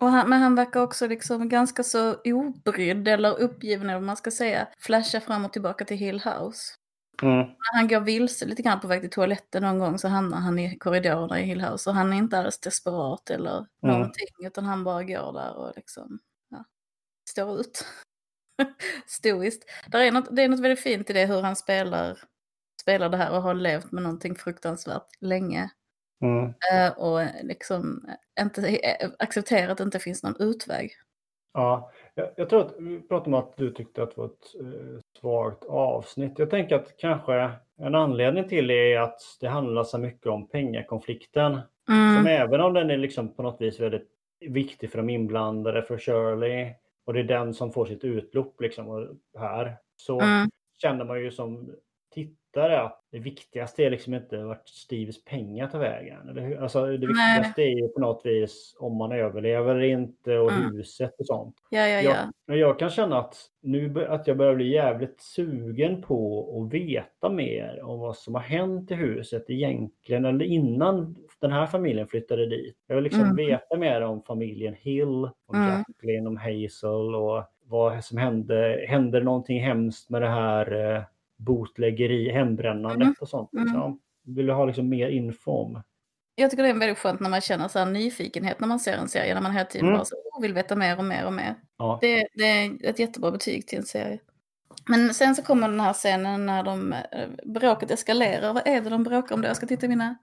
Och 0.00 0.08
han, 0.08 0.30
men 0.30 0.42
han 0.42 0.54
verkar 0.54 0.82
också 0.82 1.06
liksom 1.06 1.48
ganska 1.48 1.82
så 1.82 2.14
obrydd 2.24 3.08
eller 3.08 3.40
uppgiven 3.40 3.86
eller 3.86 3.98
vad 3.98 4.06
man 4.06 4.16
ska 4.16 4.30
säga. 4.30 4.68
Flasha 4.78 5.20
fram 5.20 5.44
och 5.44 5.52
tillbaka 5.52 5.84
till 5.84 5.96
Hill 5.96 6.20
House. 6.20 6.62
Mm. 7.22 7.38
När 7.38 7.74
han 7.74 7.88
går 7.88 8.00
vilse 8.00 8.44
lite 8.46 8.62
grann 8.62 8.80
på 8.80 8.86
väg 8.88 9.00
till 9.00 9.10
toaletten 9.10 9.62
någon 9.62 9.78
gång 9.78 9.98
så 9.98 10.08
hamnar 10.08 10.38
han 10.38 10.58
i 10.58 10.78
korridorerna 10.78 11.40
i 11.40 11.44
Hill 11.44 11.60
House. 11.60 11.90
Och 11.90 11.96
han 11.96 12.12
är 12.12 12.16
inte 12.16 12.38
alls 12.38 12.58
desperat 12.60 13.30
eller 13.30 13.50
Mm. 13.56 13.66
någonting. 13.82 14.26
Utan 14.46 14.64
han 14.64 14.84
bara 14.84 15.02
går 15.04 15.32
där 15.32 15.56
och 15.56 15.72
liksom 15.76 16.18
ja, 16.50 16.64
står 17.30 17.60
ut. 17.60 17.86
Stoiskt. 19.06 19.70
Där 19.88 20.00
är 20.00 20.12
något, 20.12 20.36
det 20.36 20.42
är 20.42 20.48
något 20.48 20.60
väldigt 20.60 20.80
fint 20.80 21.10
i 21.10 21.12
det 21.12 21.26
hur 21.26 21.40
han 21.42 21.56
spelar, 21.56 22.18
spelar 22.82 23.08
det 23.08 23.16
här 23.16 23.32
och 23.32 23.42
har 23.42 23.54
levt 23.54 23.92
med 23.92 24.02
någonting 24.02 24.34
fruktansvärt 24.34 25.08
länge. 25.20 25.70
Mm. 26.22 26.54
Eh, 26.72 26.92
och 26.98 27.20
liksom 27.42 28.06
inte, 28.40 28.68
eh, 28.76 29.10
acceptera 29.18 29.72
att 29.72 29.78
det 29.78 29.84
inte 29.84 29.98
finns 29.98 30.22
någon 30.22 30.36
utväg. 30.40 30.92
Ja, 31.54 31.92
jag, 32.14 32.28
jag 32.36 32.48
tror 32.48 32.60
att 32.60 32.74
vi 32.78 33.00
pratade 33.00 33.36
om 33.36 33.42
att 33.42 33.56
du 33.56 33.70
tyckte 33.72 34.02
att 34.02 34.10
det 34.14 34.20
var 34.20 34.26
ett 34.26 34.54
eh, 34.60 35.00
svagt 35.20 35.64
avsnitt. 35.64 36.38
Jag 36.38 36.50
tänker 36.50 36.76
att 36.76 36.96
kanske 36.96 37.50
en 37.78 37.94
anledning 37.94 38.48
till 38.48 38.66
det 38.66 38.92
är 38.92 39.00
att 39.00 39.20
det 39.40 39.48
handlar 39.48 39.84
så 39.84 39.98
mycket 39.98 40.26
om 40.26 40.48
pengakonflikten. 40.48 41.60
Mm. 41.88 42.16
Som 42.16 42.26
även 42.26 42.60
om 42.60 42.72
den 42.74 42.90
är 42.90 42.96
liksom 42.96 43.34
på 43.34 43.42
något 43.42 43.60
vis 43.60 43.80
väldigt 43.80 44.08
viktig 44.40 44.90
för 44.90 44.98
de 44.98 45.10
inblandade, 45.10 45.82
för 45.82 45.98
Shirley, 45.98 46.72
och 47.06 47.14
det 47.14 47.20
är 47.20 47.24
den 47.24 47.54
som 47.54 47.72
får 47.72 47.86
sitt 47.86 48.04
utlopp 48.04 48.60
liksom 48.60 49.18
här, 49.38 49.76
så 49.96 50.20
Mm. 50.20 50.48
känner 50.82 51.04
man 51.04 51.20
ju 51.20 51.30
som 51.30 51.74
tittare 52.52 52.80
att 52.80 53.00
det 53.10 53.18
viktigaste 53.18 53.84
är 53.84 53.90
liksom 53.90 54.14
inte 54.14 54.36
vart 54.44 54.68
Steves 54.68 55.24
pengar 55.24 55.66
tar 55.68 55.78
vägen. 55.78 56.28
Eller 56.28 56.42
hur? 56.42 56.62
Alltså 56.62 56.80
det 56.86 56.88
Nej. 56.90 56.98
viktigaste 57.08 57.62
är 57.62 57.76
ju 57.82 57.88
på 57.88 58.00
något 58.00 58.20
vis 58.26 58.76
om 58.78 58.96
man 58.96 59.12
överlever 59.12 59.74
eller 59.74 59.84
inte 59.84 60.38
och 60.38 60.50
Mm. 60.52 60.76
huset 60.76 61.14
och 61.18 61.26
sånt. 61.26 61.54
Ja, 61.70 61.80
ja, 61.80 62.00
Jag, 62.00 62.04
ja. 62.04 62.16
men 62.46 62.58
jag 62.58 62.78
kan 62.78 62.90
känna 62.90 63.18
att 63.18 63.36
nu 63.62 64.06
att 64.08 64.26
jag 64.26 64.36
börjar 64.36 64.54
bli 64.54 64.72
jävligt 64.72 65.20
sugen 65.20 66.02
på 66.02 66.46
att 66.66 66.74
veta 66.74 67.28
mer 67.28 67.80
om 67.84 68.00
vad 68.00 68.16
som 68.16 68.34
har 68.34 68.42
hänt 68.42 68.90
i 68.90 68.94
huset 68.94 69.50
egentligen 69.50 70.24
eller 70.24 70.44
innan 70.44 71.16
den 71.40 71.52
här 71.52 71.66
familjen 71.66 72.06
flyttade 72.06 72.46
dit. 72.46 72.76
Jag 72.86 72.94
vill 72.94 73.04
liksom 73.04 73.20
Mm. 73.22 73.36
veta 73.36 73.76
mer 73.76 74.00
om 74.00 74.22
familjen 74.22 74.74
Hill, 74.74 75.24
om 75.46 75.54
Mm. 75.54 75.68
Jacqueline, 75.68 76.26
om 76.26 76.36
Hazel 76.36 77.14
och 77.14 77.42
vad 77.64 78.04
som 78.04 78.18
hände. 78.18 78.84
Hände 78.88 79.20
någonting 79.20 79.60
hemskt 79.60 80.10
med 80.10 80.22
det 80.22 80.28
här 80.28 80.94
eh, 80.96 81.02
botläggeri, 81.44 82.30
hembrännandet 82.32 83.02
Mm. 83.02 83.14
och 83.20 83.28
sånt? 83.28 83.52
Mm. 83.52 83.64
Liksom. 83.64 84.00
Vill 84.24 84.46
du 84.46 84.52
ha 84.52 84.64
liksom 84.66 84.88
mer 84.88 85.08
info 85.08 85.50
om? 85.52 85.82
Jag 86.34 86.50
tycker 86.50 86.62
det 86.62 86.68
är 86.68 86.74
väldigt 86.74 86.98
skönt 86.98 87.20
när 87.20 87.30
man 87.30 87.40
känner 87.40 87.68
så 87.68 87.78
här 87.78 87.86
nyfikenhet 87.86 88.60
när 88.60 88.68
man 88.68 88.80
ser 88.80 88.92
en 88.96 89.08
serie, 89.08 89.34
när 89.34 89.40
man 89.40 89.52
hela 89.52 89.64
tiden 89.64 89.86
Mm. 89.86 89.98
bara 89.98 90.04
så, 90.04 90.16
oh, 90.16 90.42
vill 90.42 90.54
veta 90.54 90.76
mer 90.76 90.98
och 90.98 91.04
mer 91.04 91.26
och 91.26 91.32
mer. 91.32 91.54
Ja. 91.78 91.98
Det, 92.00 92.26
det 92.34 92.44
är 92.44 92.86
ett 92.86 92.98
jättebra 92.98 93.30
betyg 93.30 93.66
till 93.66 93.78
en 93.78 93.84
serie. 93.84 94.18
Men 94.88 95.14
sen 95.14 95.34
så 95.34 95.42
kommer 95.42 95.68
den 95.68 95.80
här 95.80 95.92
scenen 95.92 96.46
när 96.46 96.62
de, 96.62 96.92
eh, 96.92 97.28
bråket 97.44 97.90
eskalerar. 97.90 98.52
Vad 98.52 98.66
är 98.66 98.80
det 98.80 98.90
de 98.90 99.02
bråkar 99.04 99.34
om 99.34 99.42
då? 99.42 99.48
Jag 99.48 99.56
ska 99.56 99.66
titta 99.66 99.86
i 99.86 99.88
mina... 99.88 100.16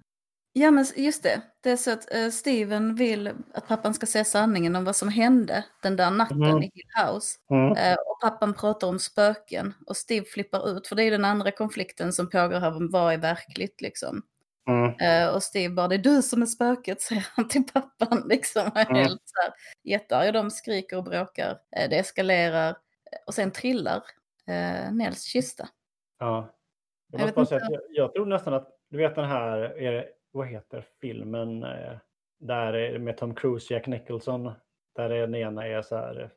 Ja 0.53 0.71
men 0.71 0.85
just 0.95 1.23
det, 1.23 1.41
det 1.61 1.71
är 1.71 1.77
så 1.77 1.91
att 1.91 2.13
eh, 2.13 2.29
Steven 2.29 2.95
vill 2.95 3.27
att 3.53 3.67
pappan 3.67 3.93
ska 3.93 4.05
säga 4.05 4.23
sanningen 4.25 4.75
om 4.75 4.85
vad 4.85 4.95
som 4.95 5.09
hände 5.09 5.65
den 5.81 5.95
där 5.95 6.11
natten 6.11 6.43
Mm. 6.43 6.63
i 6.63 6.71
Hill 6.73 7.05
House. 7.07 7.37
Mm. 7.49 7.71
Eh, 7.77 7.93
och 8.07 8.21
pappan 8.21 8.53
pratar 8.53 8.87
om 8.87 8.99
spöken 8.99 9.73
och 9.87 9.97
Steve 9.97 10.25
flippar 10.25 10.69
ut, 10.77 10.87
för 10.87 10.95
det 10.95 11.03
är 11.03 11.11
den 11.11 11.25
andra 11.25 11.51
konflikten 11.51 12.13
som 12.13 12.29
pågår 12.29 12.59
här, 12.59 12.75
om 12.77 12.89
vad 12.91 13.13
är 13.13 13.17
verkligt 13.17 13.81
liksom. 13.81 14.21
Mm. 14.67 14.93
Eh, 14.99 15.35
och 15.35 15.43
Steve 15.43 15.73
bara, 15.73 15.87
det 15.87 15.95
är 15.95 15.99
du 15.99 16.21
som 16.21 16.41
är 16.41 16.45
spöket, 16.45 17.01
säger 17.01 17.27
han 17.35 17.47
till 17.47 17.63
pappan. 17.73 18.23
Liksom, 18.29 18.71
Mm. 18.75 18.95
helt 18.95 19.21
så 19.25 19.41
här, 19.41 19.53
jättearg. 19.83 20.33
De 20.33 20.51
skriker 20.51 20.97
och 20.97 21.03
bråkar, 21.03 21.49
eh, 21.75 21.89
det 21.89 21.97
eskalerar. 21.97 22.75
Och 23.27 23.33
sen 23.33 23.51
trillar 23.51 24.03
eh, 24.47 24.91
Nels 24.91 25.23
kista. 25.23 25.69
Ja. 26.19 26.55
Jag, 27.11 27.21
Jag 27.21 27.47
jag, 27.49 27.61
jag 27.89 28.13
tror 28.13 28.25
nästan 28.25 28.53
att, 28.53 28.67
du 28.89 28.97
vet 28.97 29.15
den 29.15 29.25
här, 29.25 29.57
är 29.57 29.91
det, 29.91 30.05
vad 30.31 30.47
heter 30.47 30.85
filmen, 31.01 31.63
eh, 31.63 31.97
där 32.39 32.73
är 32.73 32.99
med 32.99 33.17
Tom 33.17 33.35
Cruise 33.35 33.73
Jack 33.73 33.87
Nicholson, 33.87 34.51
där 34.95 35.09
den 35.09 35.35
ena 35.35 35.67
är 35.67 35.81
så 35.81 35.95
här, 35.95 36.29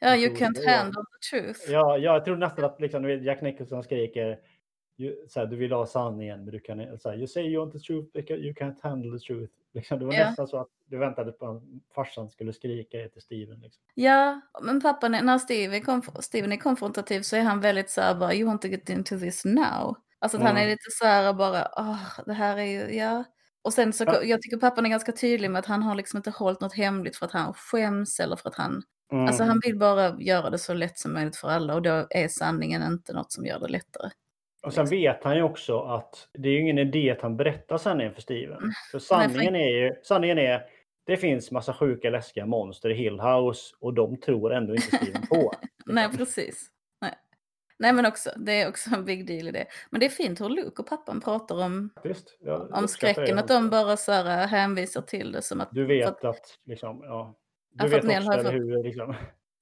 Ja, 0.00 0.08
Jag 0.08 0.18
you 0.18 0.34
can't 0.34 0.60
ja. 0.62 0.70
handle 0.76 1.02
the 1.02 1.36
truth. 1.36 1.60
ja, 1.70 1.98
jag 1.98 2.24
tror 2.24 2.36
nästan 2.36 2.64
att 2.64 2.80
liksom, 2.80 3.08
Jack 3.24 3.40
Nicholson 3.42 3.82
skriker, 3.82 4.40
ju- 4.96 5.24
så 5.28 5.40
här, 5.40 5.46
du 5.46 5.56
vill 5.56 5.72
ha 5.72 5.86
sanningen, 5.86 6.44
men 6.44 6.52
du 6.52 6.60
kan 6.60 6.98
så 6.98 7.10
här, 7.10 7.16
you 7.16 7.26
say 7.26 7.42
you 7.44 7.60
want 7.60 7.72
the 7.72 7.78
truth, 7.78 8.30
you 8.30 8.52
can't 8.52 8.76
handle 8.82 9.18
the 9.18 9.24
truth. 9.26 9.52
Liksom, 9.72 9.98
det 9.98 10.04
var 10.04 10.12
Ja. 10.14 10.28
nästan 10.28 10.48
så 10.48 10.58
att 10.60 10.68
du 10.86 10.98
väntade 10.98 11.32
på 11.32 11.46
att 11.46 11.62
farsan 11.94 12.28
skulle 12.30 12.52
skrika 12.52 12.98
det 12.98 13.08
till 13.08 13.22
Steven. 13.22 13.60
Liksom. 13.60 13.82
Ja, 13.94 14.40
men 14.62 14.80
pappan, 14.80 15.14
är- 15.14 15.22
när 15.22 15.38
Steve 15.38 15.76
är, 15.76 15.80
konf- 15.80 16.20
Steven 16.20 16.52
är 16.52 16.56
konfrontativ 16.56 17.20
så 17.20 17.36
är 17.36 17.42
han 17.42 17.60
väldigt 17.60 17.90
så 17.90 18.00
här 18.00 18.14
bara, 18.14 18.34
you 18.34 18.46
want 18.48 18.62
to 18.62 18.68
get 18.68 18.88
into 18.90 19.18
this 19.18 19.44
now. 19.44 19.96
Alltså 20.18 20.38
att 20.38 20.42
han 20.44 20.56
är 20.56 20.60
Mm. 20.60 20.70
lite 20.70 20.90
så 20.90 21.04
här 21.04 21.32
bara, 21.32 21.68
åh, 21.76 22.02
det 22.26 22.32
här 22.32 22.56
är 22.56 22.64
ju, 22.64 22.96
ja. 22.96 23.24
Och 23.62 23.72
sen 23.72 23.92
så, 23.92 24.04
Ja. 24.04 24.22
jag 24.22 24.42
tycker 24.42 24.56
pappan 24.56 24.86
är 24.86 24.90
ganska 24.90 25.12
tydlig 25.12 25.50
med 25.50 25.58
att 25.58 25.66
han 25.66 25.82
har 25.82 25.94
liksom 25.94 26.16
inte 26.16 26.30
hållit 26.30 26.60
något 26.60 26.74
hemligt 26.76 27.16
för 27.16 27.26
att 27.26 27.32
han 27.32 27.54
skäms 27.54 28.20
eller 28.20 28.36
för 28.36 28.48
att 28.48 28.56
han, 28.56 28.82
Mm. 29.12 29.26
alltså 29.26 29.42
han 29.44 29.60
vill 29.64 29.78
bara 29.78 30.16
göra 30.20 30.50
det 30.50 30.58
så 30.58 30.74
lätt 30.74 30.98
som 30.98 31.12
möjligt 31.12 31.36
för 31.36 31.48
alla 31.48 31.74
och 31.74 31.82
då 31.82 32.06
är 32.10 32.28
sanningen 32.28 32.82
inte 32.82 33.12
något 33.12 33.32
som 33.32 33.46
gör 33.46 33.58
det 33.60 33.68
lättare. 33.68 34.10
Och 34.66 34.72
sen 34.74 34.86
vet 34.86 35.24
han 35.24 35.36
ju 35.36 35.42
också 35.42 35.80
att 35.80 36.28
det 36.32 36.48
är 36.48 36.52
ju 36.52 36.60
ingen 36.60 36.78
idé 36.78 37.10
att 37.10 37.20
han 37.22 37.36
berättar 37.36 37.78
sanningen 37.78 38.14
för 38.14 38.20
Steven. 38.22 38.56
För 38.58 38.62
Mm. 38.62 38.72
för- 38.92 38.98
sanningen 38.98 39.54
är 39.56 39.68
ju, 39.68 39.92
sanningen 40.02 40.38
är, 40.38 40.62
det 41.06 41.16
finns 41.16 41.50
massa 41.50 41.74
sjuka 41.74 42.10
läskiga 42.10 42.46
monster 42.46 42.90
i 42.90 42.94
Hill 42.94 43.20
House 43.20 43.74
och 43.80 43.94
de 43.94 44.20
tror 44.20 44.52
ändå 44.54 44.74
inte 44.74 44.96
Steven 44.96 45.26
på. 45.26 45.52
Nej, 45.86 46.08
precis. 46.16 46.66
Nej. 47.78 47.92
Men 47.92 48.06
också, 48.06 48.30
det 48.36 48.52
är 48.62 48.68
också 48.68 48.94
en 48.94 49.04
big 49.04 49.26
deal 49.26 49.48
i 49.48 49.50
det. 49.50 49.66
Men 49.90 50.00
det 50.00 50.06
är 50.06 50.10
fint 50.10 50.40
hur 50.40 50.48
Luke 50.48 50.82
och 50.82 50.88
pappan 50.88 51.20
pratar 51.20 51.62
om, 51.64 51.90
Faktiskt. 51.94 52.36
Jag 52.40 52.72
om 52.72 52.88
skräcken, 52.88 53.38
att 53.38 53.48
de 53.48 53.70
bara 53.70 53.96
så 53.96 54.12
här 54.12 54.42
äh, 54.42 54.46
hänvisar 54.48 55.02
till 55.02 55.32
det 55.32 55.42
som 55.42 55.60
att... 55.60 55.68
Du 55.72 55.84
vet 55.86 56.08
att- 56.08 56.24
att, 56.24 56.58
liksom, 56.66 57.00
ja. 57.04 57.34
Du 57.72 57.88
vet 57.88 58.04
också, 58.04 58.08
har 58.30 58.38
eller 58.38 58.42
fått- 58.44 58.52
hur? 58.52 58.82
Liksom. 58.84 59.14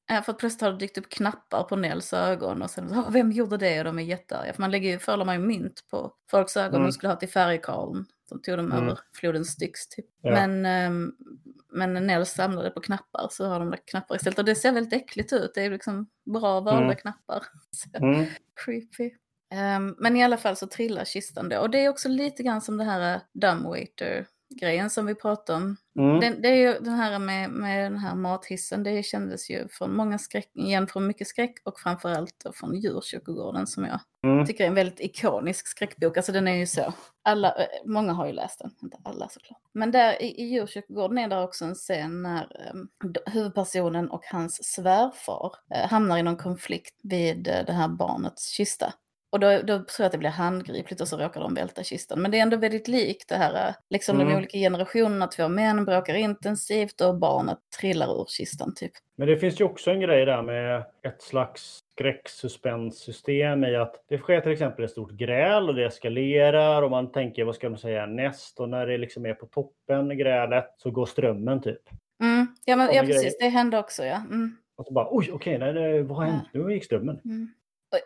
Ja, 0.08 0.22
för 0.22 0.32
att 0.32 0.38
plötsligt 0.38 0.60
har 0.62 0.70
det 0.70 0.76
dykt 0.78 0.98
upp 0.98 1.08
knappar 1.08 1.62
på 1.62 1.76
Nels 1.76 2.12
ögon 2.12 2.62
och 2.62 2.70
sen 2.70 2.88
så, 2.88 2.94
"Åh, 2.94 3.10
vem 3.10 3.32
gjorde 3.32 3.56
det? 3.56 3.78
Och 3.78 3.84
de 3.84 3.98
är 3.98 4.02
jättearga. 4.02 4.52
För 4.52 4.60
man 4.60 4.70
lägger 4.70 4.90
ju, 4.90 4.98
man 5.24 5.34
ju 5.34 5.46
mynt 5.46 5.80
på 5.90 6.12
folks 6.30 6.56
ögon 6.56 6.74
Mm. 6.74 6.86
och 6.86 6.94
skulle 6.94 7.08
ha 7.12 7.16
till 7.16 7.28
färgkarlen. 7.28 8.06
Som 8.32 8.42
tog 8.42 8.56
dem 8.56 8.72
Mm. 8.72 8.84
över 8.84 8.98
floden 9.14 9.44
Styx 9.44 9.88
typ. 9.88 10.06
Ja. 10.22 10.30
Men, 10.30 10.66
ehm, 10.66 11.12
men 11.72 11.94
när 11.94 12.00
Nels 12.00 12.30
samlade 12.30 12.70
på 12.70 12.80
knappar 12.80 13.28
så 13.30 13.46
har 13.46 13.58
de 13.60 13.70
där 13.70 13.78
knappar 13.86 14.16
istället. 14.16 14.38
Och 14.38 14.44
det 14.44 14.54
ser 14.54 14.72
väldigt 14.72 14.92
äckligt 15.02 15.32
ut. 15.32 15.52
Det 15.54 15.62
är 15.64 15.70
liksom 15.70 16.06
bra 16.32 16.60
valda 16.60 16.84
Mm. 16.84 16.96
knappar. 16.96 17.42
Mm. 18.02 18.26
creepy. 18.64 19.10
Ehm, 19.54 19.94
men 19.98 20.16
i 20.16 20.24
alla 20.24 20.36
fall 20.36 20.56
så 20.56 20.66
trillar 20.66 21.04
kistan 21.04 21.48
då. 21.48 21.58
Och 21.58 21.70
det 21.70 21.78
är 21.84 21.88
också 21.88 22.08
lite 22.08 22.42
grann 22.42 22.60
som 22.60 22.76
det 22.76 22.84
här 22.84 23.14
uh, 23.16 23.20
dumbwaiter-grejen 24.52 24.90
som 24.90 25.06
vi 25.06 25.14
pratade 25.14 25.56
om. 25.56 25.76
Mm. 25.98 26.20
Den, 26.20 26.42
det 26.42 26.48
är 26.48 26.54
ju 26.54 26.78
den 26.80 26.94
här 26.94 27.18
med, 27.18 27.50
med 27.50 27.84
den 27.84 27.98
här 27.98 28.14
mathissen, 28.14 28.82
det 28.82 29.02
kändes 29.02 29.50
ju 29.50 29.68
från 29.68 29.96
många 29.96 30.18
skräck, 30.18 30.50
igen 30.54 30.86
från 30.86 31.06
mycket 31.06 31.26
skräck 31.26 31.54
och 31.64 31.80
framförallt 31.80 32.46
från 32.54 32.80
djurkyrkogården 32.80 33.66
som 33.66 33.84
jag 33.84 34.00
Mm. 34.24 34.46
tycker 34.46 34.64
är 34.64 34.68
en 34.68 34.74
väldigt 34.74 35.00
ikonisk 35.00 35.68
skräckbok. 35.68 36.16
Alltså 36.16 36.32
den 36.32 36.48
är 36.48 36.54
ju 36.54 36.66
så, 36.66 36.92
alla, 37.22 37.48
eh, 37.48 37.66
många 37.84 38.12
har 38.12 38.26
ju 38.26 38.32
läst 38.32 38.58
den, 38.58 38.70
inte 38.82 38.96
alla 39.04 39.28
såklart. 39.28 39.60
Men 39.74 39.90
där 39.90 40.22
i, 40.22 40.40
i 40.42 40.44
djurkyrkogården 40.44 41.18
är 41.18 41.28
det 41.28 41.42
också 41.42 41.64
en 41.64 41.74
scen 41.74 42.22
när 42.22 42.70
um, 42.74 42.88
huvudpersonen 43.26 44.10
och 44.10 44.22
hans 44.24 44.74
svärfar 44.74 45.52
eh, 45.74 45.88
hamnar 45.90 46.18
i 46.18 46.22
någon 46.22 46.36
konflikt 46.36 47.00
vid 47.02 47.48
eh, 47.48 47.64
det 47.66 47.72
här 47.72 47.88
barnets 47.88 48.48
kista. 48.48 48.92
Och 49.32 49.40
då, 49.40 49.48
då 49.48 49.78
tror 49.78 49.86
jag 49.98 50.06
att 50.06 50.12
det 50.12 50.18
blir 50.18 50.30
handgripligt 50.30 51.00
och 51.00 51.08
så 51.08 51.16
råkar 51.16 51.40
de 51.40 51.54
välta 51.54 51.82
kistan. 51.82 52.22
Men 52.22 52.30
det 52.30 52.38
är 52.38 52.42
ändå 52.42 52.56
väldigt 52.56 52.88
likt 52.88 53.28
det 53.28 53.36
här, 53.36 53.68
eh, 53.68 53.74
liksom 53.90 54.18
de 54.18 54.22
Mm. 54.24 54.36
olika 54.36 54.58
generationerna, 54.58 55.26
två 55.26 55.48
män 55.48 55.84
bråkar 55.84 56.14
intensivt 56.14 57.00
och 57.00 57.18
barnet 57.18 57.58
trillar 57.80 58.20
ur 58.20 58.24
kistan 58.28 58.74
typ. 58.74 58.92
Men 59.16 59.28
det 59.28 59.36
finns 59.36 59.60
ju 59.60 59.64
också 59.64 59.90
en 59.90 60.00
grej 60.00 60.24
där 60.26 60.42
med 60.42 60.84
ett 61.02 61.22
slags 61.22 61.80
skräcksuspenssystem 61.98 63.64
i 63.64 63.76
att 63.76 64.04
det 64.08 64.18
sker 64.18 64.40
till 64.40 64.52
exempel 64.52 64.84
ett 64.84 64.90
stort 64.90 65.10
gräl 65.12 65.68
och 65.68 65.74
det 65.74 65.84
eskalerar 65.86 66.82
och 66.82 66.90
man 66.90 67.12
tänker 67.12 67.44
vad 67.44 67.54
ska 67.54 67.68
de 67.68 67.78
säga 67.78 68.06
näst 68.06 68.60
och 68.60 68.68
när 68.68 68.86
det 68.86 68.98
liksom 68.98 69.26
är 69.26 69.34
på 69.34 69.46
toppen 69.46 70.18
grälet 70.18 70.74
så 70.76 70.90
går 70.90 71.06
strömmen 71.06 71.60
typ. 71.62 71.80
Mm. 72.22 72.46
Ja, 72.64 72.76
men, 72.76 72.94
ja 72.94 73.00
precis, 73.02 73.22
grejer. 73.22 73.34
det 73.40 73.48
hände 73.48 73.78
också 73.78 74.04
ja. 74.04 74.16
Mm. 74.16 74.56
Och 74.76 74.86
så 74.86 74.92
bara 74.92 75.08
oj 75.10 75.30
okej, 75.32 75.58
nej, 75.58 75.72
det, 75.72 76.02
vad 76.02 76.16
har 76.18 76.24
hänt? 76.24 76.48
Nu 76.52 76.72
gick 76.74 76.84
strömmen. 76.84 77.20
Mm. 77.24 77.48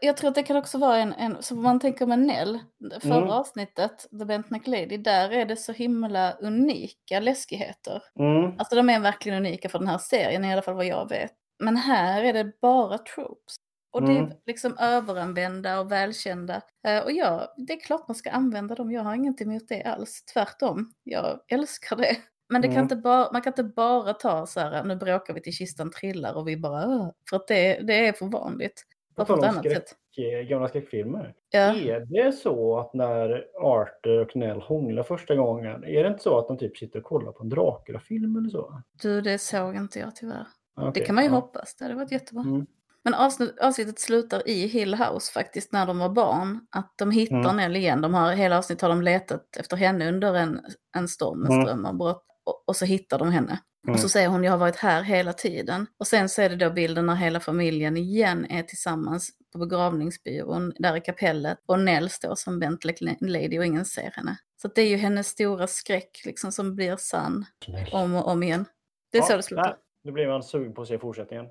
Jag 0.01 0.16
tror 0.16 0.28
att 0.28 0.34
det 0.34 0.43
kan 0.43 0.57
också 0.57 0.78
vara 0.78 0.97
en, 0.97 1.12
en 1.12 1.37
så 1.43 1.55
man 1.57 1.80
tänker 1.80 2.07
med 2.07 2.18
Nell, 2.18 2.59
förra 3.01 3.16
Mm. 3.16 3.30
avsnittet, 3.30 4.07
The 4.18 4.24
Bent 4.24 4.66
Lady, 4.66 4.97
där 4.97 5.30
är 5.30 5.45
det 5.47 5.57
så 5.57 5.72
himla 5.72 6.32
unika 6.32 7.20
läskigheter. 7.20 8.03
Mm. 8.18 8.59
Alltså 8.59 8.76
de 8.76 8.91
är 8.91 9.01
verkligen 9.01 9.39
unika 9.39 9.68
för 9.68 9.78
den 9.78 9.89
här 9.89 9.99
serien, 9.99 10.45
i 10.45 10.53
alla 10.53 10.62
fall 10.62 10.74
vad 10.74 10.87
jag 10.87 11.09
vet. 11.09 11.32
Men 11.59 11.76
här 11.76 12.22
är 12.24 12.32
det 12.32 12.61
bara 12.61 12.99
tropes. 12.99 13.57
Och 13.93 14.03
det 14.03 14.12
Mm. 14.12 14.24
är 14.24 14.37
liksom 14.47 14.78
överanvända 14.78 15.80
och 15.80 15.93
välkända. 15.93 16.62
Eh, 16.87 16.99
Och 17.05 17.12
jag, 17.12 17.49
det 17.57 17.72
är 17.72 17.80
klart 17.80 18.09
man 18.09 18.14
ska 18.14 18.30
använda 18.30 18.74
dem, 18.74 18.93
jag 18.93 19.03
har 19.03 19.14
ingenting 19.14 19.51
emot 19.51 19.68
det 19.68 19.82
alls. 19.82 20.24
Tvärtom, 20.32 20.93
jag 21.05 21.41
älskar 21.49 21.97
det. 21.97 22.16
Men 22.53 22.62
det 22.62 22.68
kan 22.68 22.72
Mm. 22.76 22.84
inte 22.84 22.97
bara, 22.97 23.32
man 23.32 23.43
kan 23.43 23.51
inte 23.51 23.64
bara 23.64 24.12
ta 24.14 24.47
så 24.47 24.61
här, 24.61 24.84
nu 24.84 24.97
bråkar 24.97 25.34
vi 25.34 25.41
till 25.41 25.53
kistan 25.53 25.91
trillar 25.91 26.34
och 26.34 26.49
vi 26.49 26.57
bara, 26.57 27.12
för 27.30 27.37
att 27.37 27.49
det, 27.49 27.80
det 27.80 28.07
är 28.09 28.12
för 28.12 28.26
vanligt. 28.26 28.82
På 29.17 29.25
tal 29.25 29.39
om 29.39 29.45
annat 29.45 29.62
sätt. 29.64 29.89
skräck, 30.12 30.49
gamla 30.49 30.69
skräckfilmer. 30.69 31.35
Ja. 31.51 31.59
Är 31.75 32.01
det 32.01 32.33
så 32.33 32.79
att 32.79 32.95
när 32.95 33.45
Arthur 33.61 34.21
och 34.21 34.37
Nell 34.37 34.61
hånglar 34.61 35.03
första 35.03 35.35
gången, 35.35 35.85
är 35.85 36.03
det 36.03 36.09
inte 36.09 36.23
så 36.23 36.39
att 36.39 36.49
de 36.49 36.59
typ 36.59 36.77
sitter 36.77 36.99
och 36.99 37.05
kollar 37.05 37.33
på 37.33 37.43
en 37.43 37.49
Dracula-film 37.49 38.37
eller 38.37 38.49
så? 38.49 38.83
Du, 39.03 39.21
det 39.21 39.39
såg 39.39 39.77
inte 39.77 39.99
jag 39.99 40.17
tyvärr. 40.17 40.47
Det 40.77 40.83
Okej, 40.89 41.05
kan 41.07 41.14
man 41.14 41.25
ju 41.25 41.31
ja. 41.31 41.35
hoppas, 41.37 41.75
det 41.77 41.85
hade 41.85 41.95
varit 41.95 42.12
jättebra. 42.12 42.43
Mm. 42.43 42.67
Men 43.05 43.14
avsnitt, 43.14 43.59
avsnittet 43.61 43.99
slutar 43.99 44.49
i 44.49 44.67
Hill 44.67 44.95
House 44.95 45.33
faktiskt 45.33 45.73
när 45.73 45.87
de 45.87 45.99
var 45.99 46.09
barn. 46.09 46.61
Att 46.71 46.95
de 46.99 47.11
hittar 47.11 47.37
Mm. 47.37 47.57
Nell 47.57 47.77
igen. 47.77 48.01
De 48.01 48.14
har, 48.14 48.33
hela 48.33 48.59
avsnittet 48.59 48.83
har 48.83 48.89
de 48.89 49.03
letat 49.03 49.57
efter 49.57 49.77
henne 49.77 50.09
under 50.09 50.35
en, 50.35 50.61
en 50.97 51.09
storm 51.09 51.41
med 51.41 51.51
Mm. 51.51 51.64
strömavbrott. 51.67 52.23
Och, 52.47 52.64
och 52.68 52.76
så 52.76 52.84
hittar 52.84 53.18
de 53.18 53.30
henne. 53.32 53.59
Mm. 53.86 53.94
Och 53.94 54.01
så 54.01 54.09
säger 54.09 54.28
hon, 54.28 54.44
jag 54.44 54.53
har 54.53 54.59
varit 54.59 54.76
här 54.76 55.03
hela 55.03 55.32
tiden. 55.32 55.86
Och 55.99 56.07
sen 56.07 56.28
så 56.28 56.42
är 56.42 56.49
det 56.49 56.57
då 56.57 56.70
bilden 56.70 57.07
när 57.07 57.14
hela 57.14 57.40
familjen 57.40 57.97
igen 57.97 58.47
är 58.51 58.62
tillsammans 58.62 59.30
på 59.53 59.59
begravningsbyrån, 59.59 60.72
där 60.78 60.97
i 60.97 61.01
kapellet. 61.01 61.59
Och 61.66 61.80
Nell 61.80 62.11
står 62.11 62.34
som 62.34 62.59
bent 62.59 62.84
lady 63.20 63.59
och 63.59 63.64
ingen 63.66 63.84
ser 63.84 64.11
henne. 64.11 64.36
Så 64.62 64.68
att 64.68 64.74
det 64.74 64.82
är 64.82 64.88
ju 64.88 64.97
hennes 64.97 65.28
stora 65.28 65.66
skräck 65.66 66.22
liksom 66.24 66.53
som 66.53 66.74
blir 66.74 66.97
sann 66.97 67.44
om 67.92 68.14
och 68.14 68.28
om 68.28 68.42
igen. 68.42 68.64
Det 69.12 69.18
är 69.18 69.22
så 69.22 69.36
det 69.36 69.42
slutar. 69.42 69.64
nej, 69.64 69.74
Nu 70.05 70.12
blir 70.12 70.26
man 70.28 70.42
sugen 70.42 70.74
på 70.74 70.82
att 70.82 70.88
se 70.88 70.99
fortsättningen. 70.99 71.47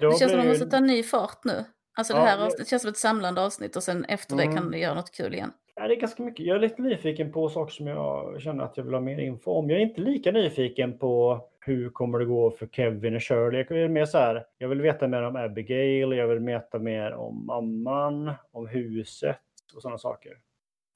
Då 0.00 0.10
Det 0.10 0.18
känns 0.18 0.30
som 0.32 0.40
att 0.40 0.46
de 0.46 0.50
måste 0.50 0.66
ta 0.70 0.80
ny 0.80 1.02
fart 1.02 1.44
nu. 1.44 1.64
Alltså 1.96 2.14
det 2.14 2.20
Ja, 2.20 2.26
här 2.26 2.50
det- 2.58 2.68
känns 2.68 2.82
som 2.82 2.90
ett 2.90 2.96
samlande 2.98 3.40
avsnitt 3.40 3.76
och 3.76 3.82
sen 3.82 4.04
efter 4.04 4.36
det 4.36 4.42
Mm. 4.42 4.56
kan 4.56 4.70
du 4.70 4.78
göra 4.78 4.94
något 4.94 5.10
kul 5.10 5.34
igen. 5.34 5.52
Ja, 5.74 5.88
det 5.88 5.94
är 5.94 6.00
ganska 6.00 6.22
mycket. 6.22 6.46
Jag 6.46 6.56
är 6.56 6.60
lite 6.60 6.82
nyfiken 6.82 7.32
på 7.32 7.48
saker 7.48 7.72
som 7.72 7.86
jag 7.86 8.40
känner 8.40 8.64
att 8.64 8.76
jag 8.76 8.84
vill 8.84 8.94
ha 8.94 9.00
mer 9.00 9.18
info 9.18 9.50
om. 9.50 9.70
Jag 9.70 9.78
är 9.78 9.82
inte 9.82 10.00
lika 10.00 10.32
nyfiken 10.32 10.98
på 10.98 11.40
hur 11.60 11.90
kommer 11.90 12.18
det 12.18 12.24
gå 12.24 12.50
för 12.50 12.66
Kevin 12.66 13.16
och 13.16 13.22
Shirley. 13.22 13.66
Jag 13.68 13.78
är 13.78 13.88
mer 13.88 14.04
så 14.04 14.18
här, 14.18 14.46
jag 14.58 14.68
vill 14.68 14.80
veta 14.80 15.08
mer 15.08 15.22
om 15.22 15.36
Abigail, 15.36 16.12
jag 16.12 16.28
vill 16.28 16.38
veta 16.38 16.78
mer 16.78 17.12
om 17.12 17.46
mamman, 17.46 18.32
om 18.52 18.66
huset 18.66 19.38
och 19.74 19.82
sådana 19.82 19.98
saker. 19.98 20.32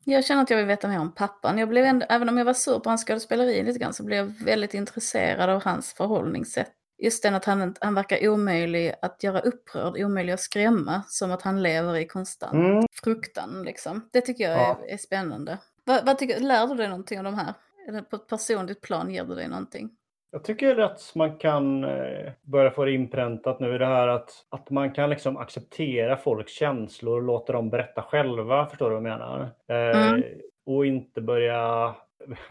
Jag 0.05 0.25
känner 0.25 0.43
att 0.43 0.51
jag 0.51 0.57
vill 0.57 0.67
veta 0.67 0.89
mer 0.89 1.01
om 1.01 1.13
pappan. 1.15 1.59
Jag 1.59 1.69
blev 1.69 1.85
ändå, 1.85 2.07
även 2.09 2.29
om 2.29 2.39
jag 2.39 2.45
var 2.45 2.55
sur 2.55 2.79
på 2.79 2.89
hans 2.89 3.05
skådespeleri 3.05 3.63
lite 3.63 3.79
grann 3.79 3.93
så 3.93 4.05
blev 4.05 4.19
jag 4.19 4.45
väldigt 4.45 4.75
intresserad 4.75 5.51
av 5.51 5.65
hans 5.65 5.95
förhållningssätt. 5.95 6.73
Just 6.99 7.23
den 7.23 7.35
att 7.35 7.45
han, 7.45 7.75
han 7.81 7.95
verkar 7.95 8.29
omöjlig 8.29 8.95
att 9.03 9.23
göra 9.23 9.41
upprörd, 9.41 9.97
omöjlig 9.97 10.33
att 10.33 10.41
skrämma. 10.41 11.03
Som 11.09 11.33
att 11.33 11.43
han 11.43 11.63
lever 11.63 11.97
i 11.97 12.07
konstant 12.07 12.55
Mm. 12.55 12.85
fruktan 13.05 13.63
liksom. 13.65 14.09
Det 14.13 14.21
tycker 14.21 14.45
jag 14.45 14.59
Ja. 14.61 14.79
är, 14.89 14.93
är 14.93 14.97
spännande. 14.97 15.59
Vad, 15.85 16.07
vad 16.07 16.19
tycker, 16.19 16.41
lär 16.41 16.67
du 16.67 16.75
dig 16.75 16.89
någonting 16.89 17.19
av 17.19 17.25
de 17.25 17.35
här? 17.35 17.55
Eller 17.89 18.03
på 18.03 18.17
ett 18.17 18.27
personligt 18.27 18.81
plan 18.81 19.11
ger 19.11 19.25
du 19.25 19.35
dig 19.35 19.49
någonting? 19.49 19.91
Jag 20.31 20.45
tycker 20.45 20.79
att 20.79 21.13
man 21.15 21.39
kan 21.39 21.85
eh, 21.85 22.33
börja 22.43 22.71
få 22.71 22.85
det 22.85 22.93
inpräntat 22.93 23.61
nu 23.61 23.79
det 23.79 23.87
här 23.87 24.09
att, 24.09 24.31
att 24.49 24.71
man 24.71 24.93
kan 24.93 25.11
liksom 25.11 25.37
acceptera 25.37 26.17
folks 26.17 26.53
känslor 26.53 27.17
och 27.17 27.23
låta 27.23 27.53
dem 27.53 27.71
berätta 27.71 28.03
själva, 28.03 28.67
förstår 28.67 28.91
du 28.91 28.97
vad 28.97 29.11
jag 29.11 29.19
menar? 29.19 29.41
Eh, 29.69 30.09
Mm. 30.09 30.23
Och 30.67 30.87
inte 30.87 31.21
börja 31.21 31.95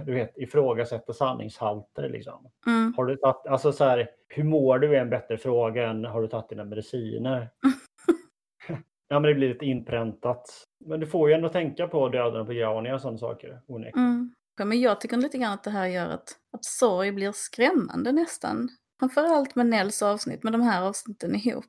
du 0.06 0.14
vet, 0.14 0.38
ifrågasätta 0.38 1.14
sanningshalter 1.14 2.10
liksom. 2.10 2.52
Mm. 2.68 2.94
Har 2.98 3.06
du 3.06 3.18
tagit, 3.18 3.48
alltså 3.48 3.72
så 3.72 3.84
här, 3.84 4.10
hur 4.28 4.44
mår 4.44 4.80
du 4.80 4.96
är 4.96 5.02
en 5.02 5.10
bättre 5.10 5.38
fråga 5.38 5.90
än 5.90 6.06
har 6.06 6.22
du 6.22 6.28
tagit 6.28 6.50
dina 6.50 6.64
mediciner? 6.64 7.50
ja 9.08 9.20
men 9.20 9.24
det 9.24 9.34
blir 9.34 9.50
lite 9.50 9.66
inpräntat. 9.66 10.46
Men 10.86 11.00
du 11.00 11.08
får 11.08 11.30
ju 11.30 11.36
ändå 11.36 11.50
tänka 11.50 11.88
på 11.88 12.10
döden 12.10 12.40
och 12.40 12.46
begravningar 12.46 12.96
och 12.96 13.02
sådana 13.02 13.18
saker. 13.18 13.62
Mm. 13.70 14.34
Ja, 14.58 14.66
men 14.66 14.82
jag 14.82 15.02
tycker 15.02 15.18
lite 15.18 15.38
grann 15.38 15.54
att 15.54 15.64
det 15.64 15.72
här 15.72 15.88
gör 15.88 16.10
att, 16.10 16.38
att 16.54 16.66
sorg 16.66 17.12
blir 17.12 17.32
skrämmande 17.32 18.12
nästan. 18.12 18.70
Framförallt 19.00 19.56
med 19.56 19.66
Nells 19.66 20.02
avsnitt, 20.02 20.44
med 20.44 20.54
de 20.54 20.62
här 20.62 20.84
avsnitten 20.84 21.36
ihop. 21.36 21.66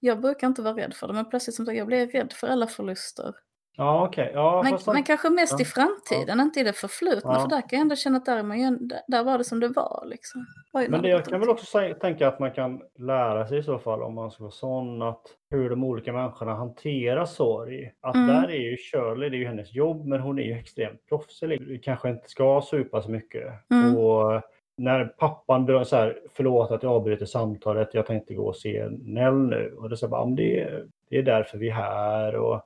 Jag 0.00 0.20
brukar 0.20 0.46
inte 0.46 0.62
vara 0.62 0.76
rädd 0.76 0.94
för 0.94 1.06
det, 1.06 1.12
men 1.12 1.30
plötsligt 1.30 1.56
som 1.56 1.66
sagt, 1.66 1.78
jag 1.78 1.86
blir 1.86 2.06
rädd 2.06 2.32
för 2.32 2.46
alla 2.46 2.66
förluster. 2.66 3.34
Ja 3.76 4.04
okej. 4.06 4.30
Ja, 4.34 4.60
Men, 4.62 4.72
fast 4.72 4.86
men 4.86 5.02
kanske 5.02 5.30
mest 5.30 5.60
i 5.60 5.62
ja, 5.62 5.64
framtiden, 5.64 6.40
inte 6.40 6.60
i 6.60 6.62
det 6.62 6.72
förflutna. 6.72 7.32
Ja. 7.32 7.40
För 7.40 7.48
där 7.48 7.60
kan 7.60 7.68
jag 7.70 7.80
ändå 7.80 7.96
känna 7.96 8.16
att 8.16 8.24
där, 8.26 8.36
är 8.38 8.42
man 8.42 8.88
där, 9.08 9.24
var 9.24 9.38
det 9.38 9.44
som 9.44 9.60
det 9.60 9.68
var. 9.68 10.02
Liksom. 10.06 10.46
Oj, 10.72 10.86
Men 10.88 11.02
det, 11.02 11.08
jag 11.08 11.24
kan 11.24 11.40
väl 11.40 11.48
också 11.48 11.78
tänka 12.00 12.28
att 12.28 12.38
man 12.38 12.50
kan 12.50 12.80
lära 12.98 13.46
sig 13.46 13.58
i 13.58 13.62
så 13.62 13.78
fall 13.78 14.02
om 14.02 14.14
man 14.14 14.30
ska 14.30 14.42
vara 14.42 14.50
sån 14.50 15.02
att 15.02 15.22
hur 15.50 15.70
de 15.70 15.84
olika 15.84 16.12
människorna 16.12 16.54
hanterar 16.54 17.24
sorg. 17.24 17.92
Att 18.00 18.14
Mm. 18.14 18.26
där 18.26 18.48
är 18.50 18.70
ju 18.70 18.76
Shirley, 18.76 19.28
det 19.30 19.36
är 19.36 19.38
ju 19.38 19.46
hennes 19.46 19.74
jobb, 19.74 20.06
men 20.06 20.20
hon 20.20 20.38
är 20.38 20.42
ju 20.42 20.52
extremt 20.52 21.06
proffsig. 21.08 21.62
Vi 21.68 21.78
kanske 21.78 22.08
inte 22.10 22.28
ska 22.28 22.62
supa 22.70 23.02
så 23.02 23.10
mycket. 23.10 23.46
Mm. 23.70 23.96
Och 23.96 24.42
när 24.78 25.04
pappan 25.04 25.66
börjar 25.66 25.84
så 25.84 25.96
här, 25.96 26.18
förlåt 26.34 26.70
att 26.70 26.82
jag 26.82 26.92
avbryter 26.92 27.26
samtalet, 27.26 27.88
jag 27.94 28.06
tänkte 28.06 28.34
gå 28.34 28.46
och 28.46 28.56
se 28.56 28.88
Nell 28.90 29.34
nu. 29.38 29.74
Och 29.78 29.90
det, 29.90 29.96
så 29.96 30.08
bara, 30.08 30.24
"Men 30.24 30.34
det, 30.36 30.60
är- 30.60 30.84
det 31.10 31.18
är 31.18 31.22
därför 31.22 31.58
vi 31.58 31.68
är 31.68 31.72
här. 31.74 32.36
Och 32.36 32.62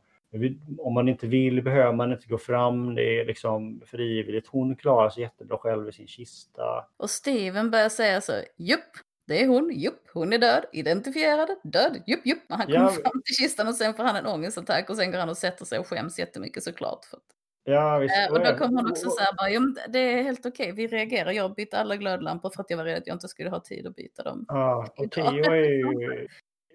om 0.79 0.95
man 0.95 1.09
inte 1.09 1.27
vill 1.27 1.63
behöver 1.63 1.93
man 1.93 2.13
inte 2.13 2.27
gå 2.29 2.39
fram, 2.39 2.95
det 2.95 3.21
är 3.21 3.25
liksom 3.25 3.83
frivilligt. 3.87 4.47
Hon 4.49 4.77
klarar 4.77 5.11
sig 5.11 5.23
jättebra 5.23 5.59
själv 5.59 5.89
i 5.89 5.93
sin 5.93 6.07
kista. 6.07 6.87
Och 6.97 7.11
Steven 7.11 7.71
börjar 7.71 7.89
säga 7.89 8.21
så, 8.21 8.33
jupp, 8.57 8.81
det 9.27 9.43
är 9.43 9.49
hon, 9.49 9.71
jupp, 9.71 10.03
hon 10.15 10.33
är 10.33 10.39
död, 10.39 10.65
identifierad, 10.73 11.49
död, 11.63 12.03
jupp, 12.07 12.27
jupp. 12.27 12.43
Och 12.49 12.57
han 12.57 12.67
kommer 12.67 12.79
Ja. 12.79 12.89
fram 12.91 13.23
till 13.25 13.35
kistan 13.35 13.69
och 13.69 13.75
sen 13.75 13.95
får 13.95 14.05
han 14.05 14.17
en 14.17 14.27
ångestattack 14.27 14.91
och 14.91 14.97
sen 14.97 15.11
går 15.13 15.19
han 15.19 15.29
och 15.29 15.37
sätter 15.39 15.65
sig 15.65 15.79
och 15.79 15.87
skäms 15.87 16.19
jättemycket 16.19 16.63
såklart. 16.63 17.05
För 17.05 17.17
att, 17.17 17.23
Ja, 17.65 17.99
visst. 17.99 18.15
eh, 18.29 18.33
och 18.33 18.39
då 18.45 18.59
kommer 18.59 18.83
hon 18.83 18.91
också 18.91 19.11
så 19.11 19.21
här, 19.21 19.37
bara, 19.37 19.51
jo, 19.51 19.61
men 19.61 19.77
det 19.93 19.99
är 19.99 20.23
helt 20.23 20.47
okej, 20.47 20.73
vi 20.73 20.87
reagerar, 20.87 21.31
jag 21.33 21.55
bytte 21.55 21.79
alla 21.79 21.97
glödlampor 21.97 22.51
för 22.51 22.61
att 22.63 22.71
jag 22.71 22.77
var 22.77 22.85
rädd 22.85 22.99
att 22.99 23.07
jag 23.07 23.15
inte 23.15 23.29
skulle 23.29 23.51
ha 23.51 23.61
tid 23.61 23.87
att 23.87 23.97
byta 23.97 24.23
dem. 24.23 24.45
Ja, 24.49 24.87
och. 24.97 25.11
Theo 25.13 25.25
är 25.53 25.55
ju 25.65 26.29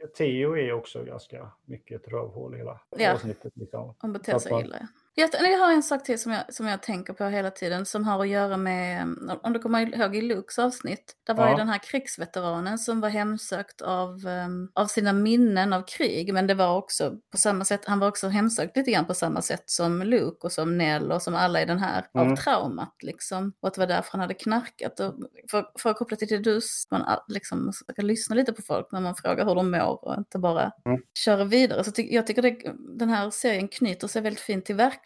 Theo 0.07 0.57
är 0.57 0.73
också 0.73 1.03
ganska 1.03 1.51
mycket 1.65 2.01
ett 2.01 2.07
rövhål 2.07 2.53
hela 2.55 2.81
Ja. 2.97 3.13
avsnittet. 3.13 3.53
Liksom. 3.55 3.95
Hon 3.99 4.13
beter 4.13 4.39
sig 4.39 4.61
illa. 4.61 4.87
Ja. 5.15 5.27
Jag, 5.33 5.51
jag 5.51 5.59
har 5.59 5.71
en 5.71 5.83
sak 5.83 6.03
till 6.03 6.19
som 6.19 6.31
jag, 6.31 6.53
som 6.53 6.67
jag 6.67 6.81
tänker 6.83 7.13
på 7.13 7.23
hela 7.25 7.51
tiden 7.51 7.85
som 7.85 8.03
har 8.03 8.21
att 8.21 8.27
göra 8.27 8.57
med, 8.57 9.07
om 9.43 9.53
du 9.53 9.59
kommer 9.59 9.95
ihåg 10.01 10.15
i 10.15 10.21
Lukes 10.21 10.59
avsnitt, 10.59 11.13
där 11.27 11.33
var 11.33 11.45
ju 11.45 11.51
Ja. 11.51 11.57
den 11.57 11.69
här 11.69 11.77
krigsveteranen 11.77 12.77
som 12.77 13.01
var 13.01 13.09
hemsökt 13.09 13.81
av, 13.81 14.09
um, 14.25 14.71
av 14.73 14.85
sina 14.87 15.13
minnen 15.13 15.73
av 15.73 15.81
krig, 15.81 16.33
men 16.33 16.47
det 16.47 16.53
var 16.53 16.77
också 16.77 17.13
på 17.31 17.37
samma 17.37 17.65
sätt, 17.65 17.85
han 17.85 17.99
var 17.99 18.07
också 18.07 18.27
hemsökt 18.27 18.77
lite 18.77 18.91
grann 18.91 19.05
på 19.05 19.13
samma 19.13 19.41
sätt 19.41 19.63
som 19.65 20.01
Luke 20.01 20.37
och 20.41 20.51
som 20.51 20.77
Nell 20.77 21.11
och 21.11 21.21
som 21.21 21.35
alla 21.35 21.61
i 21.61 21.65
den 21.65 21.79
här, 21.79 22.05
Mm. 22.15 22.31
av 22.31 22.35
traumat 22.35 22.95
liksom. 23.03 23.53
Och 23.61 23.67
att 23.67 23.73
det 23.73 23.79
var 23.81 23.87
därför 23.87 24.11
han 24.11 24.21
hade 24.21 24.33
knarkat. 24.33 24.99
Och 24.99 25.13
för, 25.51 25.65
för 25.79 25.89
att 25.89 25.97
koppla 25.97 26.17
till 26.17 26.27
det 26.27 26.37
du 26.37 26.59
man 26.91 27.01
liksom 27.27 27.71
ska 27.73 28.01
lyssna 28.01 28.35
lite 28.35 28.53
på 28.53 28.61
folk 28.61 28.91
när 28.91 28.99
man 29.01 29.15
frågar 29.15 29.45
hur 29.45 29.55
de 29.55 29.71
mår 29.71 30.05
och 30.05 30.15
inte 30.17 30.37
bara 30.39 30.71
Mm. 30.85 31.01
köra 31.19 31.43
vidare. 31.43 31.83
Så 31.83 31.91
ty- 31.91 32.13
jag 32.15 32.27
tycker 32.27 32.41
det, 32.41 32.57
den 32.97 33.09
här 33.09 33.29
serien 33.29 33.67
knyter 33.67 34.07
sig 34.07 34.21
väldigt 34.21 34.39
fint 34.43 34.65
till 34.65 34.75
verkligheten. 34.75 35.04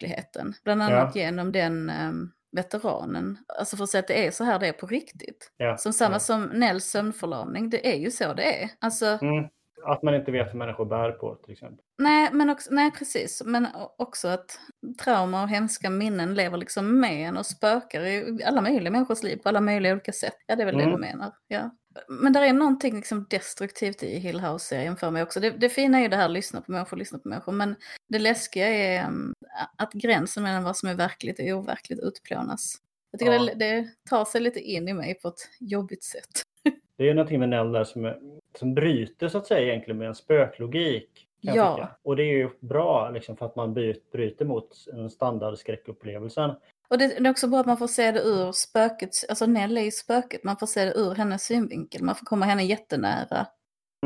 Bland 0.64 0.82
annat 0.82 1.16
genom 1.16 1.52
den 1.52 1.90
ehm, 1.90 2.30
veteranen. 2.56 3.38
Alltså 3.58 3.76
för 3.76 3.84
att 3.84 3.90
säga 3.90 4.00
att 4.00 4.08
det 4.08 4.26
är 4.26 4.30
så 4.30 4.44
här 4.44 4.58
det 4.58 4.66
är 4.68 4.72
på 4.72 4.86
riktigt. 4.86 5.52
Ja, 5.56 5.76
Som 5.76 5.92
samma 5.92 6.14
ja. 6.14 6.18
som 6.18 6.44
Nells 6.44 6.84
sömnförlamning, 6.84 7.70
det 7.70 7.92
är 7.94 7.98
ju 7.98 8.10
så 8.10 8.34
det 8.34 8.62
är. 8.62 8.70
Alltså, 8.78 9.06
Mm. 9.22 9.44
Att 9.84 10.02
man 10.02 10.14
inte 10.14 10.30
vet 10.32 10.52
hur 10.54 10.58
människor 10.58 10.84
bär 10.84 11.10
på 11.12 11.34
till 11.34 11.52
exempel. 11.52 11.78
nej, 11.98 12.28
men 12.32 12.50
också, 12.50 12.74
nej 12.74 12.90
precis. 12.90 13.42
Men 13.46 13.66
också 13.98 14.28
att 14.28 14.58
trauma 15.04 15.42
och 15.42 15.48
hemska 15.48 15.90
minnen 15.90 16.34
lever 16.34 16.56
liksom 16.56 17.00
med 17.00 17.28
en 17.28 17.36
och 17.36 17.46
spökar 17.46 18.00
i 18.06 18.38
alla 18.44 18.60
möjliga 18.60 18.90
människors 18.90 19.22
liv 19.22 19.36
på 19.36 19.48
alla 19.48 19.60
möjliga 19.60 19.92
olika 19.92 20.12
sätt. 20.12 20.34
Ja, 20.46 20.56
det 20.56 20.62
är 20.62 20.66
väl 20.66 20.76
det 20.76 20.82
Mm. 20.82 20.94
du 20.94 21.00
menar. 21.00 21.32
Ja. 21.48 21.70
Men 22.08 22.32
där 22.32 22.42
är 22.42 22.52
någonting 22.52 22.96
liksom 22.96 23.26
destruktivt 23.30 24.02
i 24.02 24.18
Hill 24.18 24.40
House-serien 24.40 24.96
för 24.96 25.10
mig 25.10 25.22
också. 25.22 25.40
Det, 25.40 25.50
det 25.50 25.68
fina 25.68 25.98
är 25.98 26.02
ju 26.02 26.08
det 26.08 26.16
här 26.16 26.28
lyssna 26.28 26.60
på 26.60 26.72
människor, 26.72 26.96
lyssna 26.96 27.18
på 27.18 27.28
människor. 27.28 27.52
Men 27.52 27.76
det 28.08 28.18
läskiga 28.18 28.68
är 28.68 29.06
um, 29.06 29.32
att 29.76 29.92
gränsen 29.92 30.42
mellan 30.42 30.64
vad 30.64 30.76
som 30.76 30.88
är 30.88 30.94
verkligt 30.94 31.38
och 31.38 31.44
overkligt 31.44 32.00
utplånas. 32.00 32.76
Jag 33.10 33.18
tycker 33.18 33.32
Ja. 33.32 33.44
det, 33.44 33.54
det 33.54 33.88
tar 34.10 34.24
sig 34.24 34.40
lite 34.40 34.60
in 34.60 34.88
i 34.88 34.94
mig 34.94 35.14
på 35.14 35.28
ett 35.28 35.48
jobbigt 35.60 36.04
sätt. 36.04 36.42
Det 36.96 37.08
är 37.08 37.14
någonting 37.14 37.40
med 37.40 37.48
Nell 37.48 37.72
där 37.72 37.84
som, 37.84 38.14
som 38.58 38.74
bryter 38.74 39.28
så 39.28 39.38
att 39.38 39.46
säga 39.46 39.68
egentligen 39.68 39.98
med 39.98 40.08
en 40.08 40.14
spöklogik. 40.14 41.26
Ja. 41.40 41.88
Och 42.02 42.16
det 42.16 42.22
är 42.22 42.36
ju 42.36 42.50
bra 42.60 43.10
liksom, 43.10 43.36
för 43.36 43.46
att 43.46 43.56
man 43.56 43.74
bryt, 43.74 44.12
bryter 44.12 44.44
mot 44.44 44.86
en 44.92 45.10
standardskräckupplevelsen. 45.10 46.54
Och 46.90 46.98
det, 46.98 47.06
det 47.06 47.26
är 47.26 47.30
också 47.30 47.48
bra 47.48 47.60
att 47.60 47.66
man 47.66 47.78
får 47.78 47.86
se 47.86 48.12
det 48.12 48.20
ur 48.20 48.52
spökets, 48.52 49.24
alltså 49.28 49.46
Nell 49.46 49.78
är 49.78 49.90
spöket, 49.90 50.44
man 50.44 50.56
får 50.56 50.66
se 50.66 50.84
det 50.84 50.94
ur 50.94 51.14
hennes 51.14 51.44
synvinkel, 51.44 52.02
man 52.02 52.14
får 52.14 52.26
komma 52.26 52.46
henne 52.46 52.64
jättenära. 52.64 53.46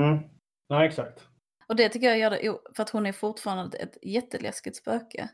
Mm. 0.00 0.18
Ja, 0.68 0.84
exakt. 0.84 1.28
Och 1.66 1.76
det 1.76 1.88
tycker 1.88 2.06
jag 2.06 2.18
gör 2.18 2.30
det, 2.30 2.58
för 2.76 2.82
att 2.82 2.90
hon 2.90 3.06
är 3.06 3.12
fortfarande 3.12 3.78
ett 3.78 3.98
jätteläskigt 4.02 4.76
spöke. 4.76 5.28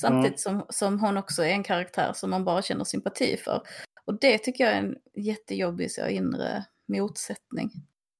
Samtidigt 0.00 0.40
som, 0.40 0.66
som 0.68 1.00
hon 1.00 1.16
också 1.16 1.42
är 1.42 1.50
en 1.50 1.62
karaktär 1.62 2.12
som 2.14 2.30
man 2.30 2.44
bara 2.44 2.62
känner 2.62 2.84
sympati 2.84 3.36
för. 3.36 3.62
Och 4.04 4.18
det 4.20 4.38
tycker 4.38 4.64
jag 4.64 4.72
är 4.72 4.78
en 4.78 4.98
jättejobbig 5.14 5.92
så 5.92 6.06
inre 6.06 6.64
motsättning. 6.88 7.70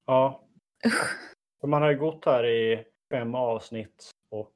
Ja. 0.06 0.44
För 1.60 1.68
man 1.68 1.82
har 1.82 1.90
ju 1.90 1.98
gått 1.98 2.24
här 2.24 2.46
i 2.46 2.84
fem 3.10 3.34
avsnitt 3.34 4.10
och 4.30 4.54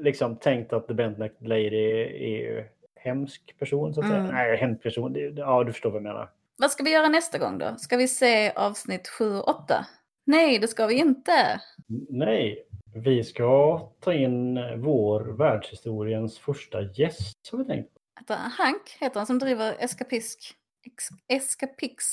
liksom 0.00 0.36
tänkt 0.36 0.72
att 0.72 0.88
The 0.88 0.94
Bent 0.94 1.18
Lady 1.40 2.02
är 2.04 2.38
ju 2.38 2.64
hemsk 3.06 3.58
person 3.58 3.94
så 3.94 4.00
att 4.00 4.06
säga. 4.06 4.18
Mm. 4.20 4.34
Nej, 4.34 4.56
hemsk 4.56 4.82
person. 4.82 5.12
det- 5.12 5.20
Ja, 5.36 5.64
du 5.64 5.72
förstår 5.72 5.90
vad 5.90 5.96
jag 5.96 6.02
menar. 6.02 6.30
Vad 6.58 6.70
ska 6.70 6.84
vi 6.84 6.90
göra 6.92 7.08
nästa 7.08 7.38
gång 7.38 7.58
då? 7.58 7.74
Ska 7.78 7.96
vi 7.96 8.08
se 8.08 8.50
avsnitt 8.52 9.08
7 9.08 9.36
och 9.36 9.48
8? 9.48 9.86
Nej, 10.24 10.58
det 10.58 10.68
ska 10.68 10.86
vi 10.86 10.94
inte. 10.94 11.60
Nej, 12.08 12.66
vi 12.94 13.24
ska 13.24 13.78
ta 14.00 14.12
in 14.12 14.54
vår 14.82 15.20
världshistoriens 15.38 16.38
första 16.38 16.82
gäst 16.82 17.48
har 17.52 17.58
vi 17.58 17.64
tänkt. 17.64 17.90
Han 18.28 18.50
Hank 18.50 18.96
heter 19.00 19.20
han 19.20 19.26
som 19.26 19.38
driver 19.38 19.76
Eskapisk. 19.78 20.54
Ex, 20.86 21.04
Eskapix. 21.28 22.04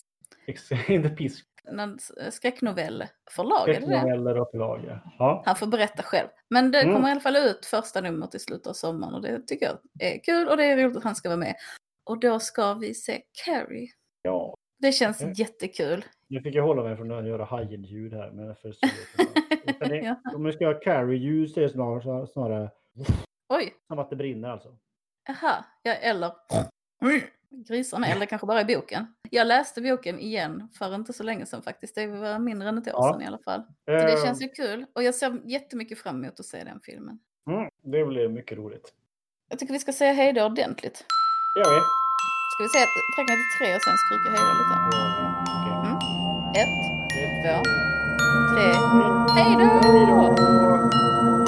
Ex- 0.47 0.71
Inte 0.89 1.09
pisk, 1.09 1.45
Någon 1.71 1.97
skräcknovellförlag, 2.31 3.65
det 3.67 3.73
det? 3.73 3.81
skräcknoveller 3.81 4.37
och 4.37 4.51
förlag. 4.51 4.99
ja. 5.19 5.43
Han 5.45 5.55
får 5.55 5.67
berätta 5.67 6.03
själv. 6.03 6.27
Men 6.49 6.71
det 6.71 6.81
Mm. 6.81 6.95
kommer 6.95 7.07
i 7.07 7.11
alla 7.11 7.19
fall 7.21 7.35
ut 7.35 7.65
första 7.65 8.01
numret 8.01 8.35
i 8.35 8.39
slutet 8.39 8.67
av 8.67 8.73
sommaren 8.73 9.13
och 9.13 9.21
det 9.21 9.47
tycker 9.47 9.65
jag 9.65 9.77
är 10.13 10.19
kul 10.23 10.47
och 10.49 10.57
det 10.57 10.65
är 10.65 10.77
roligt 10.77 10.97
att 10.97 11.03
han 11.03 11.15
ska 11.15 11.29
vara 11.29 11.37
med. 11.39 11.55
Och 12.03 12.19
då 12.19 12.39
ska 12.39 12.73
vi 12.73 12.93
se 12.93 13.21
Carrie. 13.45 13.89
ja, 14.21 14.55
Det 14.79 14.91
känns 14.91 15.21
Mm. 15.21 15.33
jättekul. 15.33 16.05
nu 16.27 16.41
fick 16.41 16.55
jag 16.55 16.63
hålla 16.63 16.83
mig 16.83 16.95
från 16.97 17.11
att 17.11 17.27
göra 17.27 17.45
hajen-ljud 17.45 18.13
här. 18.13 18.31
Men 18.31 18.55
för 18.55 18.73
det, 19.89 19.97
Ja. 19.97 20.15
Om 20.35 20.43
vi 20.43 20.51
ska 20.53 20.65
ha 20.65 20.73
carry-ljus, 20.73 21.53
det 21.53 21.63
är 21.63 21.67
snarare, 21.67 22.27
snarare 22.27 22.69
Oj, 23.49 23.73
som 23.87 23.99
att 23.99 24.09
det 24.09 24.15
brinner 24.15 24.49
alltså. 24.49 24.77
Jaha, 25.27 25.65
ja, 25.83 25.93
eller 25.93 26.31
grisarna, 27.67 28.07
eller 28.07 28.25
kanske 28.25 28.47
bara 28.47 28.61
i 28.61 28.65
boken. 28.65 29.05
Jag 29.29 29.47
läste 29.47 29.81
boken 29.81 30.19
igen 30.19 30.69
för 30.77 30.95
inte 30.95 31.13
så 31.13 31.23
länge 31.23 31.45
sedan 31.45 31.61
faktiskt. 31.61 31.95
Det 31.95 32.07
var 32.07 32.39
mindre 32.39 32.69
än 32.69 32.77
ett 32.77 32.87
år 32.87 32.93
Ja. 32.93 33.13
sedan 33.13 33.21
i 33.21 33.25
alla 33.27 33.37
fall. 33.37 33.61
Så 33.85 33.91
det 33.91 34.13
Eh, 34.13 34.23
känns 34.23 34.41
ju 34.41 34.49
kul 34.49 34.85
och 34.95 35.03
jag 35.03 35.15
ser 35.15 35.41
jättemycket 35.45 35.99
fram 35.99 36.23
emot 36.23 36.39
att 36.39 36.45
se 36.45 36.63
den 36.63 36.79
filmen. 36.83 37.19
mm, 37.49 37.69
det 37.83 38.05
blir 38.05 38.29
mycket 38.29 38.57
roligt. 38.57 38.93
Jag 39.49 39.59
tycker 39.59 39.73
vi 39.73 39.79
ska 39.79 39.93
säga 39.93 40.13
hej 40.13 40.33
då 40.33 40.45
ordentligt. 40.45 41.05
Det 41.55 41.59
gör 41.59 41.75
vi. 41.75 41.81
Ska 42.53 42.63
vi 42.63 42.69
säga 42.69 42.85
räkna 43.17 43.35
till 43.35 43.51
tre 43.57 43.75
och 43.75 43.81
sen 43.81 43.97
skrika 44.03 44.27
hej 44.33 44.43
då 44.49 44.53
lite? 44.59 44.75
Okej. 45.65 46.61
Ett, 46.61 46.75
två, 47.43 47.55
tre. 48.53 48.67
Hej 49.35 49.51
då! 49.59 51.42